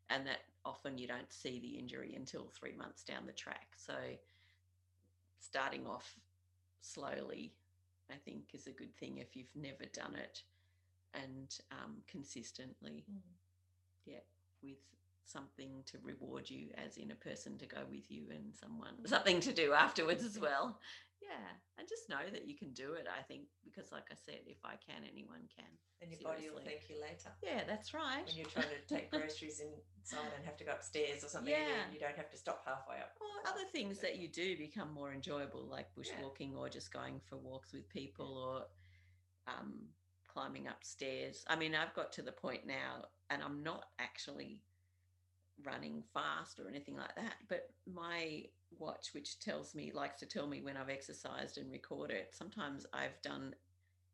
and 0.09 0.25
that 0.27 0.41
often 0.65 0.97
you 0.97 1.07
don't 1.07 1.31
see 1.33 1.59
the 1.59 1.77
injury 1.79 2.13
until 2.15 2.47
three 2.57 2.73
months 2.77 3.03
down 3.03 3.25
the 3.25 3.33
track. 3.33 3.67
So 3.75 3.95
starting 5.43 5.85
off 5.87 6.15
slowly, 6.81 7.53
I 8.11 8.15
think, 8.25 8.45
is 8.53 8.67
a 8.67 8.71
good 8.71 8.95
thing 8.95 9.17
if 9.17 9.35
you've 9.35 9.55
never 9.55 9.85
done 9.93 10.15
it, 10.15 10.41
and 11.13 11.55
um, 11.71 11.97
consistently 12.07 13.05
yeah, 14.05 14.19
with 14.61 14.77
something 15.25 15.83
to 15.85 15.97
reward 16.03 16.49
you, 16.49 16.69
as 16.85 16.97
in 16.97 17.11
a 17.11 17.15
person 17.15 17.57
to 17.57 17.65
go 17.65 17.79
with 17.89 18.09
you 18.11 18.25
and 18.29 18.53
someone 18.53 18.93
something 19.05 19.39
to 19.41 19.53
do 19.53 19.73
afterwards 19.73 20.23
as 20.23 20.39
well. 20.39 20.79
Yeah, 21.23 21.47
and 21.79 21.87
just 21.87 22.09
know 22.09 22.27
that 22.31 22.47
you 22.47 22.55
can 22.55 22.73
do 22.73 22.93
it. 22.93 23.07
I 23.07 23.23
think 23.23 23.47
because, 23.63 23.91
like 23.91 24.07
I 24.11 24.15
said, 24.15 24.41
if 24.45 24.59
I 24.65 24.75
can, 24.75 25.03
anyone 25.09 25.47
can. 25.55 25.71
and 26.01 26.11
your 26.11 26.19
body 26.21 26.49
will 26.51 26.59
thank 26.63 26.89
you 26.89 26.99
later 27.01 27.31
Yeah, 27.41 27.63
that's 27.65 27.93
right. 27.93 28.25
when 28.25 28.35
you're 28.35 28.51
trying 28.51 28.67
to 28.75 28.81
take 28.93 29.09
groceries 29.15 29.61
inside 29.61 30.31
and 30.35 30.43
have 30.45 30.57
to 30.57 30.65
go 30.65 30.71
upstairs 30.73 31.23
or 31.23 31.29
something 31.29 31.53
Yeah. 31.53 31.87
you, 31.91 31.99
don't 31.99 32.17
have 32.17 32.29
to 32.31 32.37
stop 32.37 32.63
halfway 32.65 32.97
up 32.97 33.15
Or 33.21 33.49
other 33.49 33.63
things 33.71 33.99
that 33.99 34.17
you 34.17 34.27
do 34.27 34.57
become 34.57 34.91
more 34.93 35.13
enjoyable, 35.13 35.63
like 35.65 35.87
Yeah. 35.95 36.03
bushwalking 36.03 36.57
or 36.57 36.67
just 36.69 36.91
going 36.91 37.21
for 37.29 37.37
walks 37.37 37.71
with 37.73 37.87
people 37.89 38.37
or 38.37 38.65
um, 39.47 39.87
climbing 40.27 40.67
upstairs. 40.67 41.43
I 41.47 41.55
mean, 41.55 41.73
I've 41.75 41.93
got 41.93 42.11
to 42.13 42.21
the 42.21 42.31
point 42.31 42.65
now, 42.65 43.05
and 43.29 43.41
I'm 43.41 43.63
not 43.63 43.85
actually 43.99 44.61
running 45.63 46.03
fast 46.13 46.59
or 46.59 46.67
anything 46.67 46.97
like 46.97 47.15
that, 47.15 47.35
but 47.47 47.69
my 47.85 48.43
watch, 48.79 49.09
which 49.13 49.39
tells 49.39 49.75
me, 49.75 49.91
likes 49.93 50.19
to 50.19 50.25
tell 50.25 50.47
me 50.47 50.61
when 50.61 50.77
I've 50.77 50.89
exercised 50.89 51.57
and 51.57 51.71
record 51.71 52.11
it, 52.11 52.33
sometimes 52.33 52.85
I've 52.93 53.21
done 53.21 53.55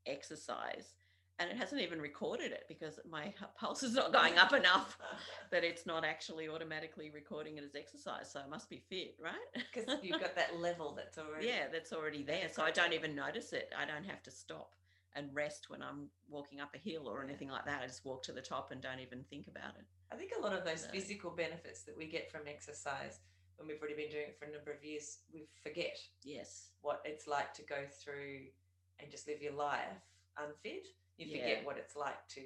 exercise 0.05 0.93
and 1.39 1.49
it 1.49 1.57
hasn't 1.57 1.81
even 1.81 2.01
recorded 2.01 2.51
it 2.51 2.65
because 2.67 2.99
my 3.09 3.33
pulse 3.57 3.81
is 3.81 3.93
not 3.93 4.11
going 4.11 4.37
up 4.37 4.53
enough 4.53 4.97
that 5.51 5.63
it's 5.63 5.85
not 5.85 6.03
actually 6.03 6.49
automatically 6.49 7.09
recording 7.09 7.57
it 7.57 7.63
as 7.63 7.75
exercise. 7.75 8.29
So 8.31 8.41
I 8.45 8.49
must 8.49 8.69
be 8.69 8.83
fit, 8.89 9.15
right? 9.23 9.63
because 9.73 10.03
you've 10.03 10.19
got 10.19 10.35
that 10.35 10.59
level 10.59 10.93
that's 10.95 11.17
already 11.17 11.47
yeah, 11.47 11.67
that's 11.71 11.93
already 11.93 12.23
there. 12.23 12.49
So 12.51 12.61
I 12.61 12.71
don't 12.71 12.93
even 12.93 13.15
notice 13.15 13.53
it. 13.53 13.71
I 13.77 13.85
don't 13.85 14.03
have 14.03 14.21
to 14.23 14.31
stop 14.31 14.75
and 15.15 15.33
rest 15.33 15.69
when 15.69 15.81
I'm 15.81 16.09
walking 16.27 16.59
up 16.59 16.75
a 16.75 16.77
hill 16.77 17.07
or 17.07 17.23
anything 17.23 17.49
like 17.49 17.65
that. 17.65 17.81
I 17.81 17.87
just 17.87 18.05
walk 18.05 18.21
to 18.23 18.33
the 18.33 18.41
top 18.41 18.71
and 18.71 18.81
don't 18.81 18.99
even 18.99 19.23
think 19.29 19.47
about 19.47 19.75
it. 19.79 19.85
I 20.11 20.15
think 20.17 20.31
a 20.37 20.41
lot 20.41 20.53
of 20.53 20.65
those 20.65 20.85
No. 20.85 20.91
physical 20.91 21.31
benefits 21.31 21.83
that 21.83 21.95
we 21.97 22.05
get 22.05 22.29
from 22.31 22.41
exercise 22.47 23.19
when 23.59 23.67
we've 23.67 23.79
already 23.81 23.95
been 23.95 24.09
doing 24.11 24.27
it 24.31 24.37
for 24.39 24.45
a 24.45 24.51
number 24.51 24.71
of 24.71 24.83
years 24.83 25.19
we 25.33 25.47
forget 25.61 25.97
Yes. 26.23 26.69
what 26.81 27.01
it's 27.05 27.27
like 27.27 27.53
to 27.55 27.63
go 27.63 27.85
through 28.01 28.47
and 28.99 29.11
just 29.11 29.27
live 29.27 29.41
your 29.41 29.53
life 29.53 29.99
unfit 30.37 30.87
you 31.17 31.27
forget 31.27 31.65
what 31.65 31.77
it's 31.77 31.95
like 31.95 32.25
to 32.29 32.41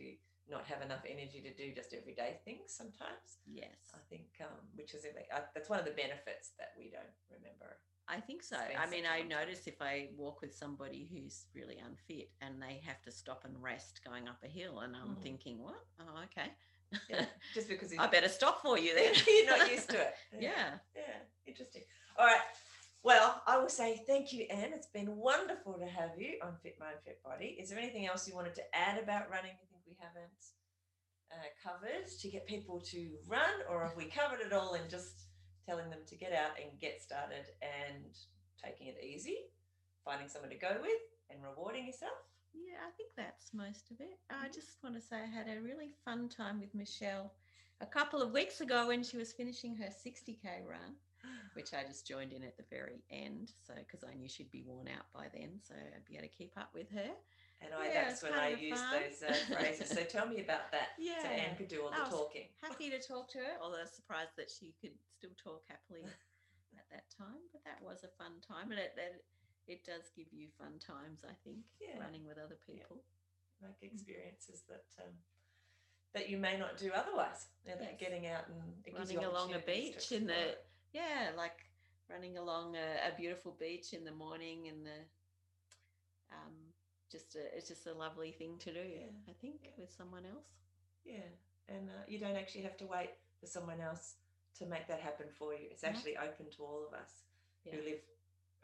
not 0.50 0.66
have 0.66 0.82
enough 0.82 1.06
energy 1.08 1.40
to 1.42 1.54
do 1.54 1.74
just 1.74 1.94
everyday 1.94 2.40
things 2.44 2.74
sometimes 2.74 3.38
Yes. 3.46 3.94
I 3.94 4.00
think, 4.10 4.26
um, 4.42 4.58
which 4.76 4.94
is 4.96 5.06
uh, 5.06 5.40
that's 5.54 5.70
one 5.70 5.80
of 5.80 5.86
the 5.86 5.92
benefits 5.92 6.52
that 6.58 6.74
we 6.78 6.90
don't 6.90 7.14
remember. 7.30 7.78
I 8.08 8.20
think 8.20 8.42
so. 8.44 8.58
I 8.58 8.90
mean, 8.90 9.04
I 9.06 9.22
notice 9.22 9.68
if 9.68 9.82
I 9.82 10.10
walk 10.18 10.42
with 10.42 10.54
somebody 10.54 11.08
who's 11.12 11.46
really 11.54 11.78
unfit 11.80 12.30
and 12.42 12.62
they 12.62 12.82
have 12.86 13.02
to 13.04 13.12
stop 13.12 13.46
and 13.46 13.62
rest 13.62 14.02
going 14.04 14.28
up 14.28 14.38
a 14.44 14.48
hill, 14.48 14.80
and 14.80 14.96
I'm 14.96 15.16
Mhm. 15.16 15.22
thinking, 15.22 15.60
what? 15.60 15.86
Oh, 16.00 16.24
okay. 16.26 16.52
Yeah, 17.10 17.26
just 17.54 17.70
because 17.70 17.94
I 17.98 18.08
better 18.08 18.30
stop 18.30 18.62
for 18.62 18.78
you 18.78 18.96
then. 18.96 19.14
you're 19.28 19.58
not 19.58 19.72
used 19.72 19.90
to 19.90 20.02
it. 20.02 20.14
yeah. 20.40 20.80
yeah, 20.96 21.20
interesting. 21.46 21.84
All 22.18 22.26
right, 22.26 22.42
Well, 23.04 23.42
I 23.48 23.58
will 23.58 23.70
say 23.70 24.04
thank 24.08 24.32
you, 24.34 24.46
Anne. 24.50 24.72
It's 24.74 24.88
been 24.88 25.16
wonderful 25.18 25.74
to 25.74 25.86
have 25.86 26.12
you 26.18 26.40
on 26.44 26.56
Fit 26.62 26.78
Mind, 26.80 26.96
Fit 27.06 27.20
Body. 27.24 27.58
Is 27.60 27.70
there 27.70 27.80
anything 27.80 28.06
else 28.06 28.28
you 28.28 28.36
wanted 28.36 28.56
to 28.56 28.64
add 28.74 29.02
about 29.02 29.30
running 29.30 29.52
I 29.52 29.66
think 29.70 29.82
we 29.88 29.96
haven't 30.00 30.44
uh, 31.32 31.50
covered 31.64 32.08
to 32.20 32.30
get 32.30 32.46
people 32.46 32.80
to 32.92 33.10
run, 33.28 33.66
or 33.70 33.84
have 33.84 33.98
we 33.98 34.06
covered 34.06 34.40
it 34.46 34.54
all 34.54 34.76
in 34.76 34.90
just 34.90 35.24
telling 35.66 35.90
them 35.90 36.00
to 36.08 36.16
get 36.16 36.34
out 36.34 36.52
and 36.62 36.80
get 36.80 37.02
started 37.02 37.46
and 37.62 38.06
taking 38.64 38.88
it 38.88 38.98
easy, 39.04 39.38
finding 40.06 40.28
someone 40.28 40.52
to 40.52 40.58
go 40.58 40.78
with, 40.82 41.02
and 41.30 41.40
rewarding 41.44 41.88
yourself? 41.88 42.14
Yeah, 42.54 42.80
I 42.88 42.92
think 42.96 43.10
that's 43.18 43.54
most 43.54 43.92
of 43.92 44.00
it. 44.00 44.20
I 44.30 44.48
just 44.48 44.84
want 44.84 44.96
to 44.96 45.02
say 45.02 45.18
I 45.18 45.26
had 45.26 45.48
a 45.48 45.62
really 45.62 45.96
fun 46.06 46.30
time 46.30 46.60
with 46.60 46.74
Michelle 46.74 47.34
a 47.82 47.86
couple 47.86 48.22
of 48.22 48.32
weeks 48.32 48.62
ago 48.62 48.88
when 48.88 49.04
she 49.04 49.18
was 49.18 49.34
finishing 49.34 49.76
her 49.76 49.90
60k 49.90 50.66
run 50.68 50.96
which 51.54 51.74
I 51.74 51.84
just 51.84 52.08
joined 52.08 52.34
in 52.34 52.44
at 52.44 52.58
the 52.58 52.66
very 52.70 53.04
end. 53.10 53.54
So, 53.66 53.74
because 53.78 54.04
I 54.04 54.14
knew 54.16 54.28
she'd 54.28 54.52
be 54.52 54.64
worn 54.66 54.88
out 54.88 55.06
by 55.14 55.28
then, 55.34 55.60
so 55.62 55.74
I'd 55.76 56.06
be 56.06 56.18
able 56.18 56.28
to 56.28 56.34
keep 56.34 56.54
up 56.58 56.70
with 56.74 56.90
her. 56.92 57.10
And 57.62 57.72
I, 57.72 57.88
Yeah, 57.88 58.10
that's 58.10 58.24
when 58.24 58.34
I 58.34 58.52
kind 58.52 58.54
of 58.56 58.62
used 58.62 58.84
fun. 58.84 59.02
those 59.02 59.24
uh, 59.24 59.56
phrases. 59.56 59.90
So 59.90 60.04
tell 60.04 60.28
me 60.28 60.42
about 60.42 60.72
that. 60.72 60.98
So 60.98 61.04
Yeah. 61.04 61.30
Anne 61.30 61.56
could 61.56 61.70
do 61.70 61.84
all 61.84 61.92
the 61.92 62.10
talking. 62.10 62.50
Happy 62.62 62.90
to 62.90 63.00
talk 63.00 63.30
to 63.32 63.38
her, 63.40 63.56
although 63.62 63.86
surprised 63.86 64.36
that 64.38 64.50
she 64.52 64.74
could 64.82 64.98
still 65.16 65.34
talk 65.42 65.64
happily 65.68 66.04
at 66.78 66.86
that 66.92 67.06
time. 67.16 67.48
But 67.54 67.64
that 67.64 67.80
was 67.82 68.04
a 68.04 68.12
fun 68.20 68.42
time, 68.42 68.72
and 68.72 68.80
it 68.80 68.94
it, 68.98 69.24
it 69.68 69.86
does 69.86 70.10
give 70.16 70.28
you 70.32 70.48
fun 70.58 70.80
times. 70.80 71.22
I 71.24 71.34
think 71.44 71.60
Yeah. 71.80 72.00
running 72.00 72.26
with 72.26 72.38
other 72.38 72.58
people. 72.66 73.04
Like 73.62 73.82
experiences 73.82 74.64
that 74.68 74.84
um, 75.04 75.14
that 76.14 76.30
you 76.30 76.38
may 76.38 76.58
not 76.58 76.78
do 76.78 76.92
otherwise. 76.94 77.48
You 77.66 77.72
know, 77.72 77.78
that 77.80 77.92
Yes. 77.92 78.00
getting 78.00 78.28
out 78.28 78.48
and 78.50 78.96
running 78.96 79.24
along 79.24 79.54
a 79.54 79.60
beach 79.60 80.12
in 80.12 80.28
the 80.28 80.58
yeah 80.92 81.32
like 81.38 81.72
running 82.10 82.38
along 82.38 82.76
a, 82.76 83.10
a 83.10 83.16
beautiful 83.18 83.56
beach 83.60 83.94
in 83.94 84.04
the 84.04 84.12
morning 84.12 84.68
and 84.68 84.86
the 84.86 85.00
um 86.32 86.54
just 87.12 87.36
a, 87.36 87.56
it's 87.56 87.68
just 87.70 87.88
a 87.88 87.94
lovely 87.94 88.32
thing 88.32 88.58
to 88.60 88.74
do 88.74 88.80
Yeah, 88.80 89.12
i 89.30 89.34
think 89.42 89.56
yeah. 89.64 89.70
with 89.78 89.92
someone 89.92 90.26
else 90.26 90.50
Yeah, 91.06 91.30
and 91.70 91.90
uh, 91.90 92.04
you 92.08 92.20
don't 92.20 92.36
actually 92.36 92.64
have 92.64 92.78
to 92.78 92.86
wait 92.86 93.12
for 93.40 93.48
someone 93.48 93.80
else 93.82 94.16
to 94.60 94.66
make 94.66 94.88
that 94.88 95.02
happen 95.02 95.28
for 95.38 95.54
you. 95.54 95.68
It's 95.72 95.84
actually 95.84 96.16
open 96.18 96.46
to 96.56 96.64
all 96.64 96.86
of 96.88 96.94
us 96.94 97.12
Yeah. 97.66 97.74
who 97.76 97.82
live 97.90 98.02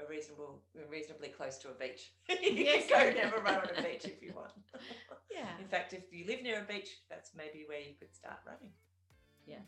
a 0.04 0.10
reasonable, 0.10 0.62
reasonably 0.90 1.30
close 1.30 1.58
to 1.60 1.70
a 1.70 1.74
beach. 1.74 2.14
you 2.30 2.52
Yes. 2.64 2.88
can 2.88 3.00
go 3.00 3.08
and 3.10 3.18
have 3.20 3.34
a 3.34 3.42
run 3.42 3.56
on 3.56 3.70
a 3.78 3.82
beach 3.82 4.06
if 4.06 4.22
you 4.22 4.34
want. 4.36 4.52
yeah 5.32 5.58
In 5.60 5.68
fact, 5.68 5.94
if 5.94 6.04
you 6.12 6.26
live 6.26 6.42
near 6.42 6.62
a 6.62 6.74
beach, 6.74 6.90
that's 7.10 7.32
maybe 7.36 7.66
where 7.68 7.80
you 7.80 7.94
could 8.00 8.14
start 8.14 8.38
running. 8.46 8.72
yes 9.46 9.68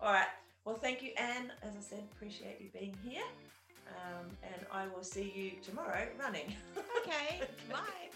All 0.00 0.12
right. 0.12 0.26
Well, 0.64 0.78
thank 0.78 1.00
you, 1.02 1.12
Anne. 1.16 1.52
As 1.62 1.76
I 1.76 1.80
said, 1.80 2.02
appreciate 2.12 2.60
you 2.60 2.70
being 2.72 2.96
here. 3.04 3.22
Um, 3.88 4.26
and 4.42 4.66
I 4.72 4.88
will 4.88 5.04
see 5.04 5.32
you 5.34 5.62
tomorrow 5.62 6.08
running. 6.18 6.52
okay 7.02 7.40
bye 7.70 8.10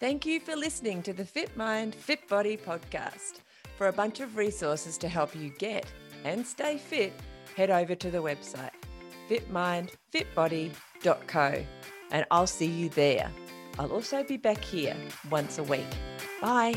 Thank 0.00 0.26
you 0.26 0.38
for 0.40 0.54
listening 0.54 1.02
to 1.04 1.12
the 1.14 1.24
Fit 1.24 1.56
Mind, 1.56 1.94
Fit 1.94 2.28
Body 2.28 2.56
podcast. 2.58 3.40
For 3.78 3.88
a 3.88 3.92
bunch 3.92 4.20
of 4.20 4.36
resources 4.36 4.98
to 4.98 5.08
help 5.08 5.34
you 5.34 5.50
get 5.58 5.86
and 6.24 6.46
stay 6.46 6.76
fit, 6.76 7.12
head 7.56 7.70
over 7.70 7.94
to 7.94 8.10
the 8.10 8.18
website 8.22 8.70
fitmindfitbody.co 9.28 11.64
and 12.10 12.26
I'll 12.30 12.46
see 12.46 12.66
you 12.66 12.90
there. 12.90 13.30
I'll 13.78 13.92
also 13.92 14.22
be 14.22 14.36
back 14.36 14.62
here 14.62 14.94
once 15.30 15.56
a 15.58 15.64
week. 15.64 15.86
Bye. 16.40 16.74